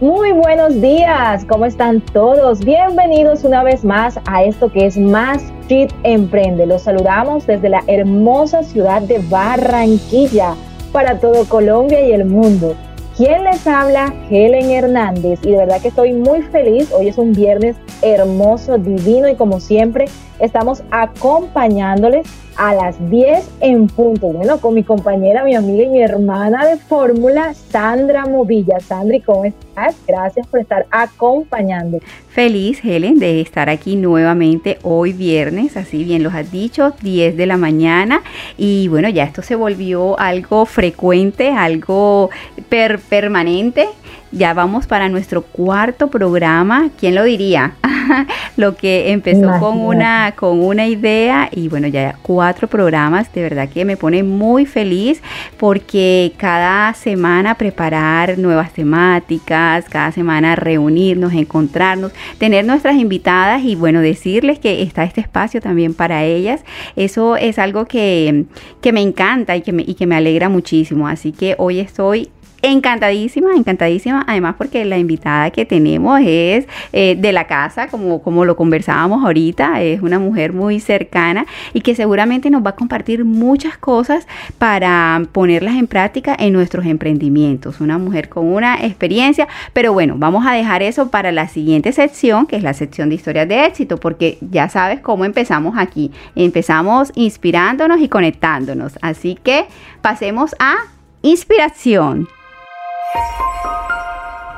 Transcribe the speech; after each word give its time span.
Muy 0.00 0.30
buenos 0.30 0.80
días, 0.80 1.44
¿cómo 1.44 1.66
están 1.66 2.00
todos? 2.00 2.60
Bienvenidos 2.64 3.42
una 3.42 3.64
vez 3.64 3.84
más 3.84 4.20
a 4.26 4.44
esto 4.44 4.70
que 4.70 4.86
es 4.86 4.96
Más 4.96 5.42
Chit 5.66 5.90
Emprende. 6.04 6.66
Los 6.66 6.82
saludamos 6.82 7.48
desde 7.48 7.68
la 7.68 7.82
hermosa 7.88 8.62
ciudad 8.62 9.02
de 9.02 9.18
Barranquilla 9.18 10.54
para 10.92 11.18
todo 11.18 11.44
Colombia 11.48 12.00
y 12.00 12.12
el 12.12 12.26
mundo. 12.26 12.76
¿Quién 13.16 13.42
les 13.42 13.66
habla? 13.66 14.14
Helen 14.30 14.70
Hernández. 14.70 15.40
Y 15.42 15.50
de 15.50 15.56
verdad 15.56 15.82
que 15.82 15.88
estoy 15.88 16.12
muy 16.12 16.42
feliz. 16.42 16.92
Hoy 16.92 17.08
es 17.08 17.18
un 17.18 17.32
viernes 17.32 17.74
hermoso, 18.00 18.78
divino 18.78 19.28
y 19.28 19.34
como 19.34 19.58
siempre 19.58 20.04
estamos 20.40 20.82
acompañándoles 20.90 22.26
a 22.56 22.74
las 22.74 23.10
10 23.10 23.48
en 23.60 23.86
punto. 23.86 24.28
Bueno, 24.28 24.60
con 24.60 24.74
mi 24.74 24.82
compañera, 24.82 25.44
mi 25.44 25.54
amiga 25.54 25.84
y 25.84 25.88
mi 25.88 26.02
hermana 26.02 26.66
de 26.66 26.76
fórmula, 26.76 27.54
Sandra 27.54 28.26
Movilla. 28.26 28.80
Sandri, 28.80 29.20
¿cómo 29.20 29.44
estás? 29.44 29.96
Gracias 30.06 30.46
por 30.48 30.60
estar 30.60 30.86
acompañando. 30.90 32.00
Feliz, 32.28 32.80
Helen, 32.84 33.18
de 33.18 33.40
estar 33.40 33.70
aquí 33.70 33.96
nuevamente 33.96 34.78
hoy 34.82 35.12
viernes, 35.12 35.76
así 35.76 36.02
bien 36.02 36.22
los 36.22 36.34
has 36.34 36.50
dicho, 36.50 36.92
10 37.00 37.36
de 37.36 37.46
la 37.46 37.56
mañana. 37.56 38.22
Y 38.56 38.88
bueno, 38.88 39.08
ya 39.08 39.24
esto 39.24 39.42
se 39.42 39.54
volvió 39.54 40.18
algo 40.18 40.66
frecuente, 40.66 41.50
algo 41.50 42.30
permanente. 42.68 43.86
Ya 44.30 44.52
vamos 44.52 44.86
para 44.86 45.08
nuestro 45.08 45.42
cuarto 45.42 46.08
programa. 46.08 46.90
¿Quién 46.98 47.14
lo 47.14 47.24
diría? 47.24 47.72
lo 48.56 48.76
que 48.76 49.10
empezó 49.12 49.58
con 49.58 49.80
una, 49.80 50.32
con 50.36 50.62
una 50.62 50.86
idea 50.86 51.48
y 51.50 51.68
bueno, 51.68 51.86
ya 51.88 52.16
cuatro 52.22 52.68
programas. 52.68 53.32
De 53.32 53.42
verdad 53.42 53.68
que 53.68 53.84
me 53.84 53.96
pone 53.96 54.22
muy 54.22 54.66
feliz 54.66 55.22
porque 55.56 56.32
cada 56.36 56.92
semana 56.94 57.56
preparar 57.56 58.38
nuevas 58.38 58.72
temáticas, 58.72 59.86
cada 59.88 60.12
semana 60.12 60.56
reunirnos, 60.56 61.32
encontrarnos, 61.32 62.12
tener 62.38 62.66
nuestras 62.66 62.96
invitadas 62.96 63.62
y 63.64 63.76
bueno, 63.76 64.00
decirles 64.00 64.58
que 64.58 64.82
está 64.82 65.04
este 65.04 65.20
espacio 65.20 65.60
también 65.60 65.94
para 65.94 66.24
ellas. 66.24 66.62
Eso 66.96 67.36
es 67.36 67.58
algo 67.58 67.86
que, 67.86 68.44
que 68.82 68.92
me 68.92 69.00
encanta 69.00 69.56
y 69.56 69.62
que 69.62 69.72
me, 69.72 69.82
y 69.86 69.94
que 69.94 70.06
me 70.06 70.16
alegra 70.16 70.48
muchísimo. 70.48 71.08
Así 71.08 71.32
que 71.32 71.54
hoy 71.58 71.80
estoy 71.80 72.30
Encantadísima, 72.60 73.54
encantadísima, 73.54 74.24
además 74.26 74.56
porque 74.58 74.84
la 74.84 74.98
invitada 74.98 75.50
que 75.50 75.64
tenemos 75.64 76.20
es 76.24 76.66
eh, 76.92 77.14
de 77.16 77.32
la 77.32 77.46
casa, 77.46 77.86
como, 77.86 78.20
como 78.20 78.44
lo 78.44 78.56
conversábamos 78.56 79.24
ahorita, 79.24 79.80
es 79.80 80.02
una 80.02 80.18
mujer 80.18 80.52
muy 80.52 80.80
cercana 80.80 81.46
y 81.72 81.82
que 81.82 81.94
seguramente 81.94 82.50
nos 82.50 82.66
va 82.66 82.70
a 82.70 82.74
compartir 82.74 83.24
muchas 83.24 83.78
cosas 83.78 84.26
para 84.58 85.22
ponerlas 85.30 85.76
en 85.76 85.86
práctica 85.86 86.34
en 86.36 86.52
nuestros 86.52 86.84
emprendimientos. 86.86 87.80
Una 87.80 87.96
mujer 87.96 88.28
con 88.28 88.46
una 88.46 88.84
experiencia, 88.84 89.46
pero 89.72 89.92
bueno, 89.92 90.14
vamos 90.16 90.44
a 90.44 90.52
dejar 90.52 90.82
eso 90.82 91.10
para 91.10 91.30
la 91.30 91.46
siguiente 91.46 91.92
sección, 91.92 92.46
que 92.46 92.56
es 92.56 92.64
la 92.64 92.74
sección 92.74 93.08
de 93.08 93.14
historias 93.14 93.46
de 93.46 93.66
éxito, 93.66 93.98
porque 93.98 94.36
ya 94.40 94.68
sabes 94.68 94.98
cómo 94.98 95.24
empezamos 95.24 95.78
aquí. 95.78 96.10
Empezamos 96.34 97.12
inspirándonos 97.14 98.00
y 98.00 98.08
conectándonos. 98.08 98.98
Así 99.00 99.38
que 99.40 99.66
pasemos 100.02 100.56
a 100.58 100.74
inspiración. 101.22 102.26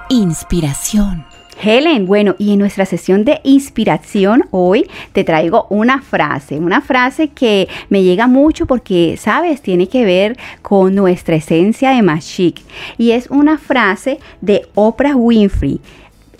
Inspiración. 0.08 1.24
Helen, 1.62 2.06
bueno, 2.06 2.34
y 2.38 2.52
en 2.52 2.58
nuestra 2.58 2.86
sesión 2.86 3.24
de 3.24 3.40
inspiración 3.44 4.44
hoy 4.50 4.86
te 5.12 5.24
traigo 5.24 5.66
una 5.68 6.00
frase, 6.00 6.58
una 6.58 6.80
frase 6.80 7.28
que 7.28 7.68
me 7.90 8.02
llega 8.02 8.26
mucho 8.26 8.66
porque, 8.66 9.16
sabes, 9.18 9.60
tiene 9.60 9.88
que 9.88 10.04
ver 10.04 10.38
con 10.62 10.94
nuestra 10.94 11.36
esencia 11.36 11.90
de 11.90 12.02
más 12.02 12.26
chic. 12.26 12.60
Y 12.98 13.12
es 13.12 13.28
una 13.30 13.58
frase 13.58 14.18
de 14.40 14.66
Oprah 14.74 15.14
Winfrey 15.16 15.80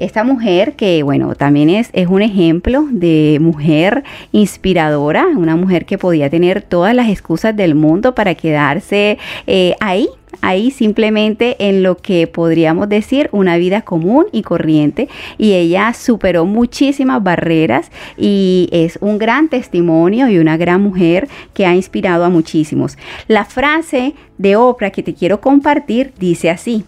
esta 0.00 0.24
mujer 0.24 0.72
que, 0.76 1.02
bueno, 1.02 1.34
también 1.34 1.68
es, 1.68 1.90
es 1.92 2.08
un 2.08 2.22
ejemplo 2.22 2.86
de 2.90 3.38
mujer 3.40 4.02
inspiradora, 4.32 5.26
una 5.36 5.56
mujer 5.56 5.84
que 5.84 5.98
podía 5.98 6.30
tener 6.30 6.62
todas 6.62 6.94
las 6.94 7.10
excusas 7.10 7.54
del 7.54 7.74
mundo 7.74 8.14
para 8.14 8.34
quedarse 8.34 9.18
eh, 9.46 9.76
ahí 9.78 10.08
ahí 10.42 10.70
simplemente 10.70 11.56
en 11.68 11.82
lo 11.82 11.96
que 11.96 12.26
podríamos 12.26 12.88
decir 12.88 13.28
una 13.32 13.56
vida 13.56 13.82
común 13.82 14.26
y 14.32 14.42
corriente 14.42 15.08
y 15.38 15.52
ella 15.54 15.92
superó 15.94 16.44
muchísimas 16.44 17.22
barreras 17.22 17.90
y 18.16 18.68
es 18.72 18.98
un 19.00 19.18
gran 19.18 19.48
testimonio 19.48 20.28
y 20.28 20.38
una 20.38 20.56
gran 20.56 20.82
mujer 20.82 21.28
que 21.54 21.66
ha 21.66 21.74
inspirado 21.74 22.24
a 22.24 22.30
muchísimos. 22.30 22.96
La 23.28 23.44
frase 23.44 24.14
de 24.38 24.56
Oprah 24.56 24.90
que 24.90 25.02
te 25.02 25.14
quiero 25.14 25.40
compartir 25.40 26.12
dice 26.18 26.50
así, 26.50 26.84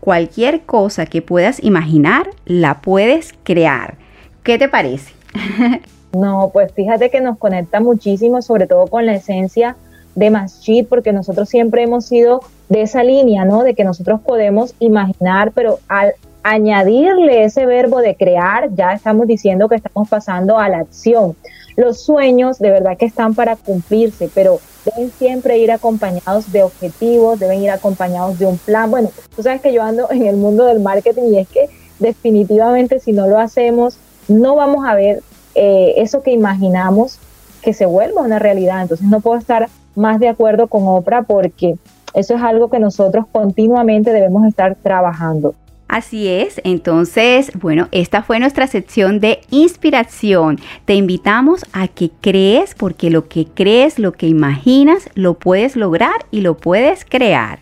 cualquier 0.00 0.62
cosa 0.62 1.06
que 1.06 1.22
puedas 1.22 1.62
imaginar, 1.62 2.30
la 2.44 2.80
puedes 2.80 3.34
crear. 3.44 3.96
¿Qué 4.42 4.58
te 4.58 4.68
parece? 4.68 5.12
no, 6.12 6.50
pues 6.52 6.72
fíjate 6.72 7.10
que 7.10 7.20
nos 7.20 7.38
conecta 7.38 7.80
muchísimo, 7.80 8.42
sobre 8.42 8.66
todo 8.66 8.86
con 8.86 9.06
la 9.06 9.14
esencia 9.14 9.76
de 10.14 10.30
Masjid, 10.30 10.86
porque 10.86 11.12
nosotros 11.12 11.48
siempre 11.48 11.82
hemos 11.82 12.06
sido 12.06 12.40
de 12.68 12.82
esa 12.82 13.02
línea, 13.02 13.44
¿no? 13.44 13.62
De 13.62 13.74
que 13.74 13.84
nosotros 13.84 14.20
podemos 14.20 14.74
imaginar, 14.78 15.52
pero 15.52 15.78
al 15.88 16.14
añadirle 16.42 17.44
ese 17.44 17.66
verbo 17.66 18.00
de 18.00 18.16
crear, 18.16 18.74
ya 18.74 18.92
estamos 18.92 19.26
diciendo 19.26 19.68
que 19.68 19.76
estamos 19.76 20.08
pasando 20.08 20.58
a 20.58 20.68
la 20.68 20.78
acción. 20.78 21.36
Los 21.76 22.02
sueños 22.02 22.58
de 22.58 22.70
verdad 22.70 22.96
que 22.98 23.06
están 23.06 23.34
para 23.34 23.56
cumplirse, 23.56 24.28
pero 24.34 24.60
deben 24.84 25.10
siempre 25.12 25.58
ir 25.58 25.70
acompañados 25.70 26.52
de 26.52 26.62
objetivos, 26.62 27.38
deben 27.38 27.62
ir 27.62 27.70
acompañados 27.70 28.38
de 28.38 28.46
un 28.46 28.58
plan. 28.58 28.90
Bueno, 28.90 29.10
tú 29.34 29.42
sabes 29.42 29.60
que 29.60 29.72
yo 29.72 29.82
ando 29.82 30.10
en 30.10 30.26
el 30.26 30.36
mundo 30.36 30.64
del 30.66 30.80
marketing 30.80 31.32
y 31.32 31.38
es 31.38 31.48
que 31.48 31.70
definitivamente 31.98 32.98
si 32.98 33.12
no 33.12 33.28
lo 33.28 33.38
hacemos, 33.38 33.96
no 34.28 34.56
vamos 34.56 34.84
a 34.86 34.94
ver 34.94 35.22
eh, 35.54 35.94
eso 35.98 36.22
que 36.22 36.32
imaginamos 36.32 37.18
que 37.62 37.72
se 37.72 37.86
vuelva 37.86 38.22
una 38.22 38.38
realidad. 38.38 38.82
Entonces 38.82 39.06
no 39.06 39.20
puedo 39.20 39.38
estar 39.38 39.68
más 39.94 40.18
de 40.20 40.28
acuerdo 40.28 40.66
con 40.66 40.86
Oprah 40.86 41.22
porque 41.22 41.76
eso 42.14 42.34
es 42.34 42.42
algo 42.42 42.68
que 42.70 42.78
nosotros 42.78 43.26
continuamente 43.30 44.12
debemos 44.12 44.46
estar 44.46 44.74
trabajando. 44.76 45.54
Así 45.88 46.26
es, 46.26 46.58
entonces, 46.64 47.52
bueno, 47.60 47.88
esta 47.92 48.22
fue 48.22 48.40
nuestra 48.40 48.66
sección 48.66 49.20
de 49.20 49.40
inspiración. 49.50 50.58
Te 50.86 50.94
invitamos 50.94 51.66
a 51.74 51.86
que 51.86 52.10
crees, 52.22 52.74
porque 52.74 53.10
lo 53.10 53.28
que 53.28 53.44
crees, 53.44 53.98
lo 53.98 54.12
que 54.12 54.26
imaginas, 54.26 55.10
lo 55.14 55.34
puedes 55.34 55.76
lograr 55.76 56.24
y 56.30 56.40
lo 56.40 56.56
puedes 56.56 57.04
crear. 57.04 57.58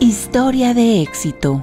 Historia 0.00 0.72
de 0.72 1.02
éxito. 1.02 1.60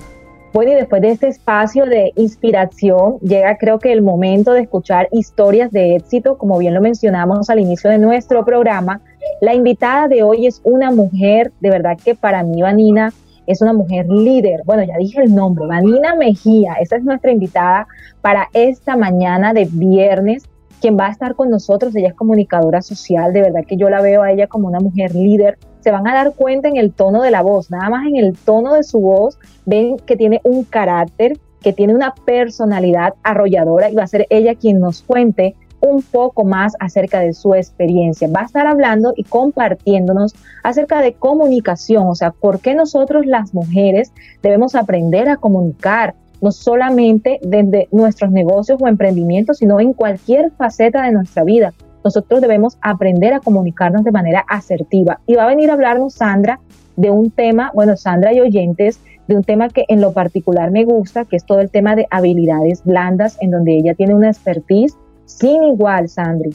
Bueno, 0.54 0.72
y 0.72 0.76
después 0.76 1.02
de 1.02 1.10
este 1.10 1.30
espacio 1.30 1.88
de 1.88 2.14
inspiración, 2.16 3.18
llega 3.22 3.58
creo 3.58 3.80
que 3.80 3.92
el 3.92 4.04
momento 4.04 4.54
de 4.54 4.62
escuchar 4.62 5.08
historias 5.12 5.72
de 5.72 5.96
éxito, 5.96 6.38
como 6.38 6.60
bien 6.60 6.76
lo 6.76 6.82
mencionamos 6.82 7.50
al 7.50 7.60
inicio 7.60 7.90
de 7.90 7.98
nuestro 7.98 8.46
programa. 8.46 9.02
La 9.42 9.56
invitada 9.56 10.08
de 10.08 10.22
hoy 10.22 10.46
es 10.46 10.62
una 10.64 10.92
mujer, 10.92 11.52
de 11.60 11.72
verdad 11.72 11.98
que 11.98 12.14
para 12.14 12.44
mí, 12.44 12.62
Vanina, 12.62 13.12
es 13.48 13.64
una 13.64 13.74
mujer 13.74 14.08
líder. 14.08 14.62
Bueno, 14.64 14.84
ya 14.84 14.96
dije 15.00 15.24
el 15.24 15.34
nombre, 15.34 15.66
Vanina 15.66 16.14
Mejía. 16.14 16.74
Esa 16.80 16.98
es 16.98 17.04
nuestra 17.04 17.32
invitada 17.32 17.88
para 18.22 18.48
esta 18.54 18.96
mañana 18.96 19.54
de 19.54 19.68
viernes. 19.72 20.44
Quien 20.80 21.00
va 21.00 21.08
a 21.08 21.12
estar 21.12 21.34
con 21.34 21.50
nosotros, 21.50 21.96
ella 21.96 22.10
es 22.10 22.14
comunicadora 22.14 22.84
social, 22.84 23.34
de 23.34 23.42
verdad 23.42 23.62
que 23.68 23.76
yo 23.76 23.90
la 23.90 24.02
veo 24.02 24.22
a 24.22 24.32
ella 24.32 24.46
como 24.46 24.68
una 24.68 24.80
mujer 24.80 25.16
líder. 25.16 25.58
Se 25.84 25.92
van 25.92 26.08
a 26.08 26.14
dar 26.14 26.34
cuenta 26.34 26.70
en 26.70 26.78
el 26.78 26.94
tono 26.94 27.22
de 27.22 27.30
la 27.30 27.42
voz, 27.42 27.70
nada 27.70 27.90
más 27.90 28.08
en 28.08 28.16
el 28.16 28.38
tono 28.38 28.74
de 28.74 28.84
su 28.84 29.02
voz, 29.02 29.38
ven 29.66 29.98
que 29.98 30.16
tiene 30.16 30.40
un 30.46 30.64
carácter, 30.64 31.38
que 31.62 31.74
tiene 31.74 31.94
una 31.94 32.14
personalidad 32.14 33.16
arrolladora 33.22 33.90
y 33.90 33.96
va 33.96 34.04
a 34.04 34.08
ser 34.08 34.26
ella 34.30 34.56
quien 34.56 34.80
nos 34.80 35.02
cuente 35.02 35.56
un 35.82 36.02
poco 36.02 36.46
más 36.46 36.74
acerca 36.80 37.20
de 37.20 37.34
su 37.34 37.54
experiencia. 37.54 38.30
Va 38.30 38.42
a 38.42 38.46
estar 38.46 38.66
hablando 38.66 39.14
y 39.18 39.26
compartiéndonos 39.26 40.34
acerca 40.64 41.02
de 41.02 41.14
comunicación, 41.14 42.08
o 42.08 42.16
sea, 42.16 42.32
por 42.32 42.62
qué 42.62 42.74
nosotros 42.76 43.26
las 43.26 43.54
mujeres 43.54 44.14
debemos 44.42 44.76
aprender 44.76 45.28
a 45.28 45.36
comunicar, 45.36 46.16
no 46.42 46.54
solamente 46.54 47.40
desde 47.44 47.90
nuestros 47.92 48.32
negocios 48.32 48.82
o 48.82 48.88
emprendimientos, 48.88 49.58
sino 49.58 49.82
en 49.82 49.92
cualquier 49.92 50.52
faceta 50.52 51.04
de 51.04 51.12
nuestra 51.12 51.44
vida. 51.44 51.74
Nosotros 52.04 52.42
debemos 52.42 52.78
aprender 52.82 53.34
a 53.34 53.40
comunicarnos 53.40 54.04
de 54.04 54.12
manera 54.12 54.44
asertiva. 54.48 55.20
Y 55.26 55.36
va 55.36 55.44
a 55.44 55.48
venir 55.48 55.70
a 55.70 55.74
hablarnos 55.74 56.14
Sandra 56.16 56.60
de 56.96 57.10
un 57.10 57.32
tema, 57.32 57.72
bueno, 57.74 57.98
Sandra 57.98 58.34
y 58.34 58.42
oyentes, 58.42 59.00
de 59.28 59.36
un 59.36 59.44
tema 59.44 59.70
que 59.70 59.86
en 59.88 60.02
lo 60.02 60.12
particular 60.12 60.72
me 60.72 60.84
gusta, 60.84 61.26
que 61.26 61.38
es 61.38 61.46
todo 61.46 61.62
el 61.62 61.70
tema 61.70 61.96
de 61.96 62.08
habilidades 62.12 62.84
blandas, 62.84 63.38
en 63.42 63.52
donde 63.52 63.76
ella 63.78 63.94
tiene 63.94 64.14
una 64.14 64.30
expertise 64.30 64.96
sin 65.26 65.64
igual, 65.64 66.10
Sandri. 66.10 66.54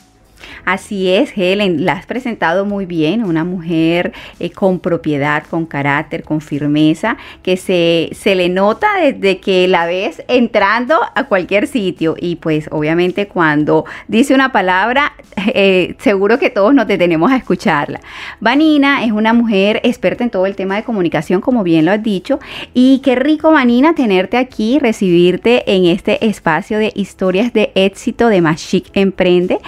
Así 0.65 1.11
es, 1.11 1.33
Helen, 1.37 1.85
la 1.85 1.93
has 1.95 2.07
presentado 2.07 2.65
muy 2.65 2.87
bien, 2.87 3.25
una 3.25 3.45
mujer 3.45 4.13
eh, 4.39 4.51
con 4.51 4.81
propiedad, 4.81 5.45
con 5.49 5.67
carácter, 5.67 6.23
con 6.23 6.41
firmeza, 6.41 7.17
que 7.43 7.57
se, 7.57 8.11
se 8.13 8.35
le 8.35 8.49
nota 8.49 8.89
desde 9.01 9.39
que 9.39 9.69
la 9.69 9.87
ves 9.87 10.23
entrando 10.29 10.99
a 11.15 11.25
cualquier 11.25 11.67
sitio 11.67 12.17
y 12.21 12.37
pues 12.37 12.69
obviamente 12.71 13.29
cuando 13.29 13.85
dice 14.09 14.35
una 14.35 14.53
palabra, 14.53 15.13
eh, 15.55 15.95
seguro 15.99 16.39
que 16.39 16.51
todos 16.51 16.75
nos 16.75 16.87
detenemos 16.87 17.31
a 17.31 17.37
escucharla. 17.37 18.01
Vanina 18.41 19.05
es 19.05 19.13
una 19.13 19.33
mujer 19.33 19.81
experta 19.85 20.25
en 20.25 20.31
todo 20.31 20.47
el 20.47 20.57
tema 20.57 20.77
de 20.77 20.85
comunicación, 20.85 21.41
como 21.41 21.63
bien 21.63 21.85
lo 21.85 21.93
has 21.93 22.03
dicho, 22.03 22.39
y 22.75 23.01
qué 23.05 23.15
rico, 23.17 23.53
Vanina, 23.53 23.95
tenerte 23.95 24.37
aquí, 24.37 24.79
recibirte 24.79 25.73
en 25.73 25.87
este 25.87 26.27
espacio 26.27 26.79
de 26.79 26.93
historias 26.95 27.53
de 27.53 27.73
éxito 27.75 28.29
de 28.29 28.41
Más 28.41 28.69
Emprende. 28.93 29.59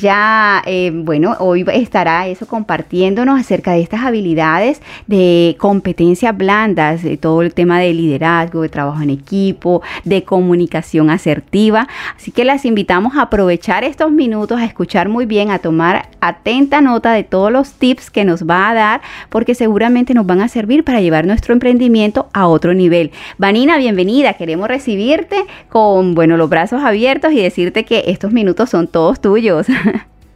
Ella, 0.00 0.62
eh, 0.64 0.90
bueno, 0.94 1.36
hoy 1.40 1.62
estará 1.74 2.26
eso 2.26 2.46
compartiéndonos 2.46 3.38
acerca 3.38 3.72
de 3.72 3.82
estas 3.82 4.00
habilidades 4.00 4.80
de 5.06 5.56
competencias 5.58 6.34
blandas, 6.34 7.02
de 7.02 7.18
todo 7.18 7.42
el 7.42 7.52
tema 7.52 7.80
de 7.80 7.92
liderazgo, 7.92 8.62
de 8.62 8.70
trabajo 8.70 9.02
en 9.02 9.10
equipo, 9.10 9.82
de 10.04 10.24
comunicación 10.24 11.10
asertiva. 11.10 11.86
Así 12.16 12.30
que 12.30 12.46
las 12.46 12.64
invitamos 12.64 13.18
a 13.18 13.22
aprovechar 13.22 13.84
estos 13.84 14.10
minutos, 14.10 14.58
a 14.58 14.64
escuchar 14.64 15.10
muy 15.10 15.26
bien, 15.26 15.50
a 15.50 15.58
tomar 15.58 16.08
atenta 16.22 16.80
nota 16.80 17.12
de 17.12 17.22
todos 17.22 17.52
los 17.52 17.72
tips 17.72 18.10
que 18.10 18.24
nos 18.24 18.48
va 18.48 18.70
a 18.70 18.74
dar, 18.74 19.00
porque 19.28 19.54
seguramente 19.54 20.14
nos 20.14 20.24
van 20.24 20.40
a 20.40 20.48
servir 20.48 20.82
para 20.82 21.02
llevar 21.02 21.26
nuestro 21.26 21.52
emprendimiento 21.52 22.30
a 22.32 22.46
otro 22.46 22.72
nivel. 22.72 23.10
Vanina, 23.36 23.76
bienvenida. 23.76 24.32
Queremos 24.32 24.66
recibirte 24.66 25.44
con, 25.68 26.14
bueno, 26.14 26.38
los 26.38 26.48
brazos 26.48 26.82
abiertos 26.82 27.32
y 27.32 27.42
decirte 27.42 27.84
que 27.84 28.04
estos 28.06 28.32
minutos 28.32 28.70
son 28.70 28.88
todos 28.88 29.20
tuyos. 29.20 29.66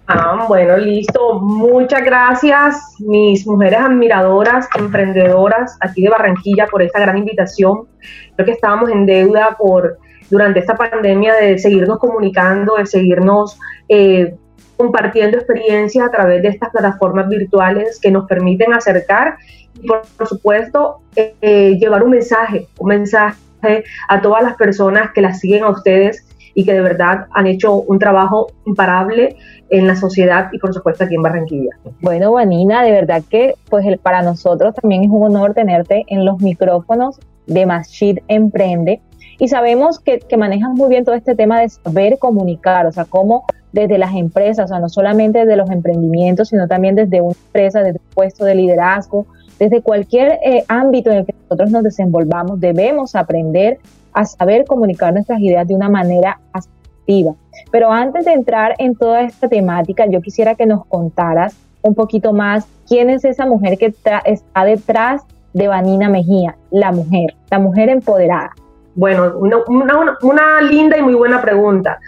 Ah, 0.06 0.45
bueno, 0.47 0.77
listo. 0.77 1.41
Muchas 1.41 2.05
gracias, 2.05 2.77
mis 2.99 3.47
mujeres 3.47 3.81
admiradoras, 3.81 4.69
emprendedoras 4.77 5.79
aquí 5.81 6.03
de 6.03 6.11
Barranquilla, 6.11 6.67
por 6.67 6.83
esta 6.83 7.01
gran 7.01 7.17
invitación. 7.17 7.87
Creo 8.35 8.45
que 8.45 8.53
estábamos 8.53 8.91
en 8.91 9.06
deuda 9.06 9.56
por 9.59 9.99
durante 10.31 10.61
esta 10.61 10.77
pandemia 10.77 11.35
de 11.35 11.59
seguirnos 11.59 11.99
comunicando, 11.99 12.77
de 12.77 12.87
seguirnos 12.87 13.59
eh, 13.89 14.35
compartiendo 14.77 15.39
experiencias 15.39 16.06
a 16.06 16.11
través 16.11 16.43
de 16.43 16.49
estas 16.49 16.71
plataformas 16.71 17.29
virtuales 17.29 17.99
que 18.01 18.11
nos 18.11 18.27
permiten 18.27 18.75
acercar 18.75 19.37
y, 19.81 19.87
por, 19.87 20.29
supuesto, 20.29 21.01
eh, 21.17 21.79
llevar 21.79 22.03
un 22.03 22.11
mensaje, 22.11 22.69
un 22.79 22.89
mensaje 22.89 23.85
a 24.09 24.21
todas 24.21 24.43
las 24.43 24.56
personas 24.56 25.12
que 25.12 25.23
las 25.23 25.41
siguen 25.41 25.65
a 25.65 25.71
ustedes 25.71 26.27
y 26.55 26.65
que 26.65 26.73
de 26.73 26.81
verdad 26.81 27.27
han 27.33 27.47
hecho 27.47 27.75
un 27.75 27.99
trabajo 27.99 28.49
imparable 28.65 29.37
en 29.71 29.87
la 29.87 29.97
sociedad 29.97 30.49
y 30.53 30.59
por 30.59 30.73
supuesto 30.73 31.05
aquí 31.05 31.15
en 31.15 31.23
Barranquilla. 31.23 31.71
Bueno, 32.01 32.33
Vanina, 32.33 32.83
de 32.83 32.93
verdad 32.93 33.23
que 33.29 33.55
pues 33.69 33.85
para 33.99 34.23
nosotros 34.23 34.75
también 34.75 35.05
es 35.05 35.11
un 35.11 35.25
honor 35.25 35.55
tenerte 35.55 36.05
en 36.09 36.25
los 36.25 36.41
micrófonos 36.41 37.19
de 37.47 37.67
Masjid 37.67 38.19
Emprende 38.29 39.01
y 39.39 39.49
sabemos 39.49 39.99
que, 39.99 40.21
que 40.21 40.37
manejas 40.37 40.71
muy 40.71 40.89
bien 40.89 41.05
todo 41.05 41.15
este 41.15 41.35
tema 41.35 41.61
de 41.61 41.69
saber 41.69 42.19
comunicar, 42.19 42.87
o 42.87 42.93
sea, 42.93 43.05
cómo 43.05 43.45
desde 43.73 43.99
las 43.99 44.15
empresas, 44.15 44.67
o 44.67 44.69
sea, 44.69 44.79
no 44.79 44.89
solamente 44.89 45.41
desde 45.41 45.56
los 45.56 45.69
emprendimientos, 45.71 46.51
sino 46.51 46.69
también 46.69 46.95
desde 46.95 47.21
una 47.21 47.35
empresa, 47.47 47.81
desde 47.81 47.99
un 47.99 48.15
puesto 48.15 48.45
de 48.45 48.55
liderazgo, 48.55 49.27
desde 49.59 49.83
cualquier 49.83 50.39
eh, 50.45 50.65
ámbito 50.69 51.11
en 51.11 51.19
el 51.19 51.27
que 51.27 51.35
nosotros 51.43 51.71
nos 51.71 51.83
desenvolvamos, 51.85 52.61
debemos 52.61 53.15
aprender 53.15 53.79
a 54.12 54.25
saber 54.25 54.65
comunicar 54.65 55.12
nuestras 55.12 55.41
ideas 55.41 55.67
de 55.67 55.75
una 55.75 55.89
manera 55.89 56.41
asertiva. 56.53 57.35
Pero 57.71 57.91
antes 57.91 58.25
de 58.25 58.33
entrar 58.33 58.75
en 58.79 58.95
toda 58.95 59.23
esta 59.23 59.49
temática, 59.49 60.06
yo 60.06 60.21
quisiera 60.21 60.55
que 60.55 60.67
nos 60.67 60.87
contaras 60.87 61.56
un 61.83 61.95
poquito 61.95 62.33
más 62.33 62.67
quién 62.89 63.11
es 63.11 63.25
esa 63.25 63.47
mujer 63.47 63.77
que 63.77 63.87
está 63.87 64.23
detrás 64.65 65.23
de 65.53 65.69
Vanina 65.69 66.09
Mejía, 66.09 66.56
la 66.71 66.93
mujer, 66.93 67.35
la 67.51 67.59
mujer 67.59 67.89
empoderada. 67.89 68.53
Bueno, 68.97 69.35
una, 69.39 70.62
linda 70.62 70.97
y 70.97 71.03
muy 71.03 71.15
buena 71.15 71.43
pregunta. 71.43 71.99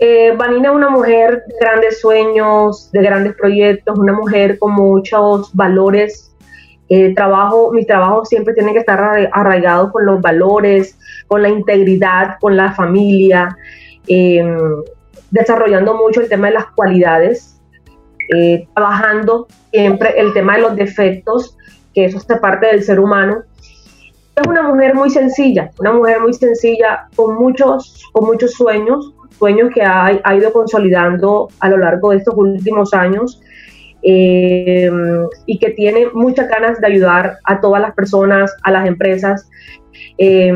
Eh, 0.00 0.34
Vanina 0.36 0.70
es 0.70 0.74
una 0.74 0.90
mujer 0.90 1.44
de 1.46 1.54
grandes 1.60 2.00
sueños, 2.00 2.90
de 2.90 3.00
grandes 3.00 3.34
proyectos, 3.34 3.96
una 3.98 4.12
mujer 4.12 4.58
con 4.58 4.72
muchos 4.72 5.54
valores 5.54 6.31
eh, 6.94 7.14
trabajo, 7.14 7.72
mi 7.72 7.86
trabajo 7.86 8.26
siempre 8.26 8.52
tiene 8.52 8.74
que 8.74 8.80
estar 8.80 9.00
arraigado 9.32 9.90
con 9.90 10.04
los 10.04 10.20
valores, 10.20 10.98
con 11.26 11.40
la 11.40 11.48
integridad, 11.48 12.36
con 12.38 12.54
la 12.54 12.72
familia, 12.72 13.56
em, 14.06 14.58
desarrollando 15.30 15.94
mucho 15.94 16.20
el 16.20 16.28
tema 16.28 16.48
de 16.48 16.52
las 16.52 16.66
cualidades, 16.72 17.58
eh, 18.36 18.68
trabajando 18.74 19.46
siempre 19.70 20.20
el 20.20 20.34
tema 20.34 20.56
de 20.56 20.62
los 20.64 20.76
defectos, 20.76 21.56
que 21.94 22.04
eso 22.04 22.18
es 22.18 22.26
parte 22.40 22.66
del 22.66 22.82
ser 22.82 23.00
humano. 23.00 23.42
Es 24.36 24.46
una 24.46 24.60
mujer 24.60 24.94
muy 24.94 25.08
sencilla, 25.08 25.70
una 25.78 25.92
mujer 25.92 26.20
muy 26.20 26.34
sencilla 26.34 27.08
con 27.16 27.36
muchos, 27.36 28.04
con 28.12 28.26
muchos 28.26 28.52
sueños, 28.52 29.14
sueños 29.38 29.70
que 29.74 29.82
ha, 29.82 30.20
ha 30.22 30.36
ido 30.36 30.52
consolidando 30.52 31.48
a 31.60 31.70
lo 31.70 31.78
largo 31.78 32.10
de 32.10 32.18
estos 32.18 32.34
últimos 32.36 32.92
años 32.92 33.40
eh, 34.02 34.90
y 35.46 35.58
que 35.58 35.70
tiene 35.70 36.06
muchas 36.12 36.48
ganas 36.48 36.80
de 36.80 36.86
ayudar 36.86 37.38
a 37.44 37.60
todas 37.60 37.80
las 37.80 37.94
personas, 37.94 38.54
a 38.62 38.70
las 38.70 38.86
empresas. 38.86 39.48
Eh, 40.18 40.52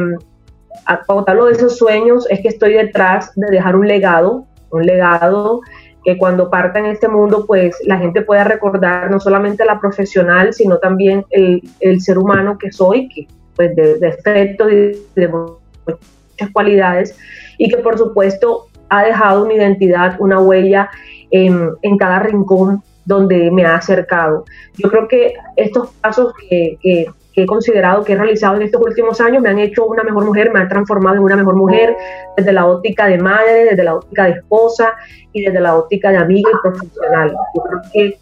cuando 1.06 1.25
hablo 1.26 1.46
de 1.46 1.52
esos 1.52 1.78
sueños 1.78 2.26
es 2.31 2.40
que 2.40 2.48
estoy 2.48 2.75
detrás 2.75 3.32
de 3.34 3.46
dejar 3.50 3.76
un 3.76 3.88
legado, 3.88 4.46
un 4.70 4.87
legado 4.87 5.60
que 6.04 6.16
cuando 6.16 6.48
parta 6.50 6.78
en 6.78 6.87
este 6.87 7.08
mundo, 7.08 7.44
pues 7.46 7.76
la 7.84 7.98
gente 7.98 8.22
pueda 8.22 8.44
recordar 8.44 9.10
no 9.10 9.19
solamente 9.19 9.64
la 9.64 9.81
profesional, 9.81 10.54
sino 10.54 10.78
también 10.78 11.25
el, 11.31 11.60
el 11.81 12.00
ser 12.00 12.19
humano 12.19 12.56
que 12.58 12.70
soy, 12.70 13.08
que 13.08 13.26
pues 13.56 13.75
de, 13.75 13.98
de 13.98 14.96
y 15.16 15.20
de 15.20 15.28
muchas 15.28 16.50
cualidades, 16.52 17.19
y 17.58 17.69
que 17.69 17.78
por 17.78 17.98
supuesto 17.98 18.66
ha 18.88 19.02
dejado 19.02 19.44
una 19.44 19.54
identidad, 19.54 20.14
una 20.20 20.38
huella 20.38 20.88
en, 21.32 21.70
en 21.82 21.98
cada 21.98 22.20
rincón 22.20 22.84
donde 23.06 23.50
me 23.50 23.64
ha 23.64 23.76
acercado. 23.76 24.44
Yo 24.76 24.91
creo 24.91 25.08
que 25.08 25.35
estos 25.56 25.91
pasos 26.03 26.35
que, 26.49 27.06
he 27.35 27.47
considerado, 27.47 28.05
que 28.05 28.14
he 28.14 28.17
realizado 28.17 28.56
en 28.56 28.63
estos 28.63 28.82
últimos 28.82 29.20
años, 29.20 29.43
me 29.43 29.48
han 29.48 29.58
hecho 29.58 29.86
una 29.86 30.03
mejor 30.03 30.25
mujer, 30.25 30.53
me 30.53 30.60
han 30.60 30.69
transformado 30.69 31.17
en 31.17 31.22
una 31.22 31.36
mejor 31.36 31.55
mujer 31.55 31.96
desde 32.36 32.53
la 32.53 32.67
óptica 32.67 33.06
de 33.06 33.19
madre, 33.19 33.67
desde 33.67 33.84
la 33.84 33.94
óptica 33.94 34.25
de 34.25 34.31
esposa 34.32 34.94
y 35.32 35.44
desde 35.44 35.60
la 35.60 35.77
óptica 35.77 36.10
de 36.10 36.17
amiga 36.19 36.51
y 36.53 36.69
profesional. 36.69 37.34
Yo 37.55 37.63
creo 37.63 37.81
que 37.93 38.19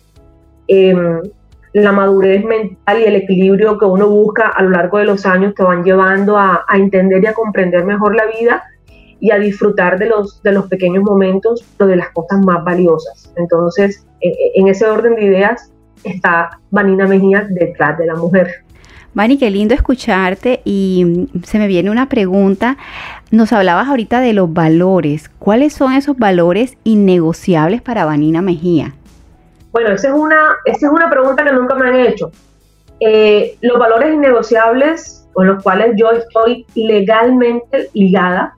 em, 0.68 1.22
la 1.74 1.92
madurez 1.92 2.44
mental 2.44 3.00
y 3.00 3.04
el 3.04 3.16
equilibrio 3.16 3.78
que 3.78 3.84
uno 3.84 4.08
busca 4.08 4.48
a 4.48 4.62
lo 4.62 4.70
largo 4.70 4.98
de 4.98 5.06
los 5.06 5.26
años 5.26 5.54
te 5.54 5.64
van 5.64 5.82
llevando 5.82 6.38
a, 6.38 6.64
entender 6.72 7.22
y 7.22 7.26
a 7.26 7.34
comprender 7.34 7.84
mejor 7.84 8.14
la 8.14 8.26
vida 8.26 8.62
y 9.18 9.32
a 9.32 9.38
disfrutar 9.38 9.98
de 9.98 10.06
los, 10.06 10.42
de 10.42 10.52
los 10.52 10.68
pequeños 10.68 11.02
momentos, 11.02 11.64
pero 11.76 11.88
de 11.88 11.96
las 11.96 12.10
cosas 12.10 12.40
más 12.44 12.62
valiosas. 12.62 13.32
Entonces, 13.36 14.06
en 14.54 14.68
ese 14.68 14.86
orden 14.86 15.16
de 15.16 15.24
ideas 15.24 15.70
está 16.02 16.58
Vanina 16.70 17.06
Mejía 17.06 17.46
detrás 17.50 17.98
de 17.98 18.06
la 18.06 18.14
mujer. 18.14 18.64
Vani, 19.14 19.38
qué 19.38 19.48
lindo 19.48 19.74
escucharte 19.74 20.60
y 20.64 21.28
se 21.44 21.58
me 21.58 21.68
viene 21.68 21.90
una 21.90 22.08
pregunta. 22.08 22.76
Nos 23.30 23.52
hablabas 23.52 23.86
ahorita 23.86 24.20
de 24.20 24.32
los 24.32 24.52
valores. 24.52 25.30
¿Cuáles 25.38 25.72
son 25.72 25.92
esos 25.92 26.18
valores 26.18 26.76
innegociables 26.82 27.80
para 27.80 28.04
Vanina 28.04 28.42
Mejía? 28.42 28.92
Bueno, 29.70 29.90
esa 29.90 30.08
es 30.08 30.14
una, 30.14 30.56
esa 30.64 30.86
es 30.86 30.92
una 30.92 31.08
pregunta 31.10 31.44
que 31.44 31.52
nunca 31.52 31.76
me 31.76 31.88
han 31.88 31.96
hecho. 31.96 32.32
Eh, 32.98 33.56
los 33.60 33.78
valores 33.78 34.14
innegociables 34.14 35.28
con 35.32 35.46
los 35.46 35.62
cuales 35.62 35.92
yo 35.96 36.10
estoy 36.10 36.66
legalmente 36.74 37.90
ligada 37.92 38.54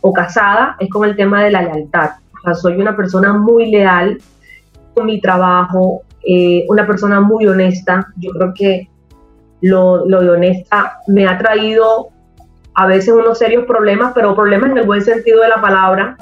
o 0.00 0.12
casada 0.12 0.76
es 0.80 0.88
con 0.90 1.08
el 1.08 1.16
tema 1.16 1.44
de 1.44 1.52
la 1.52 1.62
lealtad. 1.62 2.10
O 2.38 2.42
sea, 2.42 2.54
soy 2.54 2.80
una 2.80 2.96
persona 2.96 3.32
muy 3.32 3.70
leal 3.70 4.18
mi 5.04 5.20
trabajo, 5.20 6.02
eh, 6.22 6.64
una 6.68 6.86
persona 6.86 7.20
muy 7.20 7.46
honesta. 7.46 8.06
Yo 8.16 8.30
creo 8.30 8.52
que 8.54 8.88
lo, 9.62 10.04
de 10.04 10.30
honesta 10.30 10.98
me 11.06 11.26
ha 11.26 11.38
traído 11.38 12.08
a 12.74 12.86
veces 12.86 13.12
unos 13.12 13.38
serios 13.38 13.64
problemas, 13.66 14.12
pero 14.14 14.34
problemas 14.34 14.70
en 14.70 14.78
el 14.78 14.86
buen 14.86 15.02
sentido 15.02 15.42
de 15.42 15.48
la 15.48 15.60
palabra. 15.60 16.16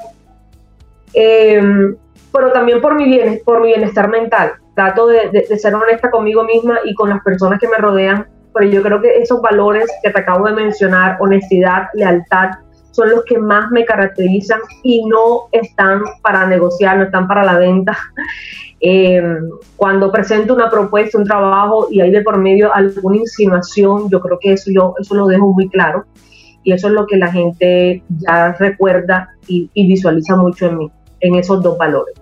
Em, 1.13 1.95
pero 2.31 2.51
también 2.51 2.81
por 2.81 2.95
mi, 2.95 3.05
bien, 3.05 3.41
por 3.45 3.61
mi 3.61 3.67
bienestar 3.69 4.09
mental. 4.09 4.53
Trato 4.75 5.07
de, 5.07 5.29
de, 5.29 5.57
ser 5.57 5.75
honesta 5.75 6.09
conmigo 6.09 6.43
misma 6.43 6.79
y 6.85 6.93
con 6.93 7.09
las 7.09 7.21
personas 7.23 7.59
que 7.59 7.67
me 7.67 7.77
rodean, 7.77 8.27
pero 8.53 8.69
yo 8.69 8.81
creo 8.81 9.01
que 9.01 9.17
esos 9.17 9.41
valores 9.41 9.89
que 10.03 10.09
te 10.09 10.19
acabo 10.19 10.45
de 10.45 10.53
mencionar, 10.53 11.17
honestidad, 11.19 11.87
lealtad, 11.93 12.51
son 12.91 13.09
los 13.09 13.23
que 13.25 13.37
más 13.37 13.71
me 13.71 13.85
caracterizan 13.85 14.59
y 14.83 15.05
no 15.05 15.47
están 15.51 16.01
para 16.21 16.45
negociar, 16.47 16.97
no 16.97 17.03
están 17.03 17.27
para 17.27 17.43
la 17.43 17.57
venta. 17.57 17.97
Eh, 18.81 19.21
cuando 19.75 20.11
presento 20.11 20.53
una 20.53 20.69
propuesta, 20.69 21.17
un 21.17 21.25
trabajo 21.25 21.87
y 21.91 21.99
hay 21.99 22.11
de 22.11 22.21
por 22.21 22.37
medio 22.37 22.73
alguna 22.73 23.17
insinuación, 23.17 24.09
yo 24.09 24.21
creo 24.21 24.39
que 24.39 24.53
eso, 24.53 24.71
yo, 24.73 24.93
eso 24.99 25.15
lo 25.15 25.27
dejo 25.27 25.51
muy 25.51 25.67
claro 25.69 26.05
y 26.63 26.71
eso 26.71 26.87
es 26.87 26.93
lo 26.93 27.05
que 27.05 27.17
la 27.17 27.31
gente 27.31 28.03
ya 28.19 28.53
recuerda 28.53 29.29
y, 29.47 29.69
y 29.73 29.87
visualiza 29.87 30.35
mucho 30.35 30.67
en 30.67 30.77
mí, 30.77 30.91
en 31.19 31.35
esos 31.35 31.61
dos 31.61 31.77
valores. 31.77 32.15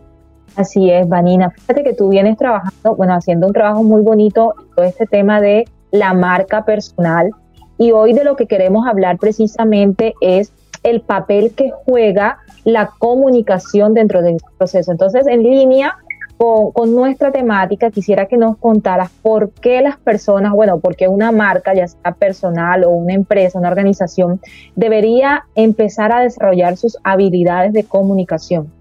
Así 0.55 0.89
es, 0.89 1.07
Vanina. 1.07 1.51
Fíjate 1.51 1.83
que 1.83 1.93
tú 1.93 2.09
vienes 2.09 2.35
trabajando, 2.37 2.95
bueno, 2.95 3.13
haciendo 3.13 3.45
un 3.45 3.53
trabajo 3.53 3.83
muy 3.83 4.01
bonito 4.01 4.55
en 4.59 4.75
todo 4.75 4.85
este 4.85 5.05
tema 5.05 5.39
de 5.39 5.65
la 5.91 6.13
marca 6.15 6.65
personal. 6.65 7.29
Y 7.77 7.91
hoy 7.91 8.13
de 8.13 8.23
lo 8.23 8.35
que 8.35 8.47
queremos 8.47 8.87
hablar 8.87 9.19
precisamente 9.19 10.15
es 10.19 10.51
el 10.81 11.01
papel 11.01 11.53
que 11.53 11.71
juega 11.85 12.39
la 12.63 12.89
comunicación 12.97 13.93
dentro 13.93 14.23
del 14.23 14.37
proceso. 14.57 14.91
Entonces, 14.91 15.27
en 15.27 15.43
línea 15.43 15.95
con, 16.37 16.93
nuestra 16.93 17.31
temática, 17.31 17.89
quisiera 17.89 18.27
que 18.27 18.37
nos 18.37 18.57
contaras 18.57 19.09
por 19.21 19.51
qué 19.51 19.81
las 19.81 19.97
personas, 19.97 20.53
bueno, 20.53 20.79
por 20.79 20.95
qué 20.95 21.07
una 21.07 21.31
marca, 21.31 21.73
ya 21.73 21.87
sea 21.87 22.13
personal 22.13 22.83
o 22.83 22.91
una 22.91 23.13
empresa, 23.13 23.57
una 23.57 23.69
organización, 23.69 24.39
debería 24.75 25.45
empezar 25.55 26.11
a 26.11 26.21
desarrollar 26.21 26.77
sus 26.77 26.97
habilidades 27.03 27.73
de 27.73 27.83
comunicación. 27.83 28.71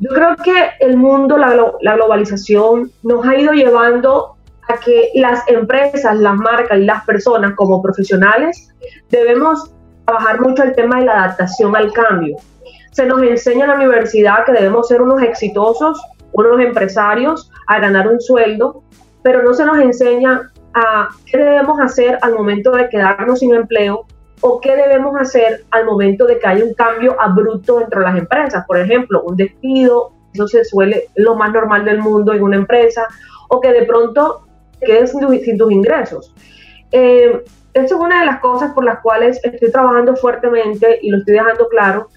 Yo 0.00 0.10
creo 0.10 0.36
que 0.36 0.70
el 0.80 0.96
mundo, 0.96 1.38
la, 1.38 1.54
la 1.80 1.94
globalización 1.94 2.90
nos 3.04 3.24
ha 3.24 3.36
ido 3.36 3.52
llevando 3.52 4.34
a 4.68 4.78
que 4.78 5.10
las 5.14 5.46
empresas, 5.48 6.16
las 6.16 6.34
marcas 6.34 6.78
y 6.78 6.84
las 6.84 7.04
personas 7.04 7.54
como 7.54 7.80
profesionales 7.80 8.68
debemos 9.10 9.72
trabajar 10.04 10.40
mucho 10.40 10.64
el 10.64 10.74
tema 10.74 10.98
de 10.98 11.06
la 11.06 11.24
adaptación 11.24 11.76
al 11.76 11.92
cambio. 11.92 12.36
Se 12.90 13.06
nos 13.06 13.22
enseña 13.22 13.64
en 13.64 13.70
la 13.70 13.76
universidad 13.76 14.44
que 14.44 14.52
debemos 14.52 14.88
ser 14.88 15.00
unos 15.00 15.22
exitosos, 15.22 16.00
unos 16.32 16.60
empresarios, 16.60 17.50
a 17.66 17.78
ganar 17.80 18.08
un 18.08 18.20
sueldo, 18.20 18.82
pero 19.22 19.42
no 19.42 19.54
se 19.54 19.64
nos 19.64 19.78
enseña 19.78 20.50
a 20.74 21.08
qué 21.26 21.38
debemos 21.38 21.80
hacer 21.80 22.18
al 22.22 22.34
momento 22.34 22.72
de 22.72 22.88
quedarnos 22.88 23.40
sin 23.40 23.54
empleo 23.54 24.06
o 24.40 24.60
qué 24.60 24.74
debemos 24.74 25.14
hacer 25.20 25.64
al 25.70 25.84
momento 25.84 26.26
de 26.26 26.38
que 26.38 26.46
haya 26.46 26.64
un 26.64 26.74
cambio 26.74 27.16
abrupto 27.20 27.78
dentro 27.78 28.00
de 28.00 28.06
las 28.06 28.18
empresas. 28.18 28.64
Por 28.66 28.78
ejemplo, 28.78 29.22
un 29.22 29.36
despido, 29.36 30.12
eso 30.34 30.48
se 30.48 30.64
suele 30.64 31.08
lo 31.14 31.36
más 31.36 31.52
normal 31.52 31.84
del 31.84 32.00
mundo 32.00 32.32
en 32.32 32.42
una 32.42 32.56
empresa, 32.56 33.06
o 33.48 33.60
que 33.60 33.72
de 33.72 33.84
pronto 33.84 34.42
quedes 34.80 35.12
sin, 35.12 35.58
tus 35.58 35.70
ingresos. 35.70 36.34
Eh, 36.90 37.44
es 37.74 37.92
una 37.92 38.20
de 38.20 38.26
las 38.26 38.40
cosas 38.40 38.72
por 38.72 38.84
las 38.84 39.00
cuales 39.00 39.40
estoy 39.42 39.70
trabajando 39.70 40.16
fuertemente 40.16 40.98
y 41.02 41.10
lo 41.10 41.18
estoy 41.18 41.34
dejando 41.34 41.68
claro, 41.68 42.08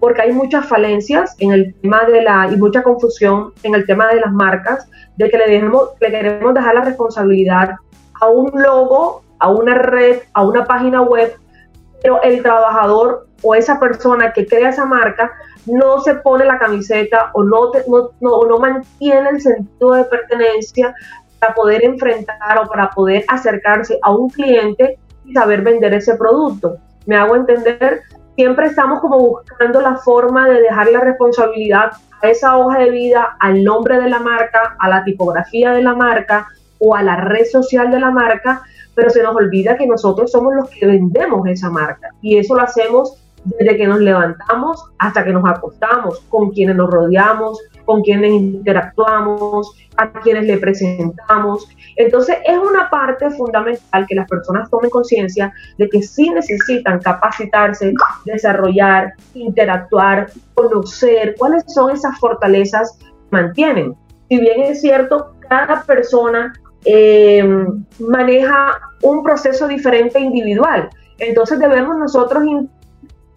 porque 0.00 0.22
hay 0.22 0.32
muchas 0.32 0.66
falencias 0.66 1.36
en 1.38 1.52
el 1.52 1.74
tema 1.80 2.04
de 2.04 2.22
la 2.22 2.48
y 2.50 2.56
mucha 2.56 2.82
confusión 2.82 3.52
en 3.62 3.74
el 3.74 3.86
tema 3.86 4.08
de 4.08 4.20
las 4.20 4.32
marcas, 4.32 4.88
de 5.16 5.30
que 5.30 5.38
le, 5.38 5.46
dejemos, 5.48 5.90
le 6.00 6.10
queremos 6.10 6.54
dejar 6.54 6.74
la 6.74 6.84
responsabilidad 6.84 7.76
a 8.20 8.28
un 8.28 8.50
logo, 8.54 9.22
a 9.38 9.50
una 9.50 9.74
red, 9.74 10.20
a 10.32 10.42
una 10.42 10.64
página 10.64 11.02
web, 11.02 11.34
pero 12.02 12.22
el 12.22 12.42
trabajador 12.42 13.26
o 13.42 13.54
esa 13.54 13.78
persona 13.78 14.32
que 14.32 14.46
crea 14.46 14.70
esa 14.70 14.86
marca 14.86 15.30
no 15.66 16.00
se 16.00 16.14
pone 16.16 16.44
la 16.44 16.58
camiseta 16.58 17.30
o 17.34 17.42
no, 17.42 17.70
no, 17.86 18.10
no, 18.20 18.44
no 18.46 18.58
mantiene 18.58 19.30
el 19.30 19.40
sentido 19.40 19.92
de 19.92 20.04
pertenencia 20.04 20.94
para 21.38 21.54
poder 21.54 21.84
enfrentar 21.84 22.58
o 22.58 22.68
para 22.68 22.90
poder 22.90 23.24
acercarse 23.28 23.98
a 24.02 24.12
un 24.12 24.30
cliente 24.30 24.98
y 25.24 25.32
saber 25.34 25.62
vender 25.62 25.94
ese 25.94 26.16
producto. 26.16 26.76
Me 27.06 27.16
hago 27.16 27.36
entender, 27.36 28.02
siempre 28.40 28.68
estamos 28.68 29.00
como 29.00 29.18
buscando 29.18 29.82
la 29.82 29.96
forma 29.96 30.48
de 30.48 30.62
dejar 30.62 30.90
la 30.90 31.00
responsabilidad 31.00 31.92
a 32.22 32.30
esa 32.30 32.56
hoja 32.56 32.78
de 32.78 32.90
vida, 32.90 33.36
al 33.38 33.62
nombre 33.62 34.00
de 34.00 34.08
la 34.08 34.18
marca, 34.18 34.76
a 34.78 34.88
la 34.88 35.04
tipografía 35.04 35.72
de 35.72 35.82
la 35.82 35.94
marca 35.94 36.48
o 36.78 36.96
a 36.96 37.02
la 37.02 37.16
red 37.16 37.44
social 37.44 37.90
de 37.90 38.00
la 38.00 38.10
marca, 38.10 38.62
pero 38.94 39.10
se 39.10 39.22
nos 39.22 39.36
olvida 39.36 39.76
que 39.76 39.86
nosotros 39.86 40.32
somos 40.32 40.54
los 40.54 40.70
que 40.70 40.86
vendemos 40.86 41.46
esa 41.48 41.68
marca 41.68 42.08
y 42.22 42.38
eso 42.38 42.54
lo 42.54 42.62
hacemos 42.62 43.19
desde 43.44 43.76
que 43.76 43.86
nos 43.86 44.00
levantamos 44.00 44.84
hasta 44.98 45.24
que 45.24 45.32
nos 45.32 45.44
acostamos, 45.48 46.20
con 46.28 46.50
quienes 46.50 46.76
nos 46.76 46.90
rodeamos, 46.90 47.58
con 47.84 48.02
quienes 48.02 48.32
interactuamos, 48.32 49.74
a 49.96 50.12
quienes 50.20 50.44
le 50.44 50.58
presentamos. 50.58 51.68
Entonces 51.96 52.36
es 52.44 52.58
una 52.58 52.88
parte 52.90 53.30
fundamental 53.30 54.06
que 54.06 54.14
las 54.14 54.28
personas 54.28 54.70
tomen 54.70 54.90
conciencia 54.90 55.52
de 55.78 55.88
que 55.88 56.02
sí 56.02 56.30
necesitan 56.30 57.00
capacitarse, 57.00 57.92
desarrollar, 58.24 59.14
interactuar, 59.34 60.30
conocer 60.54 61.34
cuáles 61.38 61.64
son 61.68 61.90
esas 61.90 62.18
fortalezas 62.18 62.96
que 62.98 63.06
mantienen. 63.30 63.94
Si 64.28 64.38
bien 64.38 64.62
es 64.62 64.80
cierto, 64.80 65.34
cada 65.48 65.82
persona 65.82 66.52
eh, 66.84 67.42
maneja 67.98 68.80
un 69.02 69.22
proceso 69.22 69.66
diferente 69.66 70.20
individual. 70.20 70.88
Entonces 71.18 71.58
debemos 71.58 71.98
nosotros 71.98 72.42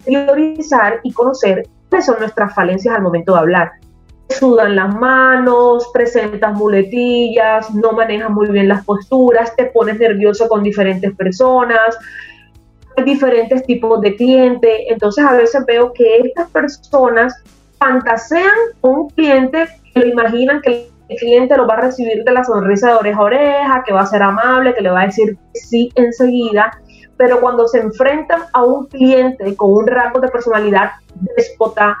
priorizar 0.04 1.00
y 1.02 1.12
conocer 1.12 1.68
cuáles 1.88 2.06
son 2.06 2.18
nuestras 2.18 2.54
falencias 2.54 2.94
al 2.94 3.02
momento 3.02 3.32
de 3.34 3.38
hablar 3.38 3.72
sudan 4.28 4.76
las 4.76 4.94
manos, 4.94 5.90
presentas 5.92 6.54
muletillas, 6.54 7.72
no 7.74 7.92
manejas 7.92 8.30
muy 8.30 8.48
bien 8.48 8.68
las 8.68 8.84
posturas, 8.84 9.54
te 9.56 9.66
pones 9.66 9.98
nervioso 9.98 10.48
con 10.48 10.62
diferentes 10.62 11.14
personas, 11.14 11.96
diferentes 13.04 13.64
tipos 13.64 14.00
de 14.00 14.16
clientes. 14.16 14.80
Entonces 14.88 15.24
a 15.24 15.32
veces 15.32 15.64
veo 15.66 15.92
que 15.92 16.18
estas 16.18 16.50
personas 16.50 17.34
fantasean 17.78 18.54
con 18.80 18.94
un 18.94 19.10
cliente 19.10 19.66
que 19.92 20.00
lo 20.00 20.06
imaginan 20.06 20.60
que 20.62 20.88
el 21.08 21.16
cliente 21.18 21.56
lo 21.56 21.66
va 21.66 21.74
a 21.74 21.80
recibir 21.82 22.24
de 22.24 22.32
la 22.32 22.42
sonrisa 22.44 22.88
de 22.88 22.94
oreja 22.94 23.18
a 23.18 23.24
oreja, 23.24 23.82
que 23.86 23.92
va 23.92 24.00
a 24.00 24.06
ser 24.06 24.22
amable, 24.22 24.74
que 24.74 24.80
le 24.80 24.90
va 24.90 25.02
a 25.02 25.06
decir 25.06 25.36
sí 25.52 25.90
enseguida, 25.96 26.80
pero 27.16 27.40
cuando 27.40 27.66
se 27.68 27.78
enfrentan 27.78 28.42
a 28.52 28.64
un 28.64 28.86
cliente 28.86 29.54
con 29.56 29.72
un 29.72 29.86
rango 29.86 30.20
de 30.20 30.28
personalidad 30.28 30.92
déspota, 31.36 31.96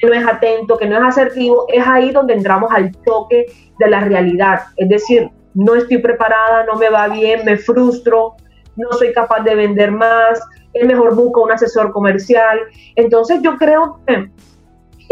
que 0.00 0.06
no 0.06 0.14
es 0.14 0.26
atento, 0.26 0.76
que 0.76 0.86
no 0.86 0.96
es 0.96 1.02
asertivo, 1.04 1.66
es 1.68 1.86
ahí 1.86 2.10
donde 2.10 2.34
entramos 2.34 2.70
al 2.72 2.90
choque 3.04 3.46
de 3.78 3.88
la 3.88 4.00
realidad. 4.00 4.62
Es 4.76 4.88
decir, 4.88 5.30
no 5.54 5.74
estoy 5.74 5.98
preparada, 5.98 6.64
no 6.64 6.76
me 6.76 6.88
va 6.88 7.08
bien, 7.08 7.44
me 7.44 7.56
frustro, 7.56 8.34
no 8.76 8.92
soy 8.92 9.12
capaz 9.12 9.40
de 9.40 9.54
vender 9.54 9.92
más, 9.92 10.40
es 10.72 10.86
mejor 10.86 11.14
busco 11.14 11.42
un 11.42 11.52
asesor 11.52 11.92
comercial. 11.92 12.58
Entonces 12.96 13.40
yo 13.42 13.56
creo 13.58 14.00
que, 14.06 14.30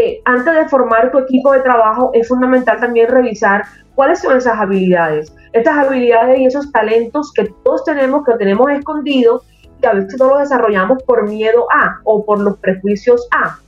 que 0.01 0.19
antes 0.25 0.53
de 0.55 0.67
formar 0.67 1.11
tu 1.11 1.19
equipo 1.19 1.51
de 1.51 1.61
trabajo 1.61 2.09
es 2.13 2.27
fundamental 2.27 2.79
también 2.79 3.07
revisar 3.07 3.63
cuáles 3.93 4.19
son 4.19 4.35
esas 4.35 4.59
habilidades, 4.59 5.31
estas 5.53 5.77
habilidades 5.77 6.39
y 6.39 6.45
esos 6.45 6.71
talentos 6.71 7.31
que 7.33 7.53
todos 7.63 7.83
tenemos, 7.83 8.25
que 8.25 8.33
tenemos 8.33 8.71
escondidos 8.71 9.45
que 9.79 9.87
a 9.87 9.93
veces 9.93 10.19
no 10.19 10.29
los 10.29 10.39
desarrollamos 10.39 11.03
por 11.03 11.29
miedo 11.29 11.67
a 11.71 11.99
o 12.03 12.25
por 12.25 12.39
los 12.39 12.57
prejuicios 12.57 13.27
a. 13.31 13.59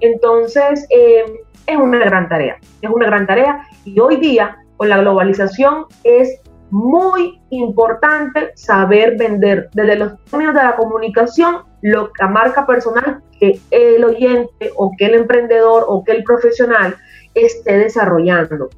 Entonces, 0.00 0.86
eh, 0.88 1.24
es 1.66 1.76
una 1.76 1.98
gran 1.98 2.26
tarea, 2.26 2.56
es 2.80 2.90
una 2.90 3.06
gran 3.06 3.26
tarea 3.26 3.62
y 3.84 4.00
hoy 4.00 4.16
día 4.16 4.56
con 4.78 4.88
la 4.88 4.96
globalización 4.98 5.86
es 6.04 6.40
muy 6.70 7.38
importante 7.50 8.52
saber 8.54 9.18
vender 9.18 9.68
desde 9.74 9.96
los 9.96 10.24
términos 10.24 10.54
de 10.54 10.62
la 10.62 10.76
comunicación 10.76 11.64
lo 11.82 12.10
la 12.18 12.28
marca 12.28 12.66
personal 12.66 13.20
que 13.38 13.60
el 13.70 14.04
oyente 14.04 14.70
o 14.76 14.92
que 14.96 15.06
el 15.06 15.14
emprendedor 15.14 15.84
o 15.86 16.04
que 16.04 16.12
el 16.12 16.24
profesional 16.24 16.96
esté 17.34 17.78
desarrollando 17.78 18.70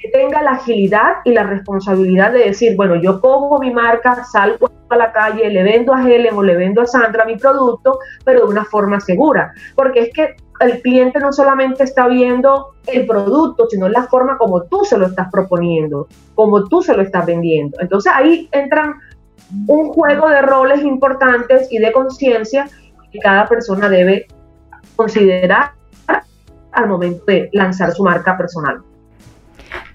que 0.00 0.08
tenga 0.10 0.42
la 0.42 0.52
agilidad 0.52 1.16
y 1.24 1.32
la 1.32 1.44
responsabilidad 1.44 2.32
de 2.32 2.44
decir, 2.44 2.76
bueno, 2.76 2.96
yo 2.96 3.20
cojo 3.20 3.58
mi 3.58 3.72
marca, 3.72 4.24
salgo 4.24 4.70
a 4.88 4.96
la 4.96 5.12
calle, 5.12 5.50
le 5.50 5.62
vendo 5.62 5.92
a 5.92 6.02
Helen 6.02 6.34
o 6.34 6.42
le 6.42 6.56
vendo 6.56 6.80
a 6.80 6.86
Sandra 6.86 7.24
mi 7.24 7.36
producto, 7.36 7.98
pero 8.24 8.46
de 8.46 8.46
una 8.46 8.64
forma 8.64 9.00
segura. 9.00 9.52
Porque 9.74 10.00
es 10.00 10.12
que 10.14 10.36
el 10.60 10.80
cliente 10.82 11.20
no 11.20 11.32
solamente 11.32 11.84
está 11.84 12.08
viendo 12.08 12.74
el 12.86 13.06
producto, 13.06 13.66
sino 13.68 13.88
la 13.88 14.04
forma 14.04 14.38
como 14.38 14.62
tú 14.64 14.84
se 14.84 14.98
lo 14.98 15.06
estás 15.06 15.28
proponiendo, 15.30 16.08
como 16.34 16.68
tú 16.68 16.82
se 16.82 16.96
lo 16.96 17.02
estás 17.02 17.26
vendiendo. 17.26 17.78
Entonces 17.80 18.12
ahí 18.14 18.48
entran 18.52 18.94
un 19.66 19.88
juego 19.88 20.28
de 20.28 20.42
roles 20.42 20.82
importantes 20.82 21.68
y 21.70 21.78
de 21.78 21.92
conciencia 21.92 22.68
que 23.10 23.18
cada 23.18 23.46
persona 23.46 23.88
debe 23.88 24.26
considerar 24.96 25.72
al 26.72 26.88
momento 26.88 27.24
de 27.26 27.48
lanzar 27.52 27.92
su 27.92 28.04
marca 28.04 28.36
personal. 28.36 28.82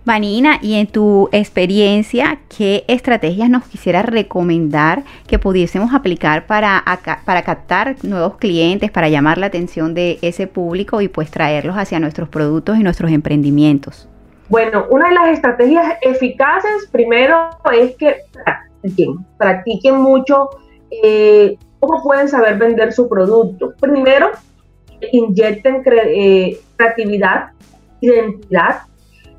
Vanina, 0.06 0.60
y 0.62 0.76
en 0.76 0.88
tu 0.88 1.30
experiencia, 1.32 2.40
¿qué 2.56 2.84
estrategias 2.90 3.50
nos 3.50 3.64
quisiera 3.64 4.02
recomendar 4.02 5.04
que 5.28 5.40
pudiésemos 5.40 5.94
aplicar 5.94 6.46
para, 6.46 6.84
para 7.24 7.42
captar 7.44 7.96
nuevos 8.04 8.36
clientes, 8.36 8.92
para 8.92 9.08
llamar 9.08 9.38
la 9.38 9.46
atención 9.46 9.94
de 9.94 10.20
ese 10.22 10.46
público 10.48 11.00
y 11.00 11.08
pues 11.08 11.32
traerlos 11.32 11.78
hacia 11.78 12.02
nuestros 12.02 12.28
productos 12.28 12.78
y 12.78 12.84
nuestros 12.84 13.12
emprendimientos? 13.12 14.10
Bueno, 14.50 14.88
una 14.90 15.08
de 15.08 15.16
las 15.16 15.30
estrategias 15.30 15.96
eficaces 16.02 16.90
primero 16.92 17.52
es 17.72 17.96
que 17.96 18.18
practiquen, 19.38 19.96
mucho 19.96 20.50
eh, 20.90 21.58
cómo 21.80 22.02
pueden 22.04 22.28
saber 22.28 22.58
vender 22.58 22.94
su 22.94 23.08
producto. 23.08 23.74
primero, 23.80 24.32
inyecten 25.12 25.84
eh, 25.86 26.60
creatividad, 26.78 27.52
identidad. 28.02 28.82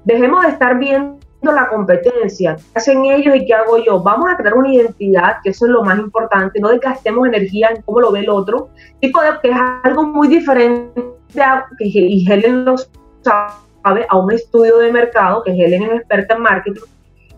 Dejemos 0.04 0.42
de 0.42 0.48
estar 0.50 0.78
viendo 0.78 1.18
la 1.42 1.68
competencia, 1.68 2.56
qué 2.56 2.78
hacen 2.78 3.04
ellos 3.04 3.36
y 3.36 3.46
qué 3.46 3.54
hago 3.54 3.78
yo. 3.78 4.02
Vamos 4.02 4.30
a 4.30 4.36
crear 4.36 4.54
una 4.54 4.72
identidad, 4.72 5.36
que 5.42 5.50
eso 5.50 5.66
es 5.66 5.72
lo 5.72 5.82
más 5.82 5.98
importante, 5.98 6.60
no 6.60 6.68
desgastemos 6.68 7.26
energía 7.26 7.70
en 7.74 7.82
cómo 7.82 8.00
lo 8.00 8.12
ve 8.12 8.20
el 8.20 8.30
otro, 8.30 8.68
tipo 9.00 9.20
de 9.20 9.30
que 9.42 9.50
es 9.50 9.56
algo 9.82 10.04
muy 10.04 10.28
diferente 10.28 11.02
que, 11.78 12.24
Helen 12.26 12.64
lo 12.64 12.76
sabe, 13.22 14.06
a 14.08 14.16
un 14.16 14.32
estudio 14.32 14.78
de 14.78 14.92
mercado, 14.92 15.42
que 15.42 15.50
Helen 15.50 15.82
es 15.84 15.92
experta 16.00 16.34
en 16.34 16.42
marketing, 16.42 16.80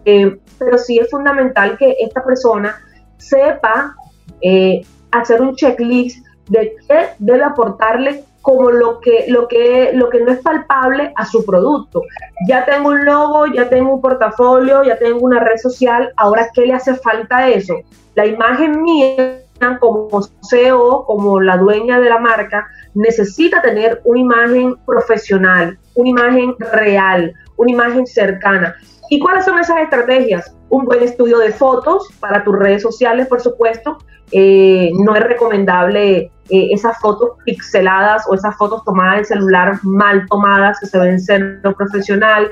eh, 0.06 0.38
pero 0.58 0.78
sí 0.78 0.98
es 0.98 1.10
fundamental 1.10 1.76
que 1.76 1.96
esta 2.00 2.24
persona 2.24 2.80
sepa 3.18 3.94
eh, 4.40 4.82
hacer 5.10 5.42
un 5.42 5.54
checklist 5.56 6.24
de 6.48 6.76
qué 6.88 7.08
debe 7.18 7.42
aportarle 7.42 8.24
como 8.40 8.70
lo 8.70 9.00
que, 9.00 9.24
lo, 9.26 9.48
que, 9.48 9.90
lo 9.94 10.08
que 10.08 10.20
no 10.20 10.30
es 10.30 10.38
palpable 10.38 11.12
a 11.16 11.26
su 11.26 11.44
producto. 11.44 12.02
Ya 12.48 12.64
tengo 12.64 12.90
un 12.90 13.04
logo, 13.04 13.46
ya 13.46 13.68
tengo 13.68 13.94
un 13.94 14.00
portafolio, 14.00 14.84
ya 14.84 14.96
tengo 14.96 15.18
una 15.18 15.40
red 15.40 15.56
social, 15.56 16.12
ahora 16.16 16.48
¿qué 16.54 16.66
le 16.66 16.74
hace 16.74 16.94
falta 16.94 17.48
eso? 17.48 17.74
La 18.14 18.24
imagen 18.24 18.80
mía 18.80 19.40
como 19.80 20.08
CEO, 20.48 21.04
como 21.06 21.40
la 21.40 21.56
dueña 21.56 21.98
de 21.98 22.08
la 22.08 22.20
marca, 22.20 22.68
necesita 22.94 23.60
tener 23.62 24.00
una 24.04 24.20
imagen 24.20 24.76
profesional, 24.86 25.76
una 25.94 26.10
imagen 26.10 26.54
real, 26.72 27.34
una 27.56 27.72
imagen 27.72 28.06
cercana. 28.06 28.76
¿Y 29.08 29.20
cuáles 29.20 29.44
son 29.44 29.58
esas 29.58 29.78
estrategias? 29.78 30.52
Un 30.68 30.84
buen 30.84 31.02
estudio 31.02 31.38
de 31.38 31.52
fotos 31.52 32.08
para 32.18 32.42
tus 32.42 32.56
redes 32.56 32.82
sociales, 32.82 33.28
por 33.28 33.40
supuesto. 33.40 33.98
Eh, 34.32 34.90
no 34.94 35.14
es 35.14 35.22
recomendable 35.22 36.32
eh, 36.48 36.68
esas 36.72 36.98
fotos 36.98 37.30
pixeladas 37.44 38.24
o 38.28 38.34
esas 38.34 38.56
fotos 38.56 38.82
tomadas 38.84 39.18
en 39.18 39.24
celular 39.24 39.78
mal 39.84 40.26
tomadas 40.26 40.80
que 40.80 40.86
se 40.86 40.98
ven 40.98 41.20
ser 41.20 41.60
no 41.62 41.72
profesional. 41.74 42.50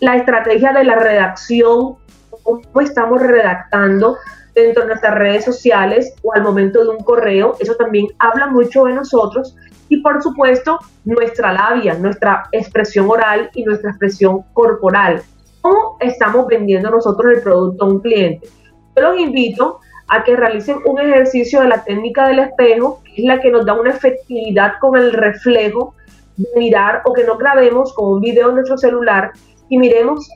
La 0.00 0.16
estrategia 0.16 0.72
de 0.72 0.84
la 0.84 0.96
redacción, 0.96 1.96
cómo 2.42 2.80
estamos 2.80 3.22
redactando 3.22 4.18
dentro 4.54 4.82
de 4.82 4.88
nuestras 4.88 5.14
redes 5.14 5.44
sociales 5.44 6.14
o 6.22 6.34
al 6.34 6.42
momento 6.42 6.82
de 6.82 6.90
un 6.90 7.04
correo, 7.04 7.56
eso 7.60 7.74
también 7.74 8.06
habla 8.18 8.48
mucho 8.48 8.84
de 8.84 8.94
nosotros. 8.94 9.56
Y 9.88 9.98
por 10.02 10.22
supuesto, 10.22 10.78
nuestra 11.04 11.52
labia, 11.52 11.94
nuestra 11.94 12.48
expresión 12.52 13.08
oral 13.08 13.50
y 13.54 13.64
nuestra 13.64 13.90
expresión 13.90 14.42
corporal. 14.52 15.22
¿Cómo 15.60 15.96
estamos 16.00 16.46
vendiendo 16.46 16.90
nosotros 16.90 17.32
el 17.32 17.42
producto 17.42 17.84
a 17.84 17.88
un 17.88 18.00
cliente? 18.00 18.48
Yo 18.96 19.02
los 19.02 19.18
invito 19.18 19.80
a 20.08 20.22
que 20.22 20.36
realicen 20.36 20.78
un 20.84 21.00
ejercicio 21.00 21.60
de 21.60 21.68
la 21.68 21.84
técnica 21.84 22.28
del 22.28 22.38
espejo, 22.40 23.02
que 23.04 23.22
es 23.22 23.24
la 23.24 23.40
que 23.40 23.50
nos 23.50 23.66
da 23.66 23.74
una 23.74 23.90
efectividad 23.90 24.74
con 24.80 24.96
el 24.96 25.12
reflejo 25.12 25.94
de 26.36 26.48
mirar 26.56 27.02
o 27.04 27.12
que 27.12 27.24
no 27.24 27.36
grabemos 27.36 27.92
con 27.94 28.12
un 28.12 28.20
video 28.20 28.50
en 28.50 28.56
nuestro 28.56 28.78
celular 28.78 29.32
y 29.68 29.78
miremos 29.78 30.28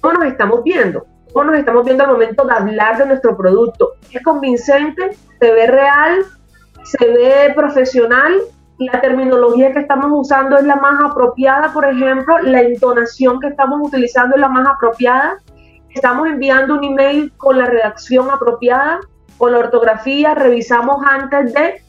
cómo 0.00 0.14
nos 0.14 0.28
estamos 0.28 0.62
viendo, 0.62 1.04
cómo 1.32 1.50
nos 1.50 1.58
estamos 1.58 1.84
viendo 1.84 2.04
al 2.04 2.12
momento 2.12 2.44
de 2.44 2.52
hablar 2.52 2.98
de 2.98 3.06
nuestro 3.06 3.36
producto. 3.36 3.92
Es 4.12 4.22
convincente, 4.22 5.10
se 5.40 5.52
ve 5.52 5.66
real, 5.66 6.24
se 6.84 7.06
ve 7.06 7.52
profesional, 7.54 8.34
la 8.78 9.00
terminología 9.00 9.72
que 9.72 9.80
estamos 9.80 10.10
usando 10.12 10.56
es 10.56 10.64
la 10.64 10.76
más 10.76 11.00
apropiada, 11.04 11.72
por 11.72 11.84
ejemplo, 11.84 12.38
la 12.42 12.62
entonación 12.62 13.40
que 13.40 13.48
estamos 13.48 13.80
utilizando 13.82 14.36
es 14.36 14.40
la 14.40 14.48
más 14.48 14.68
apropiada, 14.68 15.38
estamos 15.90 16.28
enviando 16.28 16.74
un 16.74 16.84
email 16.84 17.32
con 17.36 17.58
la 17.58 17.66
redacción 17.66 18.30
apropiada, 18.30 19.00
con 19.36 19.52
la 19.52 19.58
ortografía, 19.58 20.34
revisamos 20.34 21.04
antes 21.08 21.52
de... 21.54 21.82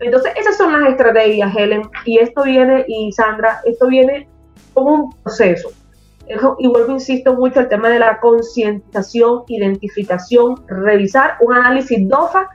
Entonces, 0.00 0.32
esas 0.36 0.56
son 0.56 0.72
las 0.72 0.90
estrategias, 0.90 1.54
Helen, 1.56 1.82
y 2.04 2.18
esto 2.18 2.42
viene, 2.42 2.84
y 2.88 3.12
Sandra, 3.12 3.60
esto 3.64 3.86
viene 3.86 4.28
como 4.74 4.94
un 4.94 5.12
proceso. 5.22 5.70
Y 6.58 6.68
vuelvo, 6.68 6.92
insisto 6.92 7.34
mucho, 7.34 7.60
el 7.60 7.68
tema 7.68 7.88
de 7.88 8.00
la 8.00 8.18
concientización, 8.18 9.42
identificación, 9.46 10.66
revisar 10.66 11.36
un 11.40 11.54
análisis 11.54 12.08
DOFA 12.08 12.48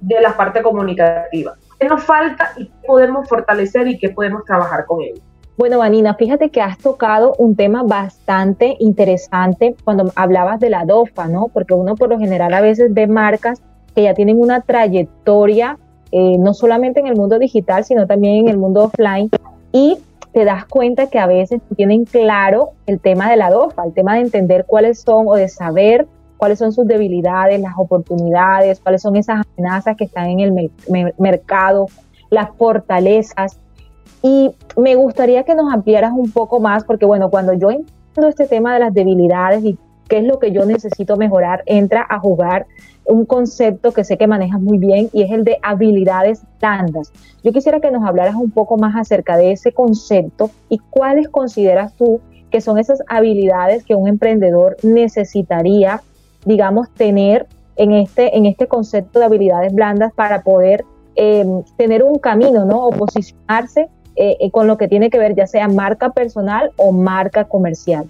de 0.00 0.20
la 0.20 0.36
parte 0.36 0.62
comunicativa. 0.62 1.54
¿Qué 1.78 1.88
nos 1.88 2.02
falta 2.02 2.52
y 2.56 2.66
qué 2.66 2.86
podemos 2.86 3.28
fortalecer 3.28 3.86
y 3.86 3.98
qué 3.98 4.10
podemos 4.10 4.44
trabajar 4.44 4.86
con 4.86 5.02
ello? 5.02 5.22
Bueno, 5.56 5.78
Vanina, 5.78 6.14
fíjate 6.14 6.50
que 6.50 6.60
has 6.60 6.78
tocado 6.78 7.34
un 7.38 7.56
tema 7.56 7.82
bastante 7.82 8.76
interesante 8.78 9.74
cuando 9.84 10.12
hablabas 10.14 10.60
de 10.60 10.70
la 10.70 10.84
DOFA, 10.84 11.26
¿no? 11.26 11.48
Porque 11.52 11.74
uno 11.74 11.96
por 11.96 12.10
lo 12.10 12.18
general 12.18 12.54
a 12.54 12.60
veces 12.60 12.94
ve 12.94 13.06
marcas 13.08 13.60
que 13.94 14.04
ya 14.04 14.14
tienen 14.14 14.40
una 14.40 14.60
trayectoria, 14.60 15.76
eh, 16.12 16.36
no 16.38 16.54
solamente 16.54 17.00
en 17.00 17.08
el 17.08 17.16
mundo 17.16 17.40
digital, 17.40 17.84
sino 17.84 18.06
también 18.06 18.46
en 18.46 18.48
el 18.48 18.56
mundo 18.56 18.84
offline, 18.84 19.30
y 19.72 19.98
te 20.32 20.44
das 20.44 20.64
cuenta 20.66 21.08
que 21.08 21.18
a 21.18 21.26
veces 21.26 21.60
tienen 21.76 22.04
claro 22.04 22.70
el 22.86 23.00
tema 23.00 23.28
de 23.28 23.36
la 23.36 23.50
DOFA, 23.50 23.84
el 23.84 23.94
tema 23.94 24.14
de 24.14 24.20
entender 24.20 24.64
cuáles 24.64 25.00
son 25.00 25.26
o 25.26 25.34
de 25.34 25.48
saber 25.48 26.06
cuáles 26.38 26.58
son 26.58 26.72
sus 26.72 26.86
debilidades, 26.86 27.60
las 27.60 27.74
oportunidades, 27.76 28.80
cuáles 28.80 29.02
son 29.02 29.16
esas 29.16 29.44
amenazas 29.56 29.96
que 29.96 30.04
están 30.04 30.30
en 30.30 30.40
el 30.40 30.72
mercado, 31.18 31.86
las 32.30 32.48
fortalezas. 32.56 33.58
Y 34.22 34.50
me 34.76 34.94
gustaría 34.94 35.44
que 35.44 35.54
nos 35.54 35.70
ampliaras 35.72 36.12
un 36.14 36.30
poco 36.30 36.60
más, 36.60 36.84
porque 36.84 37.04
bueno, 37.04 37.28
cuando 37.28 37.52
yo 37.52 37.70
entiendo 37.70 38.28
este 38.28 38.46
tema 38.46 38.72
de 38.72 38.80
las 38.80 38.94
debilidades 38.94 39.62
y 39.62 39.76
qué 40.08 40.18
es 40.18 40.24
lo 40.24 40.38
que 40.38 40.52
yo 40.52 40.64
necesito 40.64 41.16
mejorar, 41.16 41.62
entra 41.66 42.06
a 42.08 42.18
jugar 42.18 42.66
un 43.04 43.24
concepto 43.24 43.92
que 43.92 44.04
sé 44.04 44.16
que 44.18 44.26
manejas 44.26 44.60
muy 44.60 44.78
bien 44.78 45.08
y 45.12 45.22
es 45.22 45.30
el 45.30 45.44
de 45.44 45.58
habilidades 45.62 46.42
blandas. 46.60 47.12
Yo 47.42 47.52
quisiera 47.52 47.80
que 47.80 47.90
nos 47.90 48.06
hablaras 48.06 48.34
un 48.34 48.50
poco 48.50 48.76
más 48.76 48.96
acerca 48.96 49.36
de 49.36 49.52
ese 49.52 49.72
concepto 49.72 50.50
y 50.68 50.78
cuáles 50.78 51.28
consideras 51.28 51.94
tú 51.94 52.20
que 52.50 52.60
son 52.60 52.78
esas 52.78 53.02
habilidades 53.08 53.84
que 53.84 53.94
un 53.94 54.08
emprendedor 54.08 54.76
necesitaría, 54.82 56.02
digamos, 56.44 56.90
tener 56.94 57.46
en 57.76 57.92
este, 57.92 58.36
en 58.36 58.46
este 58.46 58.66
concepto 58.66 59.18
de 59.18 59.24
habilidades 59.24 59.72
blandas 59.72 60.12
para 60.12 60.42
poder 60.42 60.84
eh, 61.16 61.44
tener 61.76 62.02
un 62.02 62.18
camino, 62.18 62.64
¿no? 62.64 62.86
O 62.86 62.90
posicionarse 62.90 63.88
eh, 64.16 64.36
eh, 64.40 64.50
con 64.50 64.66
lo 64.66 64.76
que 64.76 64.88
tiene 64.88 65.10
que 65.10 65.18
ver 65.18 65.36
ya 65.36 65.46
sea 65.46 65.68
marca 65.68 66.10
personal 66.10 66.72
o 66.76 66.90
marca 66.90 67.44
comercial. 67.44 68.08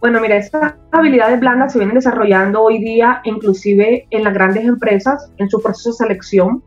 Bueno, 0.00 0.20
mira, 0.20 0.36
estas 0.36 0.74
habilidades 0.90 1.40
blandas 1.40 1.72
se 1.72 1.78
vienen 1.78 1.96
desarrollando 1.96 2.62
hoy 2.62 2.78
día, 2.78 3.20
inclusive 3.24 4.06
en 4.10 4.24
las 4.24 4.32
grandes 4.32 4.64
empresas, 4.64 5.30
en 5.38 5.50
su 5.50 5.60
proceso 5.60 5.90
de 5.90 5.96
selección. 5.96 6.62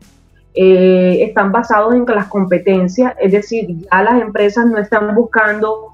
Eh, 0.53 1.23
están 1.23 1.51
basados 1.51 1.95
en 1.95 2.05
las 2.05 2.27
competencias, 2.27 3.13
es 3.19 3.31
decir, 3.31 3.67
ya 3.91 4.03
las 4.03 4.21
empresas 4.21 4.65
no 4.65 4.77
están 4.77 5.15
buscando 5.15 5.88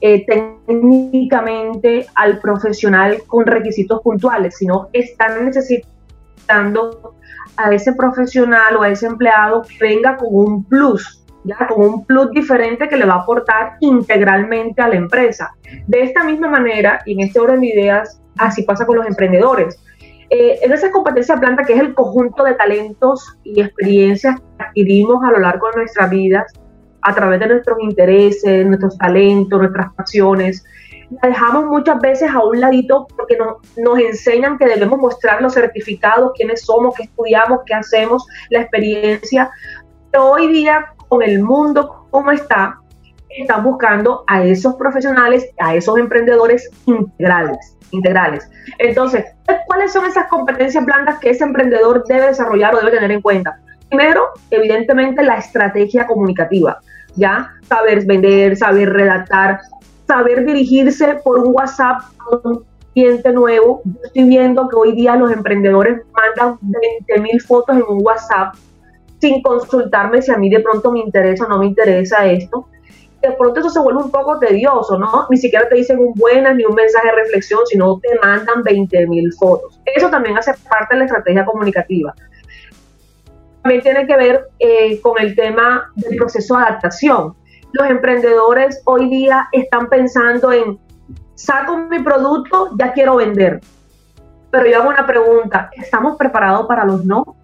técnicamente 0.00 2.06
al 2.14 2.38
profesional 2.38 3.18
con 3.26 3.46
requisitos 3.46 4.00
puntuales, 4.02 4.56
sino 4.56 4.88
están 4.92 5.46
necesitando 5.46 7.14
a 7.56 7.72
ese 7.72 7.94
profesional 7.94 8.76
o 8.76 8.82
a 8.82 8.90
ese 8.90 9.06
empleado 9.06 9.62
que 9.62 9.76
venga 9.80 10.16
con 10.16 10.28
un 10.30 10.64
plus, 10.64 11.24
ya 11.44 11.66
con 11.66 11.84
un 11.84 12.04
plus 12.04 12.30
diferente 12.30 12.88
que 12.88 12.96
le 12.96 13.06
va 13.06 13.14
a 13.14 13.22
aportar 13.22 13.76
integralmente 13.80 14.82
a 14.82 14.88
la 14.88 14.96
empresa. 14.96 15.52
De 15.86 16.02
esta 16.02 16.24
misma 16.24 16.48
manera, 16.48 17.00
y 17.06 17.14
en 17.14 17.20
este 17.20 17.40
orden 17.40 17.60
de 17.60 17.68
ideas, 17.68 18.20
así 18.38 18.62
pasa 18.62 18.84
con 18.84 18.96
los 18.96 19.06
emprendedores. 19.06 19.80
Eh, 20.28 20.58
en 20.62 20.72
esa 20.72 20.90
competencia 20.90 21.38
planta, 21.38 21.64
que 21.64 21.74
es 21.74 21.80
el 21.80 21.94
conjunto 21.94 22.42
de 22.42 22.54
talentos 22.54 23.38
y 23.44 23.60
experiencias 23.60 24.40
que 24.40 24.64
adquirimos 24.64 25.22
a 25.24 25.30
lo 25.30 25.38
largo 25.38 25.68
de 25.70 25.76
nuestras 25.76 26.10
vidas, 26.10 26.52
a 27.02 27.14
través 27.14 27.40
de 27.40 27.48
nuestros 27.48 27.78
intereses, 27.80 28.66
nuestros 28.66 28.96
talentos, 28.98 29.58
nuestras 29.58 29.92
pasiones, 29.94 30.64
la 31.10 31.28
dejamos 31.28 31.66
muchas 31.66 32.00
veces 32.00 32.30
a 32.30 32.44
un 32.44 32.60
ladito 32.60 33.06
porque 33.16 33.36
nos, 33.36 33.56
nos 33.76 33.98
enseñan 33.98 34.58
que 34.58 34.66
debemos 34.66 34.98
mostrar 34.98 35.40
los 35.40 35.54
certificados, 35.54 36.32
quiénes 36.34 36.64
somos, 36.64 36.94
qué 36.96 37.04
estudiamos, 37.04 37.60
qué 37.64 37.74
hacemos, 37.74 38.26
la 38.50 38.60
experiencia. 38.62 39.50
Pero 40.10 40.30
hoy 40.30 40.48
día 40.48 40.92
con 41.08 41.22
el 41.22 41.42
mundo 41.42 42.06
como 42.10 42.32
está, 42.32 42.80
están 43.28 43.62
buscando 43.62 44.24
a 44.26 44.42
esos 44.44 44.74
profesionales, 44.74 45.48
a 45.58 45.74
esos 45.74 45.98
emprendedores 45.98 46.70
integrales. 46.86 47.76
integrales. 47.92 48.50
Entonces, 48.78 49.24
¿cuáles 49.66 49.92
son 49.92 50.06
esas 50.06 50.26
competencias 50.28 50.84
blandas 50.84 51.18
que 51.18 51.30
ese 51.30 51.44
emprendedor 51.44 52.04
debe 52.06 52.26
desarrollar 52.26 52.74
o 52.74 52.78
debe 52.78 52.90
tener 52.90 53.12
en 53.12 53.22
cuenta? 53.22 53.60
Primero, 53.88 54.30
evidentemente, 54.50 55.22
la 55.22 55.36
estrategia 55.36 56.06
comunicativa. 56.06 56.80
¿ya? 57.16 57.50
Saber 57.68 58.04
vender, 58.06 58.56
saber 58.56 58.90
redactar, 58.92 59.60
saber 60.06 60.44
dirigirse 60.44 61.16
por 61.24 61.40
un 61.40 61.54
WhatsApp 61.54 62.02
a 62.20 62.48
un 62.48 62.64
cliente 62.94 63.32
nuevo. 63.32 63.82
Yo 63.84 64.00
estoy 64.04 64.24
viendo 64.24 64.68
que 64.68 64.76
hoy 64.76 64.92
día 64.92 65.16
los 65.16 65.32
emprendedores 65.32 66.02
mandan 66.12 66.58
20 66.60 67.20
mil 67.20 67.40
fotos 67.40 67.76
en 67.76 67.82
un 67.88 68.04
WhatsApp 68.04 68.54
sin 69.18 69.42
consultarme 69.42 70.20
si 70.22 70.30
a 70.30 70.36
mí 70.36 70.50
de 70.50 70.60
pronto 70.60 70.92
me 70.92 71.00
interesa 71.00 71.46
o 71.46 71.48
no 71.48 71.58
me 71.58 71.66
interesa 71.66 72.26
esto. 72.26 72.68
De 73.22 73.32
pronto 73.32 73.60
eso 73.60 73.70
se 73.70 73.80
vuelve 73.80 74.04
un 74.04 74.10
poco 74.10 74.38
tedioso, 74.38 74.98
¿no? 74.98 75.26
Ni 75.30 75.38
siquiera 75.38 75.68
te 75.68 75.74
dicen 75.74 75.98
un 75.98 76.12
buenas 76.14 76.54
ni 76.54 76.64
un 76.64 76.74
mensaje 76.74 77.08
de 77.08 77.14
reflexión, 77.14 77.60
sino 77.66 77.98
te 77.98 78.14
mandan 78.22 78.62
20 78.62 79.06
mil 79.08 79.32
fotos. 79.32 79.80
Eso 79.84 80.10
también 80.10 80.36
hace 80.36 80.52
parte 80.68 80.94
de 80.94 80.98
la 81.00 81.04
estrategia 81.06 81.44
comunicativa. 81.44 82.14
También 83.66 83.82
tiene 83.82 84.06
que 84.06 84.16
ver 84.16 84.48
eh, 84.60 85.00
con 85.00 85.20
el 85.20 85.34
tema 85.34 85.90
del 85.96 86.16
proceso 86.16 86.56
de 86.56 86.62
adaptación. 86.62 87.34
Los 87.72 87.90
emprendedores 87.90 88.80
hoy 88.84 89.10
día 89.10 89.48
están 89.50 89.88
pensando 89.88 90.52
en, 90.52 90.78
saco 91.34 91.76
mi 91.76 92.00
producto, 92.00 92.70
ya 92.78 92.92
quiero 92.92 93.16
vender. 93.16 93.60
Pero 94.52 94.66
yo 94.68 94.78
hago 94.78 94.90
una 94.90 95.04
pregunta, 95.04 95.68
¿estamos 95.72 96.16
preparados 96.16 96.68
para 96.68 96.84
los 96.84 97.04
no? 97.04 97.34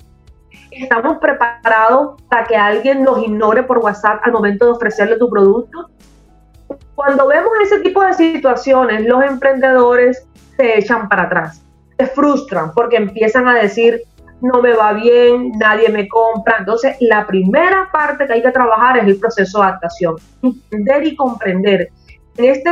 ¿Estamos 0.70 1.18
preparados 1.18 2.22
para 2.28 2.44
que 2.44 2.54
alguien 2.54 3.02
nos 3.02 3.20
ignore 3.20 3.64
por 3.64 3.78
WhatsApp 3.78 4.20
al 4.22 4.30
momento 4.30 4.66
de 4.66 4.70
ofrecerle 4.70 5.16
tu 5.18 5.28
producto? 5.28 5.90
Cuando 6.94 7.26
vemos 7.26 7.50
ese 7.64 7.80
tipo 7.80 8.00
de 8.00 8.12
situaciones, 8.12 9.04
los 9.06 9.24
emprendedores 9.24 10.24
se 10.56 10.78
echan 10.78 11.08
para 11.08 11.24
atrás, 11.24 11.64
se 11.98 12.06
frustran 12.06 12.72
porque 12.74 12.98
empiezan 12.98 13.48
a 13.48 13.54
decir, 13.56 14.02
no 14.42 14.60
me 14.60 14.74
va 14.74 14.92
bien, 14.92 15.52
nadie 15.58 15.88
me 15.88 16.08
compra. 16.08 16.56
Entonces, 16.58 16.96
la 17.00 17.26
primera 17.26 17.88
parte 17.92 18.26
que 18.26 18.32
hay 18.34 18.42
que 18.42 18.50
trabajar 18.50 18.98
es 18.98 19.06
el 19.06 19.18
proceso 19.18 19.60
de 19.60 19.64
adaptación, 19.66 20.16
entender 20.42 21.06
y 21.06 21.16
comprender. 21.16 21.88
En 22.36 22.44
este, 22.46 22.70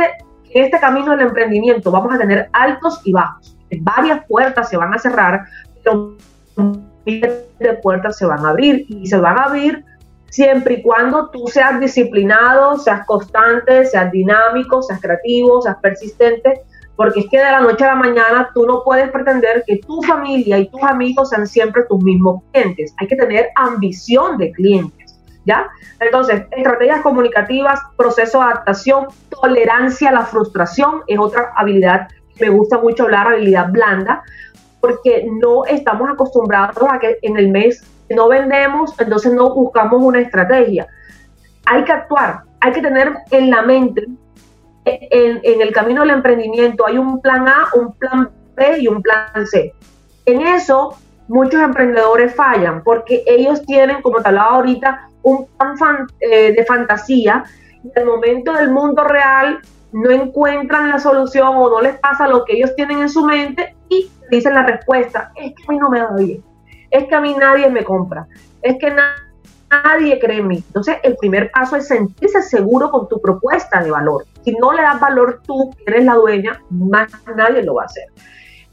en 0.49 0.65
este 0.65 0.79
camino 0.79 1.11
del 1.11 1.27
emprendimiento 1.27 1.91
vamos 1.91 2.13
a 2.13 2.17
tener 2.17 2.49
altos 2.53 3.01
y 3.05 3.13
bajos. 3.13 3.57
Varias 3.79 4.25
puertas 4.27 4.69
se 4.69 4.75
van 4.75 4.93
a 4.93 4.99
cerrar, 4.99 5.45
pero 5.81 6.13
de 7.05 7.73
puertas 7.81 8.17
se 8.17 8.25
van 8.25 8.45
a 8.45 8.49
abrir 8.49 8.85
y 8.89 9.07
se 9.07 9.17
van 9.17 9.39
a 9.39 9.43
abrir 9.43 9.83
siempre 10.29 10.75
y 10.75 10.81
cuando 10.81 11.29
tú 11.29 11.47
seas 11.47 11.79
disciplinado, 11.79 12.77
seas 12.77 13.05
constante, 13.05 13.85
seas 13.85 14.11
dinámico, 14.11 14.81
seas 14.81 14.99
creativo, 14.99 15.61
seas 15.61 15.77
persistente 15.81 16.63
porque 17.01 17.21
es 17.21 17.29
que 17.31 17.39
de 17.39 17.51
la 17.51 17.61
noche 17.61 17.83
a 17.83 17.95
la 17.95 17.95
mañana 17.95 18.51
tú 18.53 18.63
no 18.67 18.83
puedes 18.83 19.09
pretender 19.09 19.63
que 19.65 19.77
tu 19.77 20.03
familia 20.03 20.59
y 20.59 20.69
tus 20.69 20.83
amigos 20.83 21.29
sean 21.29 21.47
siempre 21.47 21.81
tus 21.89 22.03
mismos 22.03 22.43
clientes. 22.51 22.93
Hay 22.99 23.07
que 23.07 23.15
tener 23.15 23.47
ambición 23.55 24.37
de 24.37 24.51
clientes, 24.51 25.19
¿ya? 25.43 25.67
Entonces, 25.99 26.43
estrategias 26.51 27.01
comunicativas, 27.01 27.79
proceso 27.97 28.37
de 28.37 28.43
adaptación, 28.43 29.07
tolerancia 29.41 30.09
a 30.09 30.11
la 30.11 30.25
frustración 30.25 31.01
es 31.07 31.17
otra 31.17 31.51
habilidad 31.55 32.07
me 32.39 32.49
gusta 32.49 32.77
mucho 32.77 33.05
hablar, 33.05 33.29
habilidad 33.29 33.71
blanda, 33.71 34.21
porque 34.79 35.27
no 35.41 35.65
estamos 35.65 36.07
acostumbrados 36.07 36.87
a 36.87 36.99
que 36.99 37.17
en 37.23 37.35
el 37.35 37.49
mes 37.49 37.83
no 38.11 38.27
vendemos, 38.27 38.93
entonces 38.99 39.33
no 39.33 39.55
buscamos 39.55 40.03
una 40.03 40.19
estrategia. 40.21 40.85
Hay 41.65 41.83
que 41.83 41.93
actuar, 41.93 42.41
hay 42.59 42.73
que 42.73 42.81
tener 42.81 43.11
en 43.31 43.49
la 43.49 43.63
mente 43.63 44.05
en, 44.85 45.61
el 45.61 45.71
camino 45.71 46.01
del 46.01 46.11
emprendimiento 46.11 46.87
hay 46.87 46.97
un 46.97 47.21
plan 47.21 47.47
A, 47.47 47.67
un 47.75 47.93
plan 47.93 48.29
B 48.55 48.79
y 48.79 48.87
un 48.87 49.01
plan 49.01 49.45
C. 49.45 49.73
En 50.25 50.41
eso 50.41 50.97
muchos 51.27 51.61
emprendedores 51.61 52.35
fallan 52.35 52.83
porque 52.83 53.23
ellos 53.25 53.61
tienen, 53.65 54.01
como 54.01 54.21
te 54.21 54.29
hablaba 54.29 54.55
ahorita, 54.55 55.09
un 55.23 55.47
plan 55.57 56.07
eh, 56.19 56.53
de 56.53 56.65
fantasía 56.65 57.43
y 57.83 57.91
el 57.95 58.05
momento 58.05 58.53
del 58.53 58.71
mundo 58.71 59.03
real 59.03 59.59
no 59.91 60.09
encuentran 60.09 60.89
la 60.89 60.99
solución 60.99 61.49
o 61.55 61.69
no 61.69 61.81
les 61.81 61.97
pasa 61.97 62.27
lo 62.27 62.45
que 62.45 62.53
ellos 62.53 62.75
tienen 62.75 62.99
en 62.99 63.09
su 63.09 63.25
mente 63.25 63.75
y 63.89 64.09
dicen 64.29 64.53
la 64.53 64.63
respuesta, 64.63 65.31
es 65.35 65.53
que 65.53 65.63
a 65.67 65.71
mí 65.71 65.77
no 65.77 65.89
me 65.89 66.01
va 66.01 66.15
bien, 66.15 66.43
es 66.89 67.07
que 67.07 67.15
a 67.15 67.21
mí 67.21 67.35
nadie 67.37 67.69
me 67.69 67.83
compra, 67.83 68.27
es 68.61 68.77
que 68.77 68.93
nadie 69.69 70.19
cree 70.19 70.39
en 70.39 70.47
mí. 70.47 70.63
Entonces, 70.67 70.97
el 71.03 71.17
primer 71.17 71.51
paso 71.51 71.75
es 71.75 71.87
sentirse 71.87 72.41
seguro 72.41 72.89
con 72.89 73.07
tu 73.09 73.21
propuesta 73.21 73.83
de 73.83 73.91
valor. 73.91 74.23
Si 74.43 74.51
no 74.53 74.73
le 74.73 74.81
das 74.81 74.99
valor 74.99 75.41
tú, 75.45 75.71
que 75.77 75.83
eres 75.91 76.05
la 76.05 76.15
dueña, 76.15 76.61
más 76.69 77.11
nadie 77.35 77.63
lo 77.63 77.75
va 77.75 77.83
a 77.83 77.85
hacer. 77.85 78.05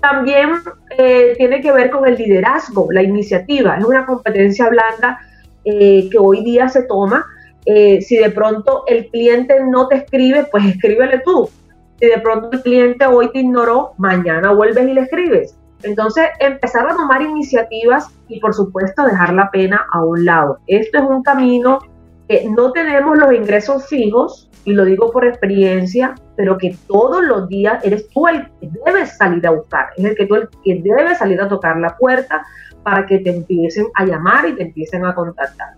También 0.01 0.51
eh, 0.97 1.35
tiene 1.37 1.61
que 1.61 1.73
ver 1.73 1.91
con 1.91 2.07
el 2.07 2.17
liderazgo, 2.17 2.87
la 2.93 3.03
iniciativa. 3.03 3.77
Es 3.77 3.85
una 3.85 4.07
competencia 4.07 4.69
blanda 4.69 5.19
eh, 5.65 6.09
que 6.11 6.19
hoy 6.19 6.45
día 6.45 6.69
se 6.69 6.85
toma. 6.85 7.27
Eh, 7.67 8.01
si 8.01 8.17
de 8.17 8.31
pronto 8.31 8.85
el 8.87 9.09
cliente 9.09 9.57
no 9.65 9.89
te 9.89 9.97
escribe, 9.97 10.47
pues 10.51 10.65
escríbele 10.65 11.21
tú. 11.25 11.51
Si 11.99 12.07
de 12.07 12.19
pronto 12.19 12.51
el 12.53 12.63
cliente 12.63 13.07
hoy 13.07 13.31
te 13.33 13.41
ignoró, 13.41 13.93
mañana 13.99 14.53
vuelves 14.53 14.89
y 14.89 14.93
le 14.95 15.01
escribes. 15.03 15.59
Entonces, 15.83 16.27
empezar 16.41 16.89
a 16.89 16.97
tomar 16.97 17.23
iniciativas 17.23 18.09
y, 18.29 18.41
por 18.41 18.55
supuesto, 18.55 19.05
dejar 19.05 19.33
la 19.33 19.51
pena 19.51 19.87
a 19.93 20.05
un 20.05 20.25
lado. 20.25 20.59
Esto 20.67 20.99
es 20.99 21.05
un 21.05 21.23
camino 21.23 21.81
que 22.29 22.49
no 22.49 22.73
tenemos 22.73 23.17
los 23.17 23.33
ingresos 23.33 23.87
fijos, 23.87 24.49
y 24.65 24.73
lo 24.73 24.85
digo 24.85 25.11
por 25.11 25.25
experiencia, 25.25 26.15
pero 26.37 26.59
que 26.59 26.77
todos 26.87 27.25
los 27.25 27.49
días 27.49 27.83
eres 27.85 28.09
tú 28.11 28.29
el 28.29 28.45
que 28.61 28.69
debes 28.85 29.17
salir 29.17 29.47
a 29.47 29.51
buscar, 29.51 29.87
es 29.97 30.05
el 30.05 30.15
que 30.15 30.27
tú 30.27 30.35
el 30.35 30.49
que 30.63 30.83
debes 30.83 31.19
salir 31.19 31.41
a 31.41 31.49
tocar 31.49 31.79
la 31.79 31.97
puerta 31.97 32.45
para 32.83 33.07
que 33.07 33.19
te 33.19 33.31
empiecen 33.31 33.87
a 33.95 34.05
llamar 34.05 34.47
y 34.47 34.55
te 34.55 34.65
empiecen 34.65 35.07
a 35.07 35.15
contactar. 35.15 35.69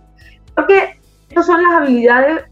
Porque 0.53 0.99
estas 1.29 1.45
son 1.45 1.63
las 1.63 1.73
habilidades 1.73 2.43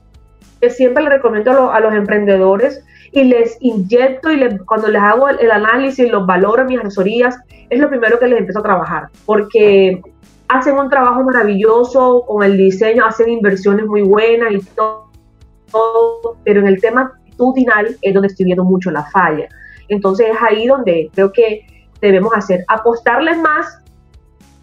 que 0.62 0.70
siempre 0.70 1.04
le 1.04 1.10
recomiendo 1.10 1.72
a 1.72 1.80
los 1.82 1.94
emprendedores 1.94 2.86
y 3.12 3.24
les 3.24 3.58
inyecto 3.60 4.32
y 4.32 4.58
cuando 4.60 4.88
les 4.88 5.02
hago 5.02 5.30
el, 5.30 5.52
análisis, 5.52 6.10
los 6.10 6.26
valoro, 6.26 6.66
mis 6.66 6.80
asesorías, 6.80 7.38
es 7.70 7.80
lo 7.80 7.90
primero 7.90 8.20
que 8.20 8.28
les 8.28 8.40
empiezo 8.40 8.60
a 8.60 8.64
trabajar, 8.64 9.10
porque 9.26 10.02
hacen 10.50 10.78
un 10.78 10.90
trabajo 10.90 11.24
maravilloso 11.24 12.26
con 12.28 12.44
el 12.44 12.58
diseño, 12.58 13.06
hacen 13.06 13.30
inversiones 13.30 13.86
muy 13.86 14.02
buenas 14.02 14.52
y 14.52 14.60
todo, 14.76 16.38
pero 16.44 16.60
en 16.62 16.68
el 16.68 16.82
tema 16.82 17.02
actitudinal 17.02 17.96
es 18.02 18.14
donde 18.14 18.28
estoy 18.28 18.46
viendo 18.46 18.64
mucho 18.64 18.90
la 18.90 19.04
falla. 19.12 19.48
Entonces 19.88 20.28
es 20.32 20.38
ahí 20.42 20.68
donde 20.68 21.10
creo 21.14 21.32
que 21.32 21.66
debemos 22.02 22.34
hacer, 22.36 22.66
apostarles 22.68 23.38
más 23.38 23.80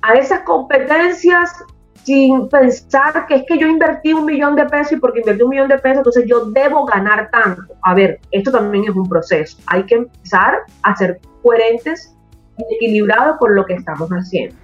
a 0.03 0.15
esas 0.15 0.41
competencias 0.41 1.53
sin 2.03 2.49
pensar 2.49 3.27
que 3.27 3.37
es 3.37 3.45
que 3.49 3.59
yo 3.59 3.67
invertí 3.67 4.13
un 4.13 4.27
millón 4.27 4.57
de 4.57 4.65
pesos 4.67 4.93
y 4.93 4.97
porque 4.97 5.21
invertí 5.21 5.43
un 5.43 5.51
millón 5.51 5.69
de 5.69 5.79
pesos, 5.79 5.99
entonces 5.99 6.25
yo 6.27 6.47
debo 6.47 6.85
ganar 6.85 7.31
tanto. 7.31 7.75
A 7.83 7.95
ver, 7.95 8.21
esto 8.33 8.51
también 8.51 8.85
es 8.85 8.91
un 8.91 9.09
proceso. 9.09 9.59
Hay 9.67 9.85
que 9.87 9.97
empezar 9.97 10.59
a 10.83 10.97
ser 10.97 11.21
coherentes 11.43 12.17
y 12.59 12.75
equilibrados 12.75 13.39
con 13.39 13.55
lo 13.55 13.65
que 13.67 13.75
estamos 13.75 14.09
haciendo. 14.11 14.57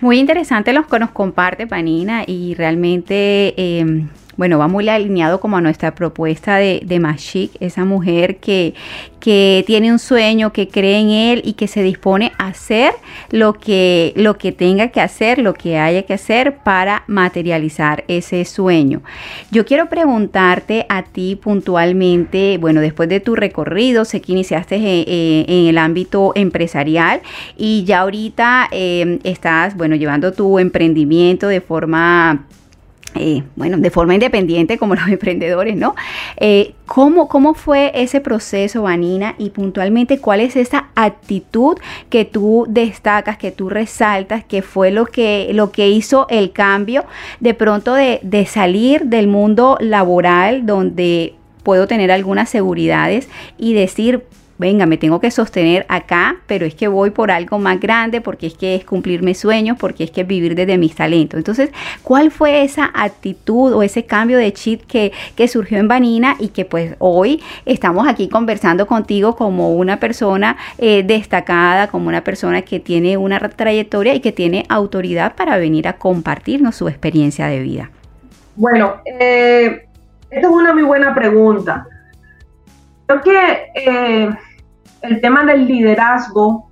Muy 0.00 0.18
interesante 0.18 0.72
los 0.72 0.86
que 0.86 0.98
nos 0.98 1.10
comparte 1.10 1.66
Panina 1.66 2.24
y 2.26 2.54
realmente 2.54 3.52
eh, 3.56 4.06
bueno, 4.36 4.58
va 4.58 4.68
muy 4.68 4.88
alineado 4.88 5.40
como 5.40 5.56
a 5.56 5.60
nuestra 5.60 5.94
propuesta 5.94 6.56
de, 6.56 6.80
de 6.84 7.00
Mashik, 7.00 7.52
esa 7.60 7.84
mujer 7.84 8.36
que, 8.36 8.74
que 9.20 9.62
tiene 9.66 9.92
un 9.92 9.98
sueño, 9.98 10.52
que 10.52 10.68
cree 10.68 10.98
en 10.98 11.10
él 11.10 11.42
y 11.44 11.52
que 11.52 11.68
se 11.68 11.82
dispone 11.82 12.32
a 12.38 12.48
hacer 12.48 12.92
lo 13.30 13.54
que, 13.54 14.12
lo 14.16 14.38
que 14.38 14.50
tenga 14.50 14.88
que 14.88 15.00
hacer, 15.00 15.38
lo 15.38 15.54
que 15.54 15.78
haya 15.78 16.02
que 16.02 16.14
hacer 16.14 16.56
para 16.58 17.04
materializar 17.06 18.04
ese 18.08 18.44
sueño. 18.44 19.02
Yo 19.50 19.64
quiero 19.64 19.88
preguntarte 19.88 20.86
a 20.88 21.02
ti 21.02 21.38
puntualmente, 21.40 22.58
bueno, 22.58 22.80
después 22.80 23.08
de 23.08 23.20
tu 23.20 23.36
recorrido, 23.36 24.04
sé 24.04 24.20
que 24.20 24.32
iniciaste 24.32 24.76
en, 24.76 25.66
el 25.66 25.78
ámbito 25.78 26.32
empresarial 26.34 27.20
y 27.56 27.84
ya 27.84 28.00
ahorita 28.00 28.68
eh, 28.72 29.18
estás, 29.24 29.76
bueno, 29.76 29.96
llevando 29.96 30.32
tu 30.32 30.58
emprendimiento 30.58 31.46
de 31.48 31.60
forma 31.60 32.46
eh, 33.14 33.42
bueno, 33.56 33.76
de 33.78 33.90
forma 33.90 34.14
independiente 34.14 34.78
como 34.78 34.94
los 34.96 35.08
emprendedores, 35.08 35.76
¿no? 35.76 35.94
Eh, 36.36 36.74
¿cómo, 36.86 37.28
¿cómo, 37.28 37.54
fue 37.54 37.90
ese 37.94 38.20
proceso, 38.20 38.82
Vanina? 38.82 39.34
Y 39.38 39.50
puntualmente, 39.50 40.18
¿cuál 40.18 40.40
es 40.40 40.56
esa 40.56 40.88
actitud 40.94 41.76
que 42.08 42.24
tú 42.24 42.66
destacas, 42.68 43.36
que 43.36 43.50
tú 43.50 43.68
resaltas, 43.68 44.44
que 44.44 44.62
fue 44.62 44.90
lo 44.90 45.06
que, 45.06 45.50
lo 45.52 45.72
que 45.72 45.88
hizo 45.88 46.26
el 46.28 46.52
cambio 46.52 47.04
de 47.40 47.54
pronto 47.54 47.94
de, 47.94 48.20
de 48.22 48.46
salir 48.46 49.06
del 49.06 49.26
mundo 49.26 49.76
laboral 49.80 50.66
donde 50.66 51.34
puedo 51.62 51.86
tener 51.86 52.10
algunas 52.10 52.48
seguridades 52.48 53.28
y 53.58 53.74
decir, 53.74 54.24
venga, 54.60 54.84
me 54.84 54.98
tengo 54.98 55.20
que 55.20 55.30
sostener 55.30 55.86
acá, 55.88 56.36
pero 56.46 56.66
es 56.66 56.74
que 56.74 56.86
voy 56.86 57.10
por 57.10 57.30
algo 57.30 57.58
más 57.58 57.80
grande, 57.80 58.20
porque 58.20 58.46
es 58.46 58.54
que 58.54 58.74
es 58.74 58.84
cumplir 58.84 59.22
mis 59.22 59.38
sueños, 59.38 59.78
porque 59.80 60.04
es 60.04 60.10
que 60.10 60.20
es 60.20 60.26
vivir 60.26 60.54
desde 60.54 60.76
mis 60.76 60.94
talentos. 60.94 61.38
Entonces, 61.38 61.70
¿cuál 62.02 62.30
fue 62.30 62.62
esa 62.62 62.90
actitud 62.92 63.72
o 63.72 63.82
ese 63.82 64.04
cambio 64.04 64.36
de 64.36 64.52
chip 64.52 64.82
que, 64.86 65.12
que 65.34 65.48
surgió 65.48 65.78
en 65.78 65.88
Vanina 65.88 66.36
y 66.38 66.48
que 66.48 66.66
pues 66.66 66.94
hoy 66.98 67.42
estamos 67.64 68.06
aquí 68.06 68.28
conversando 68.28 68.86
contigo 68.86 69.34
como 69.34 69.74
una 69.74 69.98
persona 69.98 70.58
eh, 70.76 71.04
destacada, 71.04 71.88
como 71.88 72.08
una 72.08 72.22
persona 72.22 72.60
que 72.60 72.80
tiene 72.80 73.16
una 73.16 73.40
trayectoria 73.40 74.14
y 74.14 74.20
que 74.20 74.32
tiene 74.32 74.66
autoridad 74.68 75.36
para 75.36 75.56
venir 75.56 75.88
a 75.88 75.94
compartirnos 75.94 76.76
su 76.76 76.86
experiencia 76.86 77.46
de 77.46 77.60
vida? 77.60 77.90
Bueno, 78.56 78.96
eh, 79.06 79.86
esta 80.28 80.46
es 80.46 80.52
una 80.52 80.74
muy 80.74 80.82
buena 80.82 81.14
pregunta. 81.14 81.86
Creo 83.06 83.22
que 83.22 83.72
eh, 83.74 84.30
el 85.02 85.20
tema 85.20 85.44
del 85.44 85.66
liderazgo 85.66 86.70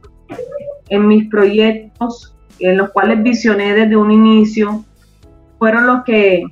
en 0.88 1.06
mis 1.06 1.28
proyectos, 1.28 2.36
en 2.60 2.76
los 2.76 2.90
cuales 2.90 3.22
visioné 3.22 3.74
desde 3.74 3.96
un 3.96 4.10
inicio, 4.10 4.84
fueron 5.58 5.86
los 5.86 6.04
que 6.04 6.44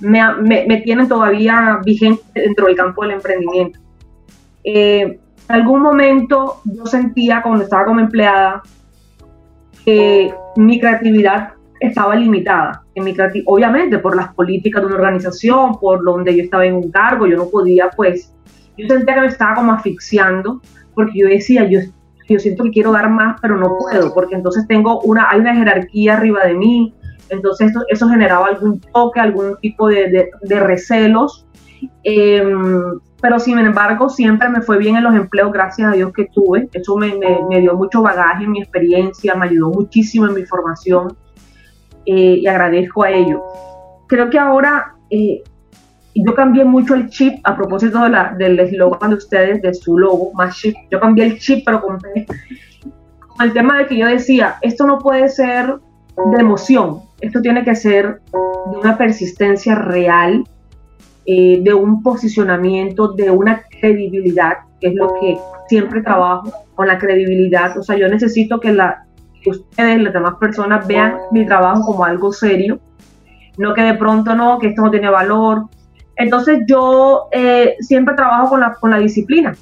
me, 0.00 0.82
tienen 0.84 1.08
todavía 1.08 1.80
vigente 1.84 2.22
dentro 2.34 2.66
del 2.66 2.76
campo 2.76 3.02
del 3.02 3.12
emprendimiento. 3.12 3.78
Eh, 4.64 5.18
en 5.48 5.54
algún 5.54 5.82
momento 5.82 6.60
yo 6.64 6.86
sentía 6.86 7.42
cuando 7.42 7.64
estaba 7.64 7.84
como 7.84 8.00
empleada 8.00 8.62
que 9.84 10.34
mi 10.56 10.80
creatividad 10.80 11.52
estaba 11.80 12.16
limitada 12.16 12.82
en 12.94 13.04
mi 13.04 13.14
obviamente 13.46 13.98
por 13.98 14.16
las 14.16 14.32
políticas 14.34 14.82
de 14.82 14.86
una 14.86 14.96
organización, 14.96 15.78
por 15.78 16.02
donde 16.04 16.36
yo 16.36 16.44
estaba 16.44 16.64
en 16.64 16.74
un 16.74 16.90
cargo, 16.90 17.26
yo 17.26 17.36
no 17.36 17.48
podía, 17.48 17.90
pues, 17.90 18.32
yo 18.78 18.86
sentía 18.88 19.14
que 19.14 19.20
me 19.20 19.26
estaba 19.26 19.54
como 19.54 19.72
asfixiando, 19.72 20.60
porque 20.94 21.18
yo 21.18 21.28
decía, 21.28 21.68
yo, 21.68 21.80
yo 22.28 22.38
siento 22.38 22.64
que 22.64 22.70
quiero 22.70 22.92
dar 22.92 23.10
más, 23.10 23.38
pero 23.40 23.56
no 23.56 23.76
puedo, 23.78 24.12
porque 24.14 24.34
entonces 24.34 24.66
tengo 24.66 25.00
una, 25.02 25.28
hay 25.30 25.40
una 25.40 25.54
jerarquía 25.54 26.14
arriba 26.14 26.44
de 26.44 26.54
mí, 26.54 26.94
entonces 27.30 27.72
eso 27.88 28.08
generaba 28.08 28.46
algún 28.46 28.80
toque, 28.80 29.20
algún 29.20 29.56
tipo 29.58 29.88
de, 29.88 30.30
de, 30.42 30.60
recelos, 30.60 31.46
em, 32.02 33.00
pero 33.20 33.38
sin 33.38 33.58
embargo 33.58 34.08
siempre 34.08 34.48
me 34.48 34.60
fue 34.60 34.78
bien 34.78 34.96
en 34.96 35.04
los 35.04 35.14
empleos, 35.14 35.52
gracias 35.52 35.92
a 35.92 35.94
Dios 35.94 36.12
que 36.12 36.26
tuve, 36.26 36.68
eso 36.72 36.96
me, 36.96 37.14
me, 37.48 37.60
dio 37.60 37.74
mucho 37.74 38.02
bagaje 38.02 38.44
en 38.44 38.52
mi 38.52 38.60
experiencia, 38.60 39.34
me 39.34 39.46
ayudó 39.46 39.70
muchísimo 39.70 40.26
en 40.26 40.34
mi 40.34 40.44
formación 40.44 41.16
eh, 42.06 42.38
y 42.40 42.46
agradezco 42.46 43.04
a 43.04 43.10
ello. 43.10 43.42
Creo 44.06 44.28
que 44.28 44.38
ahora 44.38 44.94
eh, 45.10 45.42
yo 46.14 46.34
cambié 46.34 46.64
mucho 46.64 46.94
el 46.94 47.08
chip 47.08 47.40
a 47.44 47.56
propósito 47.56 48.02
de 48.02 48.10
la, 48.10 48.34
del 48.38 48.58
eslogan 48.58 49.10
de 49.10 49.16
ustedes, 49.16 49.62
de 49.62 49.74
su 49.74 49.98
logo, 49.98 50.32
más 50.34 50.56
chip. 50.56 50.76
Yo 50.90 51.00
cambié 51.00 51.26
el 51.26 51.38
chip, 51.38 51.64
pero 51.64 51.80
con, 51.80 51.98
con 51.98 53.46
el 53.46 53.52
tema 53.52 53.78
de 53.78 53.86
que 53.86 53.96
yo 53.96 54.06
decía, 54.06 54.56
esto 54.62 54.86
no 54.86 54.98
puede 54.98 55.28
ser 55.28 55.74
de 56.16 56.40
emoción, 56.40 57.00
esto 57.20 57.40
tiene 57.40 57.64
que 57.64 57.74
ser 57.74 58.20
de 58.70 58.76
una 58.78 58.96
persistencia 58.96 59.74
real, 59.74 60.44
eh, 61.26 61.60
de 61.62 61.74
un 61.74 62.02
posicionamiento, 62.02 63.12
de 63.12 63.30
una 63.30 63.62
credibilidad, 63.80 64.58
que 64.80 64.88
es 64.88 64.94
lo 64.94 65.14
que 65.20 65.38
siempre 65.68 66.02
trabajo 66.02 66.52
con 66.74 66.86
la 66.86 66.98
credibilidad. 66.98 67.76
O 67.78 67.82
sea, 67.82 67.96
yo 67.96 68.08
necesito 68.08 68.60
que, 68.60 68.72
la, 68.72 69.06
que 69.42 69.50
ustedes, 69.50 70.00
las 70.02 70.12
demás 70.12 70.34
personas, 70.34 70.86
vean 70.86 71.16
mi 71.32 71.46
trabajo 71.46 71.82
como 71.86 72.04
algo 72.04 72.32
serio, 72.32 72.78
no 73.56 73.72
que 73.74 73.82
de 73.82 73.94
pronto 73.94 74.34
no, 74.34 74.58
que 74.58 74.68
esto 74.68 74.82
no 74.82 74.90
tiene 74.90 75.08
valor, 75.08 75.66
entonces 76.16 76.60
yo 76.66 77.28
eh, 77.32 77.76
siempre 77.80 78.14
trabajo 78.14 78.50
con 78.50 78.60
la, 78.60 78.74
con 78.74 78.90
la 78.90 78.98
disciplina. 78.98 79.54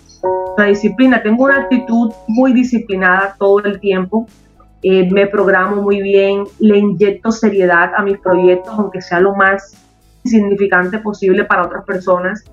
La 0.57 0.67
disciplina, 0.67 1.23
tengo 1.23 1.45
una 1.45 1.63
actitud 1.63 2.13
muy 2.29 2.53
disciplinada 2.53 3.35
todo 3.39 3.61
el 3.61 3.81
tiempo. 3.81 4.27
Eh, 4.83 5.09
me 5.11 5.27
programo 5.27 5.81
muy 5.81 6.03
bien, 6.03 6.45
le 6.59 6.79
inyecto 6.79 7.31
seriedad 7.31 7.93
a 7.97 8.03
mis 8.03 8.19
proyectos, 8.19 8.75
aunque 8.77 9.01
sea 9.01 9.21
lo 9.21 9.35
más 9.35 9.77
significante 10.25 10.99
posible 10.99 11.45
para 11.45 11.65
otras 11.65 11.85
personas. 11.85 12.45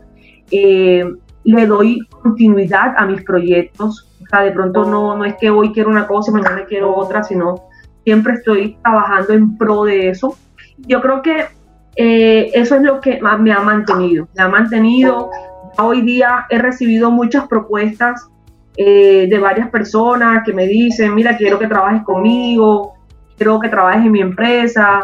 Eh, 0.52 1.04
le 1.44 1.66
doy 1.66 2.00
continuidad 2.10 2.94
a 2.98 3.06
mis 3.06 3.24
proyectos. 3.24 4.08
O 4.22 4.26
sea, 4.28 4.42
de 4.42 4.52
pronto 4.52 4.86
no, 4.86 5.18
no 5.18 5.26
es 5.26 5.36
que 5.36 5.50
hoy 5.50 5.72
quiero 5.74 5.90
una 5.90 6.08
cosa 6.08 6.32
y 6.32 6.36
mañana 6.36 6.66
quiero 6.68 6.96
otra, 6.96 7.24
sino 7.24 7.64
siempre 8.04 8.34
estoy 8.34 8.78
trabajando 8.82 9.34
en 9.34 9.58
pro 9.58 9.84
de 9.84 10.10
eso. 10.10 10.36
Yo 10.78 11.02
creo 11.02 11.22
que 11.22 11.46
eh, 12.02 12.52
eso 12.54 12.78
es 12.78 12.82
lo 12.82 13.02
que 13.02 13.20
me 13.22 13.52
ha 13.52 13.60
mantenido. 13.60 14.30
Me 14.34 14.44
ha 14.44 14.48
mantenido. 14.48 15.30
Hoy 15.78 16.02
día 16.02 16.46
he 16.50 16.58
recibido 16.58 17.12
muchas 17.12 17.46
propuestas 17.50 18.30
eh, 18.78 19.28
de 19.30 19.38
varias 19.38 19.70
personas 19.70 20.44
que 20.46 20.54
me 20.54 20.66
dicen, 20.66 21.14
mira, 21.14 21.36
quiero 21.36 21.60
que 21.60 21.68
trabajes 21.68 22.04
conmigo, 22.04 22.94
quiero 23.36 23.60
que 23.60 23.68
trabajes 23.68 24.06
en 24.06 24.14
mi 24.14 24.22
empresa, 24.22 25.02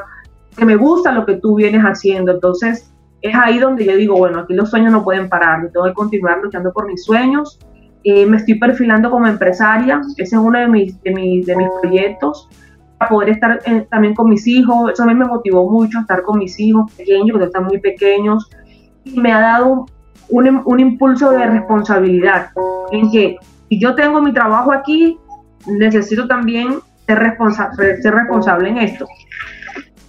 que 0.55 0.63
me 0.63 0.77
gusta 0.77 1.11
lo 1.11 1.25
que 1.25 1.35
tú 1.35 1.55
vienes 1.55 1.81
haciendo. 1.81 2.31
Entonces, 2.31 2.89
es 3.21 3.35
ahí 3.35 3.59
donde 3.59 3.83
yo 3.83 3.97
digo, 3.97 4.15
bueno, 4.15 4.39
aquí 4.39 4.53
los 4.53 4.69
sueños 4.69 4.93
no 4.93 5.03
pueden 5.03 5.27
parar, 5.27 5.63
yo 5.63 5.71
tengo 5.71 5.85
que 5.87 5.93
continuar 5.93 6.39
luchando 6.41 6.71
por 6.71 6.87
mis 6.87 7.03
sueños. 7.03 7.59
Eh, 8.05 8.25
me 8.25 8.37
estoy 8.37 8.57
perfilando 8.57 9.11
como 9.11 9.27
empresaria, 9.27 9.99
ese 10.15 10.35
es 10.35 10.41
uno 10.41 10.57
de 10.57 10.67
mis, 10.69 11.01
de 11.03 11.11
mis, 11.11 11.45
de 11.45 11.57
mis 11.57 11.67
proyectos 11.81 12.47
poder 13.09 13.29
estar 13.29 13.59
eh, 13.65 13.85
también 13.89 14.15
con 14.15 14.29
mis 14.29 14.47
hijos. 14.47 14.91
Eso 14.91 15.03
a 15.03 15.05
mí 15.05 15.13
me 15.13 15.25
motivó 15.25 15.69
mucho, 15.69 15.99
estar 15.99 16.23
con 16.23 16.39
mis 16.39 16.59
hijos 16.59 16.91
pequeños, 16.93 17.31
porque 17.31 17.45
están 17.45 17.65
muy 17.65 17.79
pequeños. 17.79 18.49
Y 19.03 19.19
me 19.19 19.31
ha 19.31 19.39
dado 19.39 19.85
un, 20.29 20.61
un 20.65 20.79
impulso 20.79 21.31
de 21.31 21.45
responsabilidad 21.45 22.49
en 22.91 23.11
que 23.11 23.37
si 23.69 23.79
yo 23.79 23.95
tengo 23.95 24.21
mi 24.21 24.33
trabajo 24.33 24.71
aquí, 24.71 25.17
necesito 25.67 26.27
también 26.27 26.79
ser, 27.05 27.19
responsable 27.19 28.01
ser 28.01 28.13
responsable 28.13 28.69
en 28.69 28.77
esto. 28.77 29.05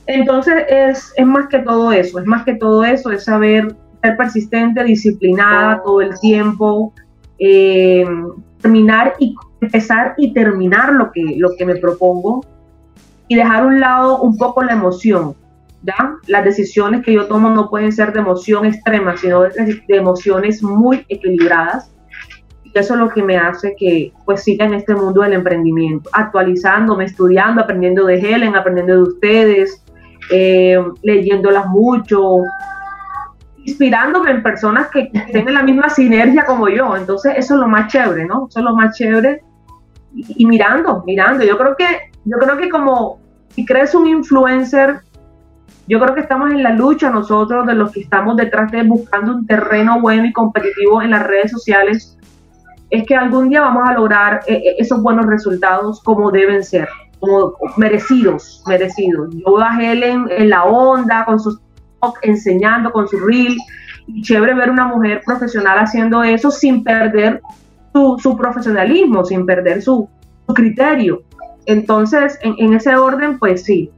Entonces 0.06 0.64
es, 0.68 1.12
es 1.16 1.26
más 1.26 1.48
que 1.48 1.58
todo 1.60 1.92
eso, 1.92 2.18
es 2.18 2.26
más 2.26 2.44
que 2.44 2.54
todo 2.54 2.84
eso, 2.84 3.10
es 3.10 3.24
saber 3.24 3.74
ser 4.02 4.16
persistente, 4.16 4.84
disciplinada 4.84 5.82
todo 5.82 6.00
el 6.00 6.18
tiempo, 6.20 6.92
eh, 7.38 8.06
terminar 8.60 9.14
y 9.18 9.34
empezar 9.60 10.14
y 10.16 10.32
terminar 10.32 10.92
lo 10.92 11.10
que, 11.10 11.22
lo 11.36 11.50
que 11.58 11.66
me 11.66 11.76
propongo 11.76 12.44
y 13.28 13.36
dejar 13.36 13.62
a 13.62 13.66
un 13.66 13.80
lado 13.80 14.20
un 14.20 14.36
poco 14.36 14.62
la 14.62 14.72
emoción. 14.72 15.34
¿ya? 15.82 16.16
Las 16.26 16.44
decisiones 16.44 17.04
que 17.04 17.12
yo 17.12 17.26
tomo 17.26 17.50
no 17.50 17.68
pueden 17.68 17.92
ser 17.92 18.12
de 18.12 18.20
emoción 18.20 18.66
extrema, 18.66 19.16
sino 19.16 19.42
de, 19.42 19.82
emociones 19.88 20.62
muy 20.62 21.04
equilibradas. 21.08 21.92
Y 22.64 22.76
eso 22.78 22.94
es 22.94 23.00
lo 23.00 23.08
que 23.08 23.22
me 23.22 23.36
hace 23.36 23.74
que 23.78 24.12
pues 24.24 24.42
siga 24.42 24.64
en 24.64 24.74
este 24.74 24.94
mundo 24.94 25.22
del 25.22 25.34
emprendimiento, 25.34 26.10
actualizándome, 26.12 27.04
estudiando, 27.04 27.62
aprendiendo 27.62 28.04
de 28.06 28.18
Helen, 28.18 28.56
aprendiendo 28.56 28.94
de 28.94 29.02
ustedes, 29.02 29.82
eh, 30.30 30.78
leyéndolas 31.02 31.66
mucho, 31.66 32.38
inspirándome 33.64 34.30
en 34.30 34.42
personas 34.42 34.88
que 34.88 35.10
tienen 35.32 35.54
la 35.54 35.62
misma 35.62 35.88
sinergia 35.88 36.44
como 36.44 36.68
yo. 36.68 36.96
Entonces 36.96 37.34
eso 37.36 37.54
es 37.54 37.60
lo 37.60 37.68
más 37.68 37.90
chévere, 37.92 38.24
¿no? 38.24 38.46
Eso 38.48 38.60
es 38.60 38.64
lo 38.64 38.74
más 38.74 38.96
chévere. 38.96 39.42
y 40.14 40.46
mirando, 40.46 41.02
mirando. 41.06 41.44
Yo 41.44 41.58
creo 41.58 41.76
que 41.76 42.15
yo 42.26 42.38
creo 42.38 42.58
que 42.58 42.68
como 42.68 43.18
si 43.50 43.64
crees 43.64 43.94
un 43.94 44.06
influencer, 44.06 45.00
yo 45.88 46.00
creo 46.00 46.14
que 46.14 46.20
estamos 46.20 46.50
en 46.50 46.62
la 46.62 46.72
lucha 46.72 47.10
nosotros 47.10 47.66
de 47.66 47.74
los 47.74 47.92
que 47.92 48.00
estamos 48.00 48.36
detrás 48.36 48.70
de 48.72 48.82
buscando 48.82 49.36
un 49.36 49.46
terreno 49.46 50.00
bueno 50.00 50.26
y 50.26 50.32
competitivo 50.32 51.00
en 51.00 51.12
las 51.12 51.26
redes 51.26 51.52
sociales, 51.52 52.18
es 52.90 53.06
que 53.06 53.16
algún 53.16 53.48
día 53.48 53.60
vamos 53.60 53.88
a 53.88 53.94
lograr 53.94 54.40
eh, 54.46 54.54
eh, 54.54 54.74
esos 54.78 55.02
buenos 55.02 55.26
resultados 55.26 56.02
como 56.02 56.30
deben 56.30 56.64
ser, 56.64 56.88
como 57.20 57.54
merecidos, 57.76 58.62
merecidos. 58.66 59.34
Yo 59.34 59.54
bajé 59.54 59.92
en, 59.92 60.26
en 60.30 60.50
la 60.50 60.64
onda 60.64 61.24
con 61.24 61.38
sus 61.38 61.60
enseñando 62.22 62.92
con 62.92 63.08
su 63.08 63.18
reel 63.18 63.56
y 64.06 64.22
chévere 64.22 64.54
ver 64.54 64.70
una 64.70 64.86
mujer 64.86 65.22
profesional 65.24 65.78
haciendo 65.78 66.22
eso 66.22 66.50
sin 66.50 66.84
perder 66.84 67.40
su, 67.92 68.16
su 68.20 68.36
profesionalismo, 68.36 69.24
sin 69.24 69.44
perder 69.46 69.82
su, 69.82 70.08
su 70.46 70.54
criterio. 70.54 71.22
Entonces, 71.66 72.38
en, 72.42 72.72
ese 72.74 72.96
orden, 72.96 73.38
pues 73.38 73.64
sí, 73.64 73.90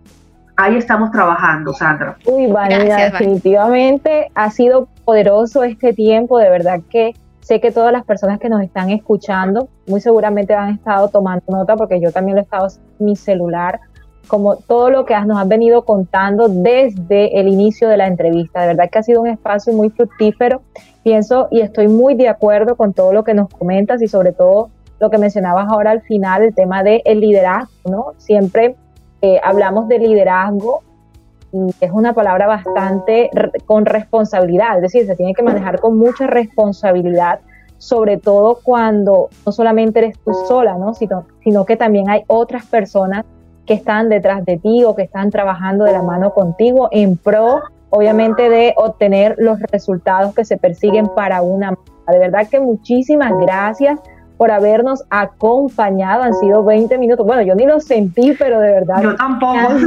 ahí 0.56 0.76
estamos 0.76 1.10
trabajando, 1.10 1.72
Sandra. 1.72 2.16
Uy, 2.26 2.46
Vanina, 2.46 2.96
definitivamente 3.10 4.30
ha 4.34 4.50
sido 4.50 4.88
poderoso 5.04 5.62
este 5.62 5.92
tiempo, 5.92 6.38
de 6.38 6.50
verdad 6.50 6.80
que 6.90 7.14
sé 7.40 7.60
que 7.60 7.70
todas 7.70 7.92
las 7.92 8.04
personas 8.04 8.38
que 8.40 8.50
nos 8.50 8.62
están 8.62 8.90
escuchando 8.90 9.68
muy 9.86 10.02
seguramente 10.02 10.52
han 10.54 10.74
estado 10.74 11.08
tomando 11.08 11.44
nota 11.48 11.76
porque 11.76 11.98
yo 11.98 12.12
también 12.12 12.36
lo 12.36 12.42
he 12.42 12.44
estado 12.44 12.68
en 12.98 13.06
mi 13.06 13.16
celular, 13.16 13.80
como 14.26 14.56
todo 14.56 14.90
lo 14.90 15.06
que 15.06 15.18
nos 15.20 15.38
has 15.38 15.48
venido 15.48 15.84
contando 15.84 16.48
desde 16.48 17.40
el 17.40 17.48
inicio 17.48 17.88
de 17.88 17.96
la 17.96 18.06
entrevista. 18.06 18.60
De 18.60 18.68
verdad 18.68 18.90
que 18.90 18.98
ha 18.98 19.02
sido 19.02 19.22
un 19.22 19.28
espacio 19.28 19.72
muy 19.72 19.88
fructífero. 19.88 20.60
Pienso 21.02 21.48
y 21.50 21.60
estoy 21.60 21.88
muy 21.88 22.14
de 22.14 22.28
acuerdo 22.28 22.76
con 22.76 22.92
todo 22.92 23.14
lo 23.14 23.24
que 23.24 23.32
nos 23.32 23.48
comentas 23.48 24.02
y 24.02 24.08
sobre 24.08 24.32
todo 24.32 24.68
lo 25.00 25.10
que 25.10 25.18
mencionabas 25.18 25.68
ahora 25.70 25.92
al 25.92 26.02
final, 26.02 26.42
el 26.42 26.54
tema 26.54 26.82
del 26.82 27.02
el 27.04 27.20
liderazgo, 27.20 27.90
¿no? 27.90 28.06
Siempre 28.16 28.76
eh, 29.22 29.40
hablamos 29.42 29.88
de 29.88 29.98
liderazgo 29.98 30.82
y 31.52 31.74
es 31.80 31.90
una 31.92 32.12
palabra 32.12 32.46
bastante 32.46 33.30
con 33.64 33.86
responsabilidad, 33.86 34.76
es 34.76 34.82
decir, 34.82 35.06
se 35.06 35.16
tiene 35.16 35.34
que 35.34 35.42
manejar 35.42 35.80
con 35.80 35.96
mucha 35.98 36.26
responsabilidad, 36.26 37.40
sobre 37.78 38.18
todo 38.18 38.58
cuando 38.62 39.28
no 39.46 39.52
solamente 39.52 40.00
eres 40.00 40.18
tú 40.18 40.32
sola, 40.46 40.76
¿no? 40.76 40.94
Sino, 40.94 41.26
sino 41.42 41.64
que 41.64 41.76
también 41.76 42.10
hay 42.10 42.24
otras 42.26 42.66
personas 42.66 43.24
que 43.66 43.74
están 43.74 44.08
detrás 44.08 44.44
de 44.44 44.58
ti 44.58 44.84
o 44.84 44.94
que 44.94 45.02
están 45.02 45.30
trabajando 45.30 45.84
de 45.84 45.92
la 45.92 46.02
mano 46.02 46.32
contigo 46.32 46.88
en 46.90 47.16
pro, 47.16 47.60
obviamente, 47.90 48.48
de 48.48 48.74
obtener 48.76 49.36
los 49.38 49.60
resultados 49.60 50.34
que 50.34 50.44
se 50.44 50.56
persiguen 50.56 51.06
para 51.14 51.42
una. 51.42 51.74
De 52.08 52.18
verdad 52.18 52.48
que 52.48 52.60
muchísimas 52.60 53.32
gracias 53.38 54.00
por 54.38 54.50
habernos 54.52 55.04
acompañado. 55.10 56.22
Han 56.22 56.32
sido 56.34 56.64
20 56.64 56.96
minutos. 56.96 57.26
Bueno, 57.26 57.42
yo 57.42 57.54
ni 57.54 57.66
lo 57.66 57.80
sentí, 57.80 58.34
pero 58.38 58.60
de 58.60 58.70
verdad. 58.70 59.02
Yo 59.02 59.14
tampoco. 59.16 59.58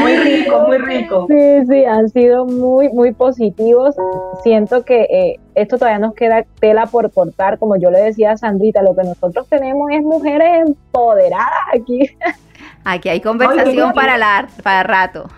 muy 0.00 0.16
rico, 0.16 0.60
muy 0.60 0.78
rico. 0.78 1.26
Sí, 1.28 1.66
sí, 1.68 1.84
han 1.84 2.08
sido 2.08 2.46
muy, 2.46 2.88
muy 2.90 3.12
positivos. 3.12 3.96
Siento 4.42 4.84
que 4.84 5.02
eh, 5.02 5.40
esto 5.56 5.76
todavía 5.76 5.98
nos 5.98 6.14
queda 6.14 6.44
tela 6.60 6.86
por 6.86 7.12
cortar. 7.12 7.58
Como 7.58 7.76
yo 7.76 7.90
le 7.90 8.00
decía 8.00 8.30
a 8.30 8.36
Sandrita, 8.36 8.80
lo 8.80 8.94
que 8.94 9.02
nosotros 9.02 9.48
tenemos 9.48 9.90
es 9.90 10.02
mujeres 10.02 10.66
empoderadas 10.66 11.50
aquí. 11.74 12.08
Aquí 12.84 13.08
hay 13.08 13.20
conversación 13.20 13.92
para, 13.92 14.16
la, 14.16 14.46
para 14.62 14.84
rato. 14.84 15.28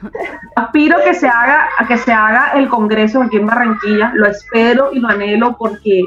Aspiro 0.54 0.98
que 1.02 1.14
se 1.14 1.26
haga, 1.26 1.66
a 1.78 1.88
que 1.88 1.96
se 1.96 2.12
haga 2.12 2.52
el 2.56 2.68
congreso 2.68 3.22
aquí 3.22 3.38
en 3.38 3.46
Barranquilla. 3.46 4.12
Lo 4.14 4.26
espero 4.26 4.90
y 4.92 4.98
lo 5.00 5.08
anhelo 5.08 5.56
porque 5.56 6.02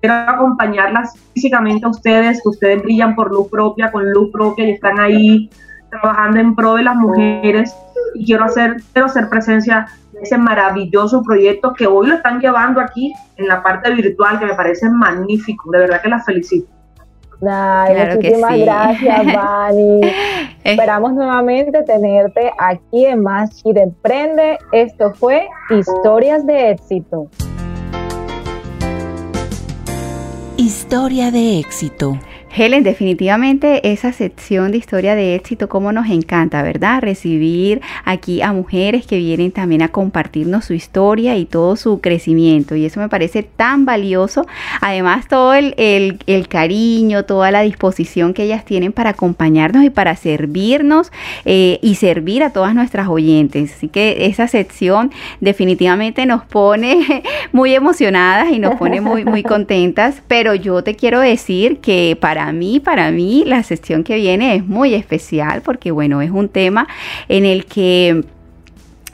quiero 0.00 0.14
acompañarlas 0.14 1.14
físicamente 1.34 1.86
a 1.86 1.90
ustedes, 1.90 2.42
que 2.42 2.48
ustedes 2.48 2.82
brillan 2.82 3.14
por 3.14 3.30
luz 3.30 3.48
propia, 3.48 3.90
con 3.90 4.10
luz 4.10 4.30
propia 4.32 4.66
y 4.66 4.70
están 4.72 4.98
ahí 4.98 5.50
trabajando 5.90 6.40
en 6.40 6.54
pro 6.54 6.74
de 6.74 6.84
las 6.84 6.96
mujeres 6.96 7.74
y 8.14 8.24
quiero 8.24 8.44
hacer, 8.44 8.76
quiero 8.92 9.06
hacer 9.06 9.28
presencia 9.28 9.86
de 10.12 10.20
ese 10.20 10.38
maravilloso 10.38 11.22
proyecto 11.22 11.74
que 11.74 11.86
hoy 11.86 12.08
lo 12.08 12.14
están 12.14 12.40
llevando 12.40 12.80
aquí 12.80 13.12
en 13.36 13.48
la 13.48 13.62
parte 13.62 13.92
virtual, 13.92 14.38
que 14.38 14.46
me 14.46 14.54
parece 14.54 14.88
magnífico, 14.88 15.70
de 15.70 15.78
verdad 15.78 16.00
que 16.02 16.08
las 16.08 16.24
felicito. 16.24 16.68
muchísimas 17.40 18.58
gracias, 18.58 19.26
Vani. 19.34 20.00
Esperamos 20.64 21.12
nuevamente 21.12 21.82
tenerte 21.82 22.52
aquí 22.58 23.06
en 23.06 23.22
Más 23.22 23.50
Chile 23.62 23.82
Emprende. 23.82 24.58
Esto 24.72 25.12
fue 25.14 25.48
Historias 25.70 26.46
de 26.46 26.72
Éxito. 26.72 27.28
Historia 30.60 31.30
de 31.30 31.58
éxito. 31.58 32.18
Helen, 32.52 32.82
definitivamente 32.82 33.92
esa 33.92 34.12
sección 34.12 34.72
de 34.72 34.78
historia 34.78 35.14
de 35.14 35.36
éxito, 35.36 35.68
como 35.68 35.92
nos 35.92 36.10
encanta, 36.10 36.62
¿verdad? 36.62 37.00
Recibir 37.00 37.80
aquí 38.04 38.42
a 38.42 38.52
mujeres 38.52 39.06
que 39.06 39.18
vienen 39.18 39.52
también 39.52 39.82
a 39.82 39.88
compartirnos 39.88 40.64
su 40.64 40.74
historia 40.74 41.36
y 41.36 41.44
todo 41.44 41.76
su 41.76 42.00
crecimiento. 42.00 42.74
Y 42.74 42.84
eso 42.84 42.98
me 42.98 43.08
parece 43.08 43.44
tan 43.44 43.84
valioso. 43.84 44.46
Además, 44.80 45.28
todo 45.28 45.54
el, 45.54 46.18
cariño, 46.48 47.24
toda 47.24 47.50
la 47.50 47.60
disposición 47.62 48.34
que 48.34 48.44
ellas 48.44 48.64
tienen 48.64 48.92
para 48.92 49.10
acompañarnos 49.10 49.84
y 49.84 49.90
para 49.90 50.16
servirnos 50.16 51.12
eh, 51.44 51.78
y 51.82 51.94
servir 51.94 52.42
a 52.42 52.50
todas 52.50 52.74
nuestras 52.74 53.08
oyentes. 53.08 53.74
Así 53.76 53.88
que 53.88 54.26
esa 54.26 54.48
sección 54.48 55.12
definitivamente 55.40 56.26
nos 56.26 56.44
pone 56.44 57.22
muy 57.52 57.74
emocionadas 57.74 58.50
y 58.50 58.58
nos 58.58 58.74
pone 58.74 59.00
muy, 59.00 59.24
muy 59.24 59.42
contentas. 59.44 60.22
Pero 60.26 60.54
yo 60.54 60.82
te 60.82 60.96
quiero 60.96 61.20
decir 61.20 61.78
que 61.78 62.16
para 62.20 62.39
para 62.40 62.52
mí, 62.52 62.80
para 62.80 63.10
mí, 63.10 63.44
la 63.46 63.62
sesión 63.62 64.02
que 64.02 64.14
viene 64.16 64.54
es 64.54 64.66
muy 64.66 64.94
especial 64.94 65.60
porque, 65.60 65.90
bueno, 65.90 66.22
es 66.22 66.30
un 66.30 66.48
tema 66.48 66.88
en 67.28 67.44
el 67.44 67.66
que 67.66 68.24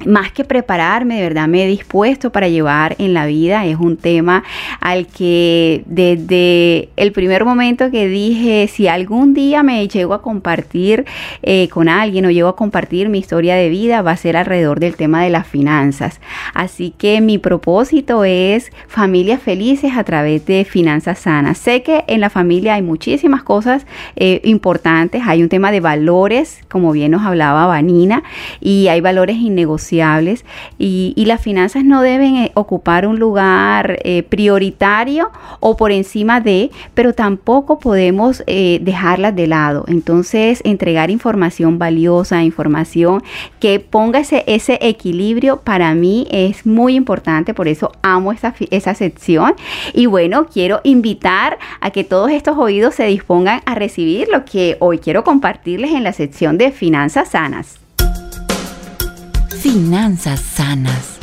más 0.05 0.31
que 0.33 0.45
prepararme, 0.45 1.17
de 1.17 1.23
verdad 1.23 1.49
me 1.49 1.65
he 1.65 1.67
dispuesto 1.67 2.31
para 2.31 2.49
llevar 2.49 2.97
en 2.99 3.15
la 3.15 3.27
vida. 3.27 3.65
Es 3.65 3.79
un 3.79 3.97
tema 3.97 4.45
al 4.81 5.07
que 5.07 5.83
desde 5.87 6.91
el 6.97 7.13
primer 7.13 7.45
momento 7.45 7.91
que 7.91 8.09
dije, 8.09 8.69
si 8.69 8.89
algún 8.89 9.33
día 9.33 9.63
me 9.63 9.87
llego 9.89 10.15
a 10.15 10.23
compartir 10.23 11.07
eh, 11.43 11.69
con 11.69 11.89
alguien 11.89 12.27
o 12.27 12.31
llego 12.31 12.49
a 12.49 12.57
compartir 12.57 13.09
mi 13.09 13.19
historia 13.19 13.55
de 13.55 13.69
vida, 13.69 14.03
va 14.03 14.13
a 14.13 14.17
ser 14.17 14.37
alrededor 14.37 14.81
del 14.81 14.97
tema 14.97 15.23
de 15.23 15.31
las 15.31 15.47
finanzas. 15.47 16.21
Así 16.53 16.93
que 16.97 17.21
mi 17.21 17.39
propósito 17.39 18.25
es 18.25 18.73
familias 18.89 19.41
felices 19.41 19.93
a 19.97 20.05
través 20.05 20.45
de 20.47 20.65
finanzas 20.65 21.21
sanas. 21.21 21.59
Sé 21.59 21.83
que 21.83 22.05
en 22.09 22.21
la 22.21 22.31
familia 22.31 22.75
hay 22.75 22.83
muchísimas 22.83 23.43
cosas 23.43 23.87
eh, 24.17 24.41
importantes. 24.45 25.23
Hay 25.27 25.43
un 25.43 25.49
tema 25.49 25.71
de 25.71 25.81
valores, 25.81 26.61
como 26.69 26.93
bien 26.93 27.13
nos 27.13 27.25
hablaba 27.25 27.67
Vanina, 27.67 28.23
y 28.61 28.89
hay 28.89 29.01
valores 29.01 29.37
innegociables 29.37 29.86
y, 30.79 31.25
las 31.27 31.41
finanzas 31.41 31.85
no 31.85 32.03
deben 32.03 32.37
eh, 32.37 32.53
ocupar 32.55 33.07
un 33.07 33.19
lugar 33.19 33.99
eh, 34.05 34.23
prioritario 34.23 35.31
o 35.59 35.77
por 35.77 35.91
encima 35.91 36.41
de, 36.41 36.71
pero 36.95 37.15
tampoco 37.15 37.81
podemos 37.81 38.45
eh, 38.47 38.79
dejarlas 38.83 39.35
de 39.35 39.49
lado. 39.49 39.85
Entonces, 39.89 40.61
entregar 40.65 41.11
información 41.11 41.79
valiosa, 41.79 42.45
información 42.45 43.25
que 43.59 43.81
ponga 43.81 44.21
ese, 44.21 44.45
ese 44.47 44.79
equilibrio 44.81 45.57
para 45.63 45.95
mí 45.95 46.29
es 46.31 46.65
muy 46.65 46.95
importante, 46.95 47.55
por 47.55 47.67
eso 47.67 47.91
amo 48.03 48.33
esa, 48.33 48.55
esa 48.71 48.95
sección. 48.95 49.55
Y 49.93 50.07
bueno, 50.07 50.47
quiero 50.47 50.81
invitar 50.85 51.59
a 51.81 51.91
que 51.91 52.05
todos 52.05 52.31
estos 52.31 52.57
oídos 52.57 52.95
se 52.95 53.05
dispongan 53.07 53.63
a 53.67 53.75
recibir 53.75 54.29
lo 54.29 54.45
que 54.45 54.77
hoy 54.81 54.99
quiero 54.99 55.25
compartirles 55.25 55.93
en 55.93 56.05
la 56.05 56.13
sección 56.13 56.57
de 56.59 56.71
finanzas 56.71 57.31
sanas. 57.31 57.86
Finanzas 59.61 60.41
sanas. 60.41 61.19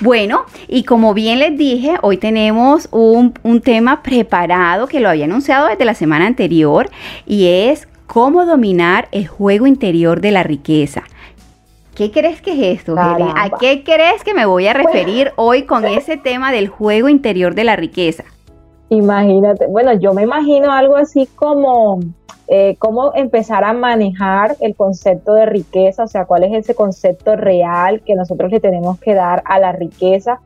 Bueno, 0.00 0.44
y 0.68 0.84
como 0.84 1.14
bien 1.14 1.38
les 1.38 1.56
dije, 1.58 1.96
hoy 2.02 2.16
tenemos 2.16 2.88
un, 2.92 3.32
tema 3.62 4.02
preparado 4.02 4.86
que 4.86 5.00
lo 5.00 5.08
había 5.08 5.24
anunciado 5.24 5.68
desde 5.68 5.84
la 5.84 5.94
semana 5.94 6.26
anterior 6.26 6.90
y 7.26 7.46
es 7.46 7.88
cómo 8.06 8.44
dominar 8.46 9.08
el 9.10 9.26
juego 9.26 9.66
interior 9.66 10.20
de 10.20 10.30
la 10.30 10.42
riqueza. 10.42 11.02
¿Qué 11.94 12.10
crees 12.10 12.40
que 12.40 12.52
es 12.52 12.78
esto, 12.78 12.94
¿A 12.98 13.50
qué 13.58 13.82
crees 13.82 14.22
que 14.22 14.34
me 14.34 14.44
voy 14.44 14.66
a 14.66 14.74
referir 14.74 15.32
hoy 15.36 15.62
con 15.62 15.84
ese 15.86 16.16
tema 16.16 16.52
del 16.52 16.68
juego 16.68 17.08
interior 17.08 17.54
de 17.54 17.64
la 17.64 17.74
riqueza? 17.74 18.24
Imagínate, 18.88 19.66
bueno, 19.66 19.92
yo 19.94 20.14
me 20.14 20.22
imagino 20.22 20.70
algo 20.70 20.96
así 20.96 21.26
como 21.26 22.00
eh, 22.48 22.76
cómo 22.78 23.12
empezar 23.14 23.64
a 23.64 23.72
manejar 23.72 24.56
el 24.60 24.76
concepto 24.76 25.34
de 25.34 25.46
riqueza, 25.46 26.04
o 26.04 26.06
sea, 26.06 26.26
cuál 26.26 26.44
es 26.44 26.54
ese 26.54 26.76
concepto 26.76 27.34
real 27.34 28.02
que 28.02 28.14
nosotros 28.14 28.52
le 28.52 28.60
tenemos 28.60 29.00
que 29.00 29.14
dar 29.14 29.42
a 29.46 29.58
la 29.58 29.72
riqueza. 29.72 30.40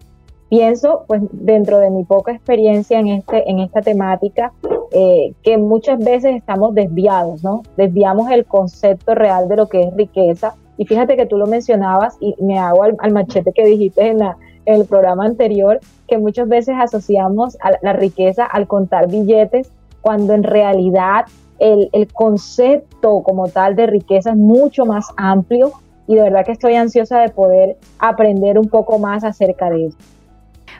Pienso, 0.48 1.04
pues 1.06 1.20
dentro 1.30 1.78
de 1.78 1.90
mi 1.90 2.04
poca 2.04 2.32
experiencia 2.32 2.98
en, 2.98 3.08
este, 3.08 3.48
en 3.48 3.58
esta 3.60 3.82
temática, 3.82 4.52
eh, 4.92 5.34
que 5.42 5.58
muchas 5.58 6.02
veces 6.02 6.34
estamos 6.34 6.74
desviados, 6.74 7.44
¿no? 7.44 7.62
Desviamos 7.76 8.30
el 8.30 8.46
concepto 8.46 9.14
real 9.14 9.48
de 9.48 9.56
lo 9.56 9.68
que 9.68 9.82
es 9.82 9.94
riqueza. 9.94 10.54
Y 10.78 10.86
fíjate 10.86 11.16
que 11.16 11.26
tú 11.26 11.36
lo 11.36 11.46
mencionabas 11.46 12.16
y 12.20 12.34
me 12.42 12.58
hago 12.58 12.82
al, 12.82 13.12
machete 13.12 13.52
que 13.52 13.66
dijiste 13.66 14.06
en, 14.06 14.20
en 14.22 14.32
el 14.66 14.84
programa 14.84 15.24
anterior, 15.24 15.80
que 16.08 16.18
muchas 16.18 16.48
veces 16.48 16.74
asociamos 16.78 17.56
a 17.60 17.72
la 17.82 17.92
riqueza 17.92 18.44
al 18.44 18.66
contar 18.66 19.08
billetes, 19.08 19.70
cuando 20.00 20.34
en 20.34 20.42
realidad 20.42 21.26
el, 21.58 22.08
concepto 22.12 23.22
como 23.22 23.48
tal 23.48 23.76
de 23.76 23.86
riqueza 23.86 24.30
es 24.30 24.36
mucho 24.36 24.86
más 24.86 25.08
amplio 25.16 25.72
y 26.06 26.14
de 26.14 26.22
verdad 26.22 26.44
que 26.44 26.52
estoy 26.52 26.74
ansiosa 26.74 27.20
de 27.20 27.28
poder 27.28 27.76
aprender 27.98 28.58
un 28.58 28.68
poco 28.68 28.98
más 28.98 29.24
acerca 29.24 29.70
de 29.70 29.86
eso. 29.86 29.98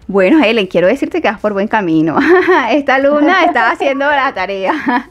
Bueno, 0.09 0.43
Helen, 0.43 0.67
quiero 0.67 0.89
decirte 0.89 1.21
que 1.21 1.29
vas 1.29 1.41
por 1.41 1.53
buen 1.53 1.69
camino. 1.69 2.19
Esta 2.71 2.97
alumna 2.97 3.45
está 3.45 3.71
haciendo 3.71 4.07
la 4.07 4.33
tarea. 4.35 5.11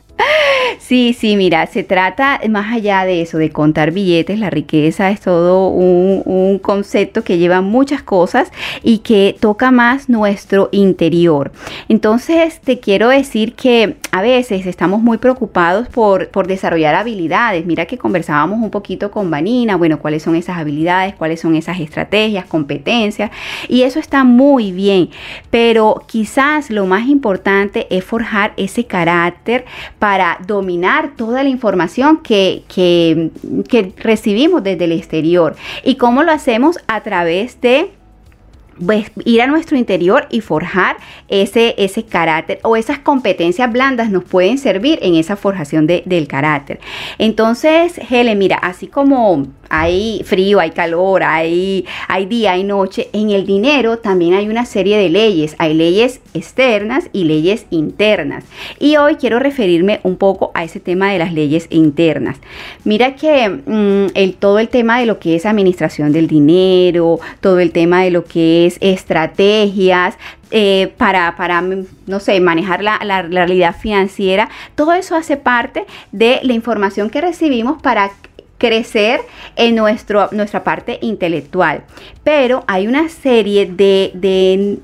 Sí, 0.79 1.13
sí, 1.13 1.35
mira, 1.35 1.67
se 1.67 1.83
trata 1.83 2.39
más 2.49 2.73
allá 2.73 3.05
de 3.05 3.21
eso, 3.21 3.37
de 3.37 3.51
contar 3.51 3.91
billetes, 3.91 4.39
la 4.39 4.49
riqueza 4.49 5.11
es 5.11 5.21
todo 5.21 5.67
un, 5.67 6.59
concepto 6.61 7.23
que 7.23 7.37
lleva 7.37 7.61
muchas 7.61 8.01
cosas 8.01 8.51
y 8.83 8.99
que 8.99 9.35
toca 9.39 9.71
más 9.71 10.09
nuestro 10.09 10.69
interior. 10.71 11.51
Entonces, 11.87 12.59
te 12.59 12.79
quiero 12.79 13.09
decir 13.09 13.53
que 13.53 13.97
a 14.11 14.21
veces 14.21 14.65
estamos 14.65 15.01
muy 15.01 15.19
preocupados 15.19 15.87
por, 15.87 16.29
por 16.29 16.47
desarrollar 16.47 16.95
habilidades. 16.95 17.65
Mira 17.65 17.85
que 17.85 17.97
conversábamos 17.97 18.59
un 18.59 18.71
poquito 18.71 19.11
con 19.11 19.29
Vanina, 19.29 19.75
bueno, 19.77 19.99
cuáles 19.99 20.23
son 20.23 20.35
esas 20.35 20.57
habilidades, 20.57 21.13
cuáles 21.15 21.39
son 21.39 21.55
esas 21.55 21.79
estrategias, 21.79 22.45
competencias, 22.45 23.31
y 23.67 23.83
eso 23.83 23.99
está 23.99 24.23
muy 24.23 24.71
bien, 24.71 25.09
pero 25.49 26.03
quizás 26.07 26.69
lo 26.69 26.85
más 26.87 27.07
importante 27.07 27.87
es 27.89 28.03
forjar 28.03 28.53
ese 28.57 28.85
carácter 28.85 29.65
para 29.99 30.08
para 30.09 30.39
dominar 30.47 31.11
toda 31.15 31.43
la 31.43 31.49
información 31.49 32.17
que, 32.23 32.63
que, 32.67 33.29
que 33.67 33.93
recibimos 33.95 34.63
desde 34.63 34.85
el 34.85 34.91
exterior. 34.91 35.55
¿Y 35.83 35.97
cómo 35.97 36.23
lo 36.23 36.31
hacemos? 36.31 36.79
A 36.87 37.03
través 37.03 37.61
de 37.61 37.91
pues, 38.85 39.11
ir 39.25 39.41
a 39.41 39.47
nuestro 39.47 39.77
interior 39.77 40.27
y 40.29 40.41
forjar 40.41 40.97
ese, 41.27 41.75
ese 41.77 42.03
carácter 42.03 42.59
o 42.63 42.75
esas 42.75 42.99
competencias 42.99 43.71
blandas 43.71 44.09
nos 44.09 44.23
pueden 44.23 44.57
servir 44.57 44.99
en 45.01 45.15
esa 45.15 45.35
forjación 45.35 45.87
del 45.87 46.27
carácter. 46.27 46.79
Entonces, 47.17 47.99
Helen, 48.09 48.37
mira, 48.37 48.57
así 48.57 48.87
como 48.87 49.47
hay 49.69 50.21
frío, 50.25 50.59
hay 50.59 50.71
calor, 50.71 51.23
hay, 51.23 51.85
hay 52.07 52.25
día, 52.25 52.53
hay 52.53 52.63
noche. 52.63 53.09
En 53.13 53.29
el 53.29 53.45
dinero 53.45 53.97
también 53.97 54.33
hay 54.33 54.49
una 54.49 54.65
serie 54.65 54.97
de 54.97 55.09
leyes. 55.09 55.55
Hay 55.59 55.73
leyes 55.73 56.21
externas 56.33 57.09
y 57.13 57.25
leyes 57.25 57.65
internas. 57.69 58.43
Y 58.79 58.97
hoy 58.97 59.15
quiero 59.15 59.39
referirme 59.39 59.99
un 60.03 60.17
poco 60.17 60.51
a 60.53 60.63
ese 60.63 60.79
tema 60.79 61.11
de 61.11 61.19
las 61.19 61.33
leyes 61.33 61.67
internas. 61.69 62.37
Mira 62.83 63.15
que 63.15 63.49
mm, 63.49 64.11
el, 64.15 64.35
todo 64.35 64.59
el 64.59 64.69
tema 64.69 64.99
de 64.99 65.05
lo 65.05 65.19
que 65.19 65.35
es 65.35 65.45
administración 65.45 66.11
del 66.11 66.27
dinero, 66.27 67.19
todo 67.39 67.59
el 67.59 67.71
tema 67.71 68.03
de 68.03 68.11
lo 68.11 68.25
que 68.25 68.65
es 68.65 68.68
estrategias, 68.81 70.17
eh, 70.51 70.93
para, 70.97 71.35
para, 71.35 71.61
no 71.61 72.19
sé, 72.19 72.39
manejar 72.39 72.81
la, 72.81 72.99
la, 73.03 73.21
realidad 73.21 73.75
financiera. 73.75 74.49
Todo 74.75 74.93
eso 74.93 75.15
hace 75.15 75.37
parte 75.37 75.85
de 76.11 76.39
la 76.43 76.53
información 76.53 77.09
que 77.09 77.21
recibimos 77.21 77.81
para 77.81 78.11
crecer 78.59 79.21
en 79.55 79.75
nuestro, 79.75 80.29
nuestra 80.31 80.63
parte 80.63 80.99
intelectual. 81.01 81.83
Pero 82.23 82.63
hay 82.67 82.87
una 82.87 83.09
serie 83.09 83.65
de, 83.65 84.79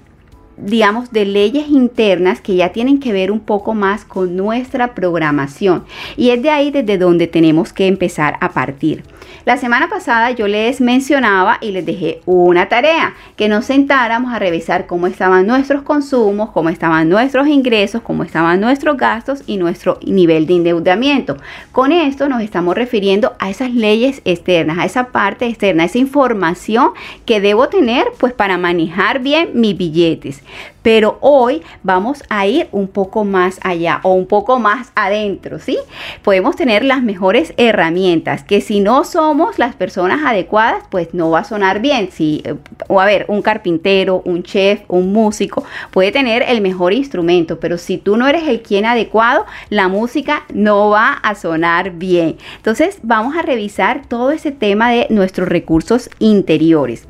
digamos, 0.58 1.12
de 1.12 1.26
leyes 1.26 1.68
internas 1.70 2.42
que 2.42 2.56
ya 2.56 2.70
tienen 2.70 3.00
que 3.00 3.14
ver 3.14 3.32
un 3.32 3.42
poco 3.42 3.76
más 3.76 4.06
con 4.06 4.36
nuestra 4.36 4.96
programación. 4.96 5.84
Y 6.18 6.32
es 6.32 6.42
de 6.42 6.50
ahí 6.50 6.72
desde 6.72 6.98
donde 6.98 7.28
tenemos 7.28 7.74
que 7.74 7.86
empezar 7.86 8.38
a 8.42 8.50
partir. 8.50 9.04
La 9.46 9.58
semana 9.58 9.90
pasada 9.90 10.32
yo 10.32 10.48
les 10.48 10.82
mencionaba 10.82 11.58
y 11.62 11.72
les 11.72 11.86
dejé 11.86 12.22
una 12.26 12.68
tarea, 12.68 13.14
que 13.36 13.48
nos 13.48 13.66
sentáramos 13.66 14.34
a 14.34 14.40
revisar 14.40 14.88
cómo 14.88 15.08
estaban 15.08 15.46
nuestros 15.48 15.84
consumos, 15.84 16.50
cómo 16.52 16.70
estaban 16.70 17.10
nuestros 17.10 17.48
ingresos, 17.48 18.02
cómo 18.02 18.24
estaban 18.24 18.60
nuestros 18.60 18.98
gastos 18.98 19.44
y 19.46 19.58
nuestro 19.58 20.00
nivel 20.06 20.48
de 20.48 20.56
endeudamiento. 20.56 21.38
Con 21.72 21.92
esto 21.92 22.28
nos 22.28 22.42
estamos 22.42 22.76
refiriendo 22.76 23.34
a 23.40 23.50
esas 23.50 23.72
leyes 23.72 24.22
externas, 24.26 24.78
a 24.80 24.86
esa 24.86 25.08
parte 25.08 25.48
externa, 25.48 25.84
a 25.84 25.86
esa 25.88 25.98
información 25.98 26.92
que 27.26 27.42
debo 27.42 27.70
tener 27.70 28.06
pues 28.18 28.34
para 28.34 28.58
manejar 28.58 29.20
bien 29.20 29.50
mis 29.54 29.78
billetes. 29.78 30.42
Pero 30.86 31.18
hoy 31.22 31.64
vamos 31.82 32.24
a 32.30 32.46
ir 32.46 32.68
un 32.72 32.88
poco 32.88 33.24
más 33.26 33.60
allá 33.64 34.02
o 34.04 34.14
un 34.14 34.28
poco 34.28 34.60
más 34.60 34.92
adentro, 34.94 35.58
¿sí? 35.58 35.80
Podemos 36.22 36.56
tener 36.56 36.86
las 36.86 37.02
mejores 37.02 37.56
herramientas 37.58 38.44
que 38.44 38.62
si 38.62 38.82
no 38.82 39.04
somos 39.04 39.58
las 39.58 39.74
personas 39.76 40.24
adecuadas, 40.24 40.84
pues 40.92 41.12
no 41.16 41.32
va 41.32 41.40
a 41.40 41.44
sonar 41.44 41.82
bien. 41.82 42.12
Si, 42.12 42.44
eh, 42.46 42.54
o 42.88 43.02
a 43.02 43.06
ver, 43.06 43.26
un 43.30 43.42
carpintero, 43.42 44.22
un 44.26 44.44
chef, 44.44 44.82
un 44.88 45.12
músico 45.12 45.64
puede 45.90 46.12
tener 46.12 46.44
el 46.48 46.62
mejor 46.62 46.94
instrumento, 46.94 47.60
pero 47.60 47.80
si 47.80 47.98
tú 47.98 48.16
no 48.16 48.28
eres 48.28 48.48
el 48.48 48.62
quien 48.62 48.86
adecuado, 48.86 49.48
la 49.72 49.88
música 49.88 50.44
no 50.54 50.92
va 50.92 51.14
a 51.14 51.34
sonar 51.34 51.94
bien. 51.94 52.38
Entonces 52.58 53.00
vamos 53.02 53.36
a 53.36 53.42
revisar 53.42 54.06
todo 54.08 54.30
ese 54.30 54.52
tema 54.52 54.92
de 54.92 55.08
nuestros 55.10 55.50
recursos 55.50 56.12
interiores. 56.20 57.08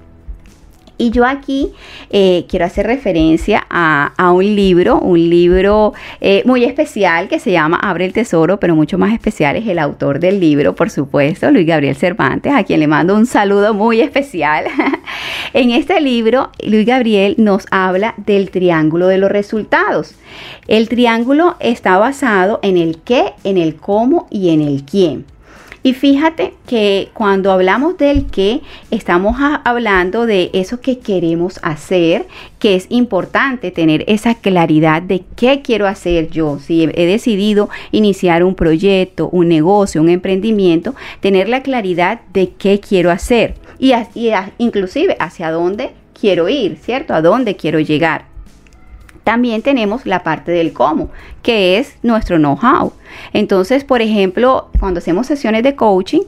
Y 0.98 1.12
yo 1.12 1.26
aquí 1.26 1.72
eh, 2.10 2.46
quiero 2.48 2.66
hacer 2.66 2.88
referencia 2.88 3.66
a, 3.70 4.32
un 4.32 4.56
libro, 4.56 5.00
un 5.00 5.30
libro 5.30 5.94
eh, 6.22 6.42
muy 6.46 6.64
especial 6.64 7.28
que 7.28 7.40
se 7.40 7.52
llama 7.52 7.78
Abre 7.78 8.06
el 8.06 8.14
Tesoro, 8.14 8.60
pero 8.60 8.76
mucho 8.76 8.98
más 8.98 9.14
especial 9.14 9.56
es 9.58 9.68
el 9.68 9.80
autor 9.80 10.20
del 10.20 10.40
libro, 10.40 10.74
por 10.74 10.90
supuesto, 10.90 11.52
Luis 11.52 11.68
Gabriel 11.68 11.96
Cervantes, 11.96 12.54
a 12.54 12.64
quien 12.64 12.80
le 12.80 12.88
mando 12.88 13.16
un 13.16 13.26
saludo 13.26 13.74
muy 13.74 14.02
especial. 14.02 14.66
en 15.54 15.72
este 15.72 16.00
libro, 16.00 16.50
Luis 16.64 16.86
Gabriel 16.86 17.36
nos 17.38 17.66
habla 17.72 18.14
del 18.18 18.50
triángulo 18.50 19.08
de 19.08 19.18
los 19.18 19.32
resultados. 19.32 20.16
El 20.68 20.88
triángulo 20.88 21.56
está 21.60 21.98
basado 21.98 22.60
en 22.64 22.78
el 22.78 23.00
qué, 23.00 23.34
en 23.44 23.58
el 23.58 23.76
cómo 23.76 24.28
y 24.30 24.50
en 24.50 24.62
el 24.62 24.84
quién. 24.84 25.26
Y 25.86 25.94
fíjate 25.94 26.56
que 26.66 27.10
cuando 27.14 27.52
hablamos 27.52 27.96
del 28.00 28.26
qué, 28.26 28.62
estamos 28.90 29.38
hablando 29.64 30.26
de 30.26 30.50
eso 30.54 30.82
que 30.82 30.98
queremos 30.98 31.60
hacer, 31.62 32.26
que 32.58 32.74
es 32.74 32.88
importante 32.90 33.70
tener 33.70 34.04
esa 34.08 34.34
claridad 34.34 35.04
de 35.04 35.24
qué 35.36 35.62
quiero 35.62 35.86
hacer 35.86 36.32
yo. 36.32 36.58
Si 36.58 36.90
he 36.92 37.06
decidido 37.06 37.70
iniciar 37.92 38.44
un 38.44 38.56
proyecto, 38.56 39.30
un 39.30 39.48
negocio, 39.48 40.02
un 40.02 40.10
emprendimiento, 40.10 40.96
tener 41.20 41.50
la 41.50 41.62
claridad 41.62 42.20
de 42.34 42.50
qué 42.58 42.80
quiero 42.80 43.12
hacer 43.12 43.54
y, 43.78 43.94
y 44.16 44.32
inclusive 44.58 45.16
hacia 45.20 45.52
dónde 45.52 45.92
quiero 46.20 46.50
ir, 46.50 46.78
¿cierto? 46.78 47.14
A 47.14 47.22
dónde 47.22 47.58
quiero 47.58 47.80
llegar. 47.80 48.35
También 49.26 49.64
tenemos 49.64 50.06
la 50.06 50.22
parte 50.22 50.52
del 50.52 50.72
cómo, 50.72 51.10
que 51.42 51.80
es 51.80 51.98
nuestro 52.04 52.38
know-how. 52.38 52.94
Entonces, 53.34 53.84
por 53.84 54.04
ejemplo, 54.04 54.70
cuando 54.80 55.00
hacemos 55.00 55.26
sesiones 55.26 55.64
de 55.64 55.76
coaching, 55.76 56.22